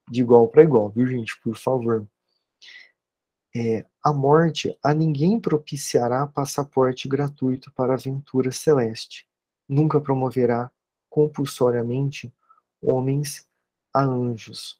de 0.09 0.21
igual 0.21 0.47
para 0.47 0.63
igual, 0.63 0.89
viu, 0.89 1.07
gente? 1.07 1.39
Por 1.41 1.57
favor. 1.57 2.07
É, 3.57 3.85
a 4.03 4.11
morte 4.11 4.77
a 4.83 4.93
ninguém 4.93 5.39
propiciará 5.39 6.27
passaporte 6.27 7.07
gratuito 7.07 7.71
para 7.71 7.93
a 7.93 7.95
aventura 7.95 8.51
celeste. 8.51 9.25
Nunca 9.65 10.01
promoverá 10.01 10.69
compulsoriamente 11.09 12.33
homens 12.81 13.47
a 13.93 14.03
anjos. 14.03 14.77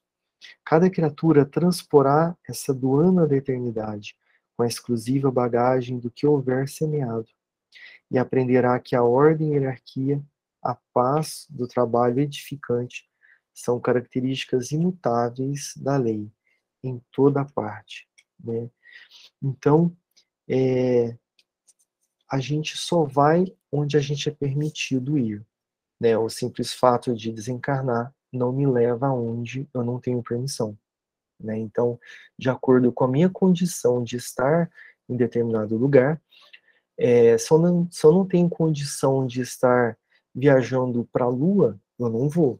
Cada 0.65 0.89
criatura 0.89 1.45
transporá 1.45 2.35
essa 2.45 2.73
doana 2.73 3.25
da 3.25 3.37
eternidade 3.37 4.13
com 4.57 4.63
a 4.63 4.67
exclusiva 4.67 5.31
bagagem 5.31 5.97
do 5.97 6.11
que 6.11 6.27
houver 6.27 6.67
semeado 6.67 7.29
e 8.11 8.17
aprenderá 8.17 8.77
que 8.77 8.93
a 8.93 9.01
ordem 9.01 9.53
e 9.53 9.57
a 9.57 9.61
hierarquia, 9.61 10.21
a 10.61 10.75
paz 10.93 11.47
do 11.49 11.65
trabalho 11.65 12.19
edificante 12.19 13.07
são 13.53 13.79
características 13.79 14.71
imutáveis 14.71 15.73
da 15.77 15.95
lei 15.95 16.29
em 16.83 17.01
toda 17.09 17.45
parte. 17.45 18.05
Né? 18.43 18.69
Então, 19.41 19.95
é, 20.47 21.17
a 22.29 22.39
gente 22.39 22.77
só 22.77 23.03
vai 23.03 23.45
onde 23.71 23.97
a 23.97 23.99
gente 23.99 24.29
é 24.29 24.31
permitido 24.31 25.17
ir. 25.17 25.45
Né? 25.99 26.17
O 26.17 26.29
simples 26.29 26.73
fato 26.73 27.13
de 27.13 27.31
desencarnar 27.31 28.13
não 28.31 28.51
me 28.51 28.65
leva 28.65 29.07
aonde 29.07 29.67
eu 29.73 29.83
não 29.83 29.99
tenho 29.99 30.23
permissão. 30.23 30.77
Né? 31.39 31.57
Então, 31.57 31.99
de 32.37 32.49
acordo 32.49 32.91
com 32.91 33.03
a 33.03 33.07
minha 33.07 33.29
condição 33.29 34.03
de 34.03 34.17
estar 34.17 34.69
em 35.07 35.15
determinado 35.15 35.77
lugar, 35.77 36.21
é, 36.97 37.37
se, 37.37 37.51
eu 37.51 37.59
não, 37.59 37.91
se 37.91 38.05
eu 38.05 38.11
não 38.11 38.25
tenho 38.25 38.49
condição 38.49 39.25
de 39.25 39.41
estar 39.41 39.97
viajando 40.33 41.07
para 41.11 41.25
a 41.25 41.29
Lua, 41.29 41.79
eu 41.99 42.09
não 42.09 42.29
vou. 42.29 42.59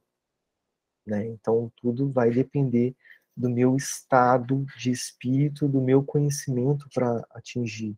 Né? 1.06 1.26
Então, 1.28 1.72
tudo 1.78 2.10
vai 2.12 2.32
depender 2.32 2.96
do 3.36 3.50
meu 3.50 3.76
estado 3.76 4.66
de 4.78 4.92
espírito, 4.92 5.68
do 5.68 5.82
meu 5.82 6.04
conhecimento 6.04 6.88
para 6.94 7.26
atingir 7.32 7.96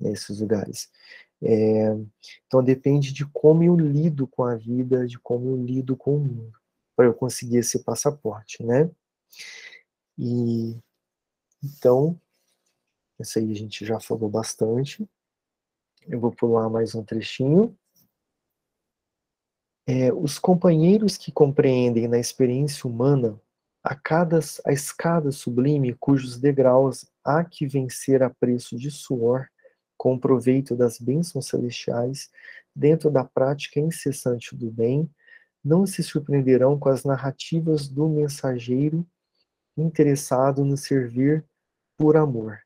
esses 0.00 0.40
lugares. 0.40 0.90
É, 1.42 1.96
então, 2.46 2.62
depende 2.62 3.12
de 3.12 3.26
como 3.26 3.62
eu 3.62 3.76
lido 3.76 4.26
com 4.26 4.44
a 4.44 4.56
vida, 4.56 5.06
de 5.06 5.18
como 5.18 5.50
eu 5.50 5.64
lido 5.64 5.96
com 5.96 6.16
o 6.16 6.20
mundo, 6.20 6.58
para 6.96 7.06
eu 7.06 7.14
conseguir 7.14 7.58
esse 7.58 7.82
passaporte, 7.82 8.62
né? 8.62 8.90
E 10.18 10.76
então, 11.62 12.20
isso 13.20 13.38
aí 13.38 13.50
a 13.50 13.54
gente 13.54 13.84
já 13.84 14.00
falou 14.00 14.28
bastante. 14.28 15.08
Eu 16.06 16.18
vou 16.18 16.32
pular 16.32 16.68
mais 16.68 16.94
um 16.94 17.04
trechinho. 17.04 17.76
É, 19.86 20.12
os 20.12 20.38
companheiros 20.38 21.16
que 21.16 21.32
compreendem 21.32 22.06
na 22.08 22.18
experiência 22.18 22.88
humana 22.88 23.40
a 23.82 23.94
cada 23.94 24.38
a 24.64 24.72
escada 24.72 25.32
sublime 25.32 25.94
cujos 25.94 26.38
degraus 26.38 27.06
há 27.24 27.44
que 27.44 27.66
vencer 27.66 28.22
a 28.22 28.30
preço 28.30 28.76
de 28.76 28.90
suor, 28.90 29.48
com 29.96 30.18
proveito 30.18 30.76
das 30.76 30.98
bênçãos 30.98 31.46
celestiais, 31.46 32.30
dentro 32.74 33.10
da 33.10 33.24
prática 33.24 33.80
incessante 33.80 34.56
do 34.56 34.70
bem, 34.70 35.10
não 35.64 35.86
se 35.86 36.02
surpreenderão 36.02 36.78
com 36.78 36.88
as 36.88 37.04
narrativas 37.04 37.88
do 37.88 38.08
mensageiro 38.08 39.06
interessado 39.76 40.64
no 40.64 40.76
servir 40.76 41.44
por 41.96 42.16
amor, 42.16 42.58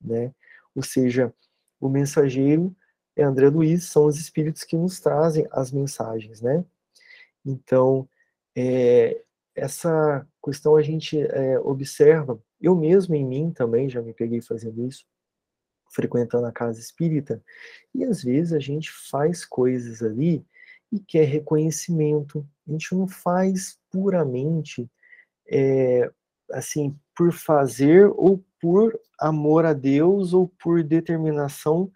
né? 0.00 0.32
Ou 0.74 0.82
seja, 0.82 1.32
o 1.80 1.88
mensageiro 1.88 2.74
é 3.16 3.22
André 3.22 3.48
Luiz, 3.48 3.84
são 3.84 4.06
os 4.06 4.18
espíritos 4.18 4.64
que 4.64 4.76
nos 4.76 5.00
trazem 5.00 5.46
as 5.50 5.72
mensagens, 5.72 6.40
né? 6.40 6.64
Então, 7.44 8.08
é, 8.56 9.22
essa 9.54 10.26
questão 10.44 10.76
a 10.76 10.82
gente 10.82 11.18
é, 11.18 11.58
observa, 11.58 12.38
eu 12.60 12.76
mesmo 12.76 13.14
em 13.14 13.24
mim 13.24 13.50
também 13.50 13.88
já 13.88 14.02
me 14.02 14.12
peguei 14.12 14.42
fazendo 14.42 14.86
isso, 14.86 15.04
frequentando 15.90 16.46
a 16.46 16.52
casa 16.52 16.78
espírita, 16.78 17.42
e 17.94 18.04
às 18.04 18.22
vezes 18.22 18.52
a 18.52 18.58
gente 18.58 18.90
faz 19.10 19.44
coisas 19.44 20.02
ali 20.02 20.44
e 20.92 21.00
quer 21.00 21.24
reconhecimento, 21.24 22.46
a 22.68 22.72
gente 22.72 22.94
não 22.94 23.08
faz 23.08 23.78
puramente 23.90 24.90
é, 25.50 26.10
assim, 26.52 26.96
por 27.16 27.32
fazer 27.32 28.06
ou 28.14 28.44
por 28.60 28.98
amor 29.18 29.64
a 29.64 29.72
Deus 29.72 30.32
ou 30.32 30.48
por 30.62 30.82
determinação 30.82 31.90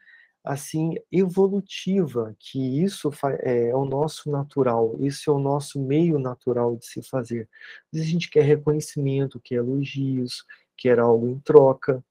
assim 0.44 0.94
evolutiva, 1.12 2.34
que 2.38 2.82
isso 2.82 3.10
é, 3.42 3.68
é, 3.68 3.76
o 3.76 3.84
nosso 3.84 4.30
natural, 4.30 4.96
esse 5.00 5.28
é 5.28 5.32
o 5.32 5.38
nosso 5.38 5.80
meio 5.80 6.18
natural 6.18 6.76
de 6.76 6.86
se 6.86 7.02
fazer. 7.02 7.48
A 7.94 7.98
gente 7.98 8.30
quer 8.30 8.42
reconhecimento, 8.44 9.40
quer 9.40 9.56
elogios, 9.56 10.44
quer 10.76 10.98
algo 10.98 11.28
em 11.28 11.38
troca, 11.40 12.02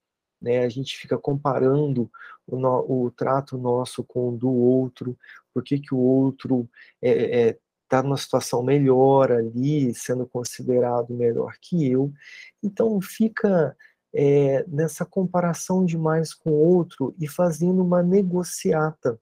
né? 0.42 0.60
A 0.60 0.70
gente 0.70 0.98
fica 0.98 1.18
comparando 1.18 2.10
o, 2.46 2.58
no, 2.58 3.06
o 3.06 3.12
trato 3.12 3.58
nosso 3.58 4.04
com 4.04 4.30
o 4.30 4.38
do 4.38 4.52
outro, 4.52 5.18
por 5.54 5.64
que, 5.64 5.80
que 5.80 5.94
o 5.94 5.98
outro 5.98 6.70
é, 7.02 7.50
é, 7.50 7.58
está 7.84 8.04
numa 8.04 8.18
situação 8.18 8.62
melhor 8.62 9.32
ali, 9.32 9.94
sendo 9.96 10.28
considerado 10.28 11.14
melhor 11.14 11.56
que 11.60 11.90
eu. 11.90 12.14
Então 12.62 13.00
fica 13.02 13.76
é, 14.14 14.66
nessa 14.68 15.06
comparação 15.06 15.86
demais 15.86 16.34
com 16.34 16.52
o 16.52 16.76
outro 16.76 17.16
e 17.20 17.28
fazendo 17.28 17.84
uma 17.84 18.02
negociata 18.02 19.20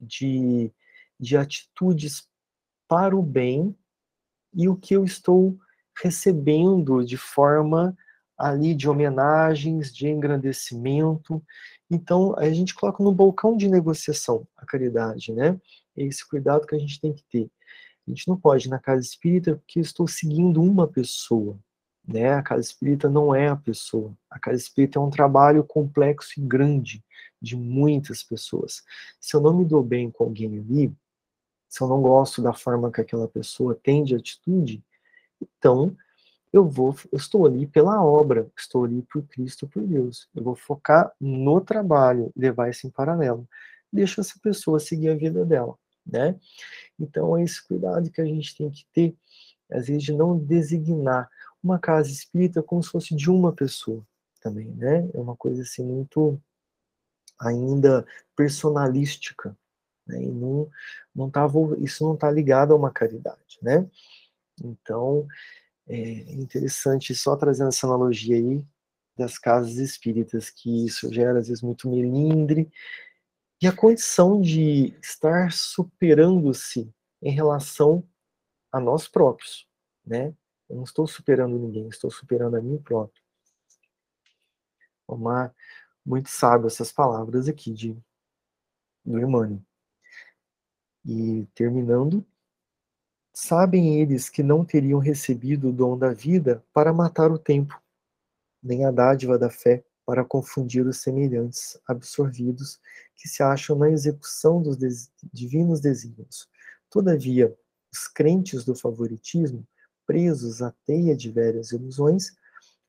de, 0.00 0.72
de 1.18 1.36
atitudes 1.36 2.28
para 2.88 3.16
o 3.16 3.22
bem 3.22 3.76
e 4.54 4.68
o 4.68 4.76
que 4.76 4.94
eu 4.94 5.04
estou 5.04 5.58
recebendo 6.02 7.04
de 7.04 7.16
forma 7.16 7.96
ali 8.38 8.74
de 8.74 8.88
homenagens, 8.88 9.94
de 9.94 10.08
engrandecimento. 10.08 11.42
Então, 11.90 12.36
a 12.36 12.50
gente 12.50 12.74
coloca 12.74 13.02
no 13.02 13.12
balcão 13.12 13.56
de 13.56 13.68
negociação 13.68 14.46
a 14.56 14.66
caridade, 14.66 15.32
né? 15.32 15.58
É 15.96 16.04
esse 16.04 16.26
cuidado 16.28 16.66
que 16.66 16.74
a 16.74 16.78
gente 16.78 17.00
tem 17.00 17.14
que 17.14 17.24
ter. 17.30 17.50
A 18.06 18.10
gente 18.10 18.28
não 18.28 18.38
pode 18.38 18.68
ir 18.68 18.70
na 18.70 18.78
casa 18.78 19.00
espírita 19.00 19.56
porque 19.56 19.78
eu 19.78 19.82
estou 19.82 20.06
seguindo 20.06 20.62
uma 20.62 20.86
pessoa. 20.86 21.58
Né? 22.06 22.34
A 22.34 22.42
casa 22.42 22.60
espírita 22.60 23.08
não 23.08 23.34
é 23.34 23.48
a 23.48 23.56
pessoa. 23.56 24.16
A 24.30 24.38
casa 24.38 24.56
espírita 24.56 24.98
é 24.98 25.02
um 25.02 25.10
trabalho 25.10 25.64
complexo 25.64 26.38
e 26.38 26.42
grande 26.42 27.04
de 27.40 27.56
muitas 27.56 28.22
pessoas. 28.22 28.82
Se 29.20 29.36
eu 29.36 29.40
não 29.40 29.56
me 29.56 29.64
dou 29.64 29.82
bem 29.82 30.10
com 30.10 30.24
alguém 30.24 30.58
ali, 30.58 30.92
se 31.68 31.82
eu 31.82 31.88
não 31.88 32.00
gosto 32.00 32.40
da 32.40 32.52
forma 32.52 32.90
que 32.90 33.00
aquela 33.00 33.28
pessoa 33.28 33.74
tem 33.74 34.04
de 34.04 34.14
atitude, 34.14 34.82
então 35.40 35.96
eu 36.52 36.68
vou, 36.68 36.94
eu 37.12 37.18
estou 37.18 37.44
ali 37.44 37.66
pela 37.66 38.02
obra, 38.02 38.48
estou 38.56 38.84
ali 38.84 39.02
por 39.02 39.22
Cristo, 39.24 39.66
por 39.66 39.82
Deus. 39.82 40.28
Eu 40.34 40.42
vou 40.42 40.54
focar 40.54 41.12
no 41.20 41.60
trabalho, 41.60 42.32
levar 42.36 42.70
isso 42.70 42.86
em 42.86 42.90
paralelo. 42.90 43.46
Deixa 43.92 44.20
essa 44.20 44.38
pessoa 44.40 44.78
seguir 44.78 45.10
a 45.10 45.14
vida 45.14 45.44
dela 45.44 45.76
né? 46.06 46.38
Então, 46.98 47.36
é 47.36 47.42
esse 47.42 47.66
cuidado 47.66 48.10
que 48.10 48.20
a 48.20 48.24
gente 48.24 48.56
tem 48.56 48.70
que 48.70 48.86
ter, 48.92 49.16
às 49.70 49.88
vezes, 49.88 50.04
de 50.04 50.12
não 50.12 50.38
designar 50.38 51.28
uma 51.66 51.78
casa 51.78 52.10
espírita 52.10 52.62
como 52.62 52.82
se 52.82 52.90
fosse 52.90 53.14
de 53.14 53.30
uma 53.30 53.52
pessoa 53.52 54.06
também, 54.40 54.68
né? 54.74 55.08
É 55.12 55.18
uma 55.20 55.36
coisa 55.36 55.62
assim 55.62 55.84
muito 55.84 56.40
ainda 57.38 58.06
personalística, 58.34 59.56
né? 60.06 60.22
E 60.22 60.28
não, 60.28 60.70
não 61.14 61.30
tá, 61.30 61.46
isso 61.78 62.04
não 62.04 62.14
está 62.14 62.30
ligado 62.30 62.72
a 62.72 62.76
uma 62.76 62.90
caridade, 62.90 63.58
né? 63.60 63.88
Então, 64.62 65.26
é 65.88 66.32
interessante, 66.32 67.14
só 67.14 67.36
trazendo 67.36 67.68
essa 67.68 67.86
analogia 67.86 68.36
aí 68.36 68.64
das 69.16 69.38
casas 69.38 69.76
espíritas, 69.76 70.50
que 70.50 70.86
isso 70.86 71.12
gera 71.12 71.38
às 71.38 71.48
vezes 71.48 71.62
muito 71.62 71.88
melindre, 71.90 72.70
e 73.60 73.66
a 73.66 73.72
condição 73.72 74.40
de 74.40 74.94
estar 75.02 75.50
superando-se 75.52 76.92
em 77.22 77.30
relação 77.30 78.06
a 78.70 78.78
nós 78.78 79.08
próprios, 79.08 79.66
né? 80.06 80.34
Eu 80.68 80.76
não 80.76 80.84
estou 80.84 81.06
superando 81.06 81.58
ninguém, 81.58 81.88
estou 81.88 82.10
superando 82.10 82.56
a 82.56 82.60
mim 82.60 82.78
próprio. 82.78 83.22
Uma, 85.06 85.54
muito 86.04 86.28
sábio 86.28 86.66
essas 86.66 86.90
palavras 86.90 87.48
aqui 87.48 87.72
de 87.72 87.96
do 89.04 89.20
Emmanuel. 89.20 89.62
E 91.04 91.46
terminando, 91.54 92.26
sabem 93.32 94.00
eles 94.00 94.28
que 94.28 94.42
não 94.42 94.64
teriam 94.64 94.98
recebido 94.98 95.68
o 95.68 95.72
dom 95.72 95.96
da 95.96 96.12
vida 96.12 96.64
para 96.72 96.92
matar 96.92 97.30
o 97.30 97.38
tempo, 97.38 97.80
nem 98.60 98.84
a 98.84 98.90
dádiva 98.90 99.38
da 99.38 99.48
fé 99.48 99.84
para 100.04 100.24
confundir 100.24 100.86
os 100.86 100.98
semelhantes 100.98 101.78
absorvidos 101.86 102.80
que 103.14 103.28
se 103.28 103.42
acham 103.42 103.76
na 103.76 103.90
execução 103.90 104.60
dos 104.60 104.76
des 104.76 105.12
divinos 105.32 105.80
desígnios. 105.80 106.48
Todavia, 106.90 107.56
os 107.92 108.08
crentes 108.08 108.64
do 108.64 108.74
favoritismo, 108.74 109.66
presos 110.06 110.62
à 110.62 110.72
teia 110.84 111.16
de 111.16 111.30
velhas 111.30 111.72
ilusões, 111.72 112.36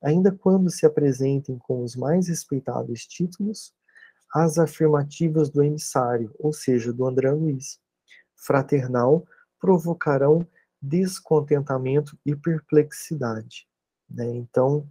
ainda 0.02 0.30
quando 0.30 0.70
se 0.70 0.86
apresentem 0.86 1.58
com 1.58 1.82
os 1.82 1.96
mais 1.96 2.28
respeitáveis 2.28 3.06
títulos, 3.06 3.72
as 4.32 4.58
afirmativas 4.58 5.48
do 5.48 5.62
emissário, 5.62 6.34
ou 6.38 6.52
seja, 6.52 6.92
do 6.92 7.06
André 7.06 7.30
Luiz, 7.32 7.80
fraternal, 8.36 9.26
provocarão 9.58 10.46
descontentamento 10.80 12.16
e 12.24 12.36
perplexidade. 12.36 13.66
Né? 14.08 14.26
Então, 14.26 14.88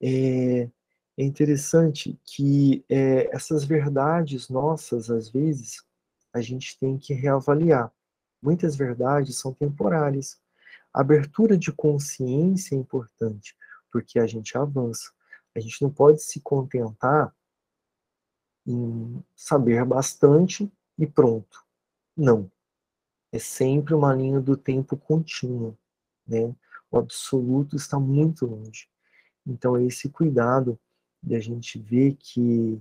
é, 0.00 0.68
é, 1.16 1.24
interessante 1.24 2.18
que 2.24 2.84
é, 2.88 3.34
essas 3.34 3.64
verdades 3.64 4.48
nossas, 4.48 5.10
às 5.10 5.28
vezes, 5.28 5.82
a 6.32 6.40
gente 6.40 6.78
tem 6.78 6.96
que 6.98 7.14
reavaliar. 7.14 7.92
Muitas 8.40 8.76
verdades 8.76 9.38
são 9.38 9.52
temporárias. 9.52 10.38
Abertura 10.96 11.58
de 11.58 11.70
consciência 11.70 12.74
é 12.74 12.78
importante, 12.78 13.54
porque 13.92 14.18
a 14.18 14.26
gente 14.26 14.56
avança. 14.56 15.12
A 15.54 15.60
gente 15.60 15.82
não 15.82 15.90
pode 15.90 16.22
se 16.22 16.40
contentar 16.40 17.36
em 18.66 19.22
saber 19.34 19.84
bastante 19.84 20.72
e 20.98 21.06
pronto. 21.06 21.62
Não. 22.16 22.50
É 23.30 23.38
sempre 23.38 23.92
uma 23.92 24.14
linha 24.14 24.40
do 24.40 24.56
tempo 24.56 24.96
contínuo, 24.96 25.76
né? 26.26 26.56
O 26.90 26.96
absoluto 26.96 27.76
está 27.76 28.00
muito 28.00 28.46
longe. 28.46 28.88
Então, 29.46 29.76
é 29.76 29.84
esse 29.84 30.08
cuidado 30.08 30.80
de 31.22 31.36
a 31.36 31.40
gente 31.40 31.78
ver 31.78 32.14
que 32.14 32.80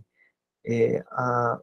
é, 0.66 1.03
a, 1.11 1.59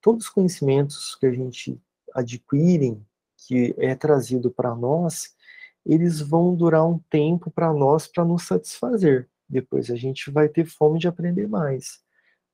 todos 0.00 0.24
os 0.24 0.30
conhecimentos 0.30 1.14
que 1.16 1.26
a 1.26 1.32
gente 1.32 1.78
adquirem, 2.14 3.06
que 3.36 3.74
é 3.76 3.94
trazido 3.94 4.50
para 4.50 4.74
nós, 4.74 5.36
eles 5.84 6.20
vão 6.20 6.54
durar 6.54 6.86
um 6.86 6.98
tempo 7.10 7.50
para 7.50 7.72
nós 7.72 8.06
para 8.06 8.24
nos 8.24 8.46
satisfazer. 8.46 9.28
Depois 9.48 9.90
a 9.90 9.96
gente 9.96 10.30
vai 10.30 10.48
ter 10.48 10.64
fome 10.66 10.98
de 10.98 11.08
aprender 11.08 11.48
mais, 11.48 12.00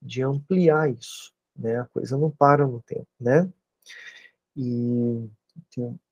de 0.00 0.22
ampliar 0.22 0.90
isso, 0.90 1.32
né? 1.54 1.80
A 1.80 1.84
coisa 1.86 2.16
não 2.16 2.30
para 2.30 2.66
no 2.66 2.80
tempo, 2.82 3.08
né? 3.20 3.50
E 4.56 5.28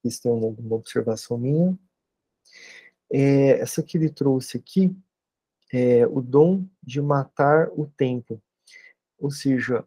isso 0.04 0.22
tem 0.22 0.30
alguma 0.30 0.76
observação 0.76 1.38
minha. 1.38 1.78
É, 3.10 3.60
essa 3.60 3.82
que 3.82 3.96
ele 3.96 4.10
trouxe 4.10 4.56
aqui 4.56 4.94
é 5.72 6.06
o 6.06 6.20
dom 6.20 6.66
de 6.82 7.00
matar 7.00 7.68
o 7.72 7.86
tempo. 7.86 8.40
Ou 9.18 9.30
seja, 9.30 9.86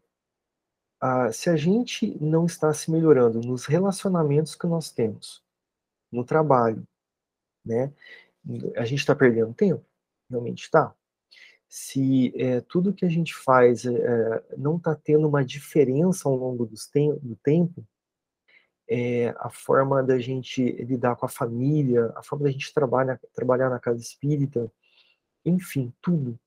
a, 0.99 1.31
se 1.31 1.49
a 1.49 1.55
gente 1.55 2.17
não 2.19 2.45
está 2.45 2.73
se 2.73 2.89
melhorando 2.91 3.39
nos 3.39 3.65
relacionamentos 3.65 4.55
que 4.55 4.65
nós 4.65 4.91
temos, 4.91 5.43
no 6.11 6.23
trabalho, 6.23 6.87
né? 7.67 7.93
A 8.77 8.85
gente 8.85 8.99
está 8.99 9.15
perdendo 9.15 9.53
tempo? 9.53 9.85
Realmente 10.29 10.63
está. 10.63 10.93
Se 11.69 12.33
é, 12.41 12.61
tudo 12.61 12.93
que 12.93 13.05
a 13.05 13.09
gente 13.09 13.35
faz 13.35 13.85
é, 13.85 14.43
não 14.57 14.77
está 14.77 14.95
tendo 14.95 15.27
uma 15.27 15.43
diferença 15.43 16.29
ao 16.29 16.35
longo 16.35 16.69
tem 16.91 17.13
do 17.17 17.35
tempo, 17.35 17.85
é, 18.89 19.29
a 19.37 19.49
forma 19.49 20.01
da 20.01 20.17
gente 20.17 20.63
lidar 20.83 21.17
com 21.17 21.25
a 21.25 21.29
família, 21.29 22.13
a 22.15 22.23
forma 22.23 22.45
da 22.45 22.51
gente 22.51 22.73
trabalhar, 22.73 23.19
trabalhar 23.33 23.69
na 23.69 23.79
casa 23.79 24.01
espírita, 24.01 24.71
enfim, 25.45 25.93
tudo. 26.01 26.39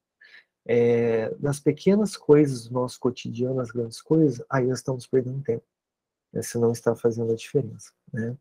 É, 0.66 1.34
nas 1.38 1.60
pequenas 1.60 2.16
coisas 2.16 2.68
do 2.68 2.74
nosso 2.74 2.98
cotidiano, 2.98 3.56
nas 3.56 3.70
grandes 3.70 4.00
coisas, 4.00 4.42
aí 4.48 4.66
nós 4.66 4.78
estamos 4.78 5.06
perdendo 5.06 5.42
tempo. 5.42 5.64
Né, 6.32 6.42
se 6.42 6.58
não 6.58 6.72
está 6.72 6.94
fazendo 6.94 7.32
a 7.32 7.36
diferença. 7.36 7.92
Né? 8.12 8.36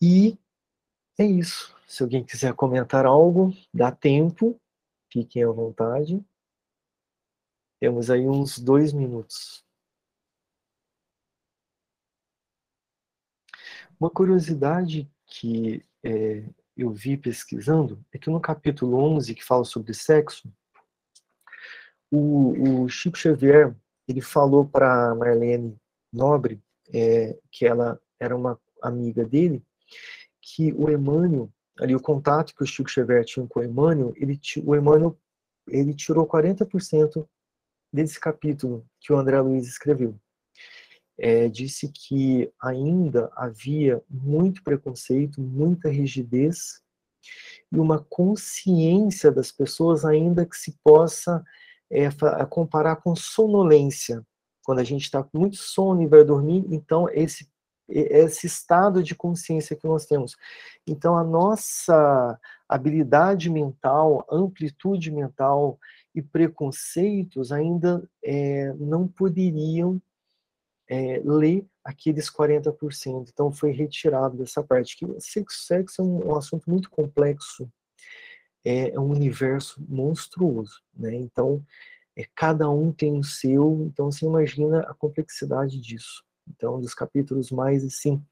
E 0.00 0.36
é 1.18 1.24
isso. 1.24 1.74
Se 1.86 2.02
alguém 2.02 2.24
quiser 2.24 2.54
comentar 2.54 3.04
algo, 3.04 3.52
dá 3.72 3.92
tempo, 3.92 4.58
fiquem 5.12 5.44
à 5.44 5.50
vontade. 5.50 6.24
Temos 7.78 8.10
aí 8.10 8.26
uns 8.26 8.58
dois 8.58 8.92
minutos. 8.92 9.64
Uma 14.00 14.10
curiosidade 14.10 15.10
que 15.26 15.84
é, 16.02 16.44
eu 16.76 16.90
vi 16.90 17.16
pesquisando 17.16 18.04
é 18.12 18.18
que 18.18 18.30
no 18.30 18.40
capítulo 18.40 18.96
11, 18.96 19.34
que 19.34 19.44
fala 19.44 19.64
sobre 19.64 19.94
sexo, 19.94 20.52
o, 22.10 22.82
o 22.82 22.88
Chico 22.88 23.16
Xavier 23.16 23.74
ele 24.08 24.20
falou 24.20 24.66
para 24.66 25.14
Marlene 25.14 25.78
Nobre, 26.12 26.62
é, 26.92 27.38
que 27.50 27.66
ela 27.66 28.00
era 28.18 28.36
uma 28.36 28.60
amiga 28.82 29.24
dele, 29.24 29.62
que 30.42 30.72
o 30.72 30.90
Emmanuel, 30.90 31.48
ali 31.78 31.94
o 31.94 32.00
contato 32.00 32.54
que 32.54 32.62
o 32.62 32.66
Chico 32.66 32.90
Xavier 32.90 33.24
tinha 33.24 33.46
com 33.46 33.60
o 33.60 33.64
Emmanuel, 33.64 34.12
ele, 34.16 34.38
o 34.64 34.74
Emmanuel 34.74 35.16
ele 35.68 35.94
tirou 35.94 36.26
40% 36.26 37.26
desse 37.92 38.18
capítulo 38.18 38.84
que 39.00 39.12
o 39.12 39.16
André 39.16 39.40
Luiz 39.40 39.66
escreveu. 39.66 40.18
É, 41.18 41.48
disse 41.48 41.88
que 41.88 42.50
ainda 42.60 43.30
havia 43.36 44.02
muito 44.10 44.62
preconceito, 44.64 45.40
muita 45.40 45.88
rigidez 45.88 46.82
e 47.70 47.78
uma 47.78 48.00
consciência 48.00 49.30
das 49.30 49.52
pessoas 49.52 50.04
ainda 50.04 50.44
que 50.44 50.56
se 50.56 50.76
possa 50.82 51.44
é, 51.90 52.08
comparar 52.48 52.96
com 52.96 53.14
sonolência. 53.14 54.24
Quando 54.64 54.78
a 54.78 54.84
gente 54.84 55.02
está 55.02 55.22
com 55.22 55.38
muito 55.38 55.56
sono 55.56 56.02
e 56.02 56.06
vai 56.06 56.24
dormir, 56.24 56.64
então 56.70 57.08
esse 57.10 57.48
esse 57.88 58.46
estado 58.46 59.02
de 59.02 59.14
consciência 59.14 59.76
que 59.76 59.86
nós 59.86 60.06
temos. 60.06 60.36
Então, 60.86 61.16
a 61.16 61.24
nossa 61.24 62.38
habilidade 62.68 63.50
mental, 63.50 64.26
amplitude 64.30 65.10
mental 65.10 65.78
e 66.14 66.22
preconceitos 66.22 67.52
ainda 67.52 68.08
é, 68.22 68.72
não 68.74 69.06
poderiam 69.06 70.00
é, 70.88 71.20
ler 71.24 71.66
aqueles 71.84 72.30
40%. 72.30 73.28
Então, 73.32 73.52
foi 73.52 73.72
retirado 73.72 74.36
dessa 74.36 74.62
parte. 74.62 74.96
Que 74.96 75.06
sexo, 75.20 75.64
sexo 75.64 76.02
é 76.02 76.04
um, 76.04 76.28
um 76.28 76.36
assunto 76.36 76.70
muito 76.70 76.90
complexo, 76.90 77.68
é, 78.64 78.90
é, 78.90 79.00
um 79.00 79.10
universo 79.10 79.82
monstruoso. 79.88 80.82
Né? 80.94 81.14
Então, 81.14 81.64
é, 82.16 82.26
cada 82.34 82.68
um 82.70 82.92
tem 82.92 83.18
o 83.18 83.24
seu. 83.24 83.86
Então, 83.86 84.10
você 84.10 84.26
imagina 84.26 84.80
a 84.80 84.94
complexidade 84.94 85.80
disso. 85.80 86.24
Então, 86.48 86.76
um 86.76 86.80
dos 86.80 86.94
capítulos 86.94 87.50
mais 87.50 87.84
assim 87.84 88.24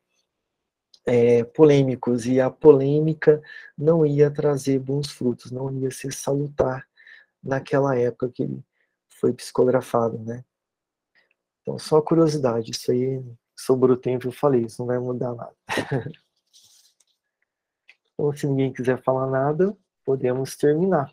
é, 1.06 1.44
polêmicos 1.44 2.26
e 2.26 2.40
a 2.40 2.50
polêmica 2.50 3.42
não 3.76 4.04
ia 4.04 4.30
trazer 4.30 4.78
bons 4.78 5.10
frutos, 5.10 5.50
não 5.50 5.72
ia 5.72 5.90
ser 5.90 6.12
salutar 6.12 6.86
naquela 7.42 7.96
época 7.96 8.30
que 8.30 8.42
ele 8.42 8.62
foi 9.08 9.32
psicografado, 9.32 10.18
né? 10.18 10.44
Então, 11.62 11.78
só 11.78 12.00
curiosidade, 12.00 12.70
isso 12.70 12.90
aí 12.90 13.22
sobre 13.56 13.92
o 13.92 13.96
tempo 13.96 14.28
eu 14.28 14.32
falei, 14.32 14.62
isso 14.62 14.80
não 14.80 14.86
vai 14.86 14.98
mudar 14.98 15.34
nada. 15.34 15.54
então, 18.14 18.32
se 18.32 18.46
ninguém 18.46 18.72
quiser 18.72 19.02
falar 19.02 19.26
nada, 19.26 19.76
podemos 20.04 20.56
terminar. 20.56 21.12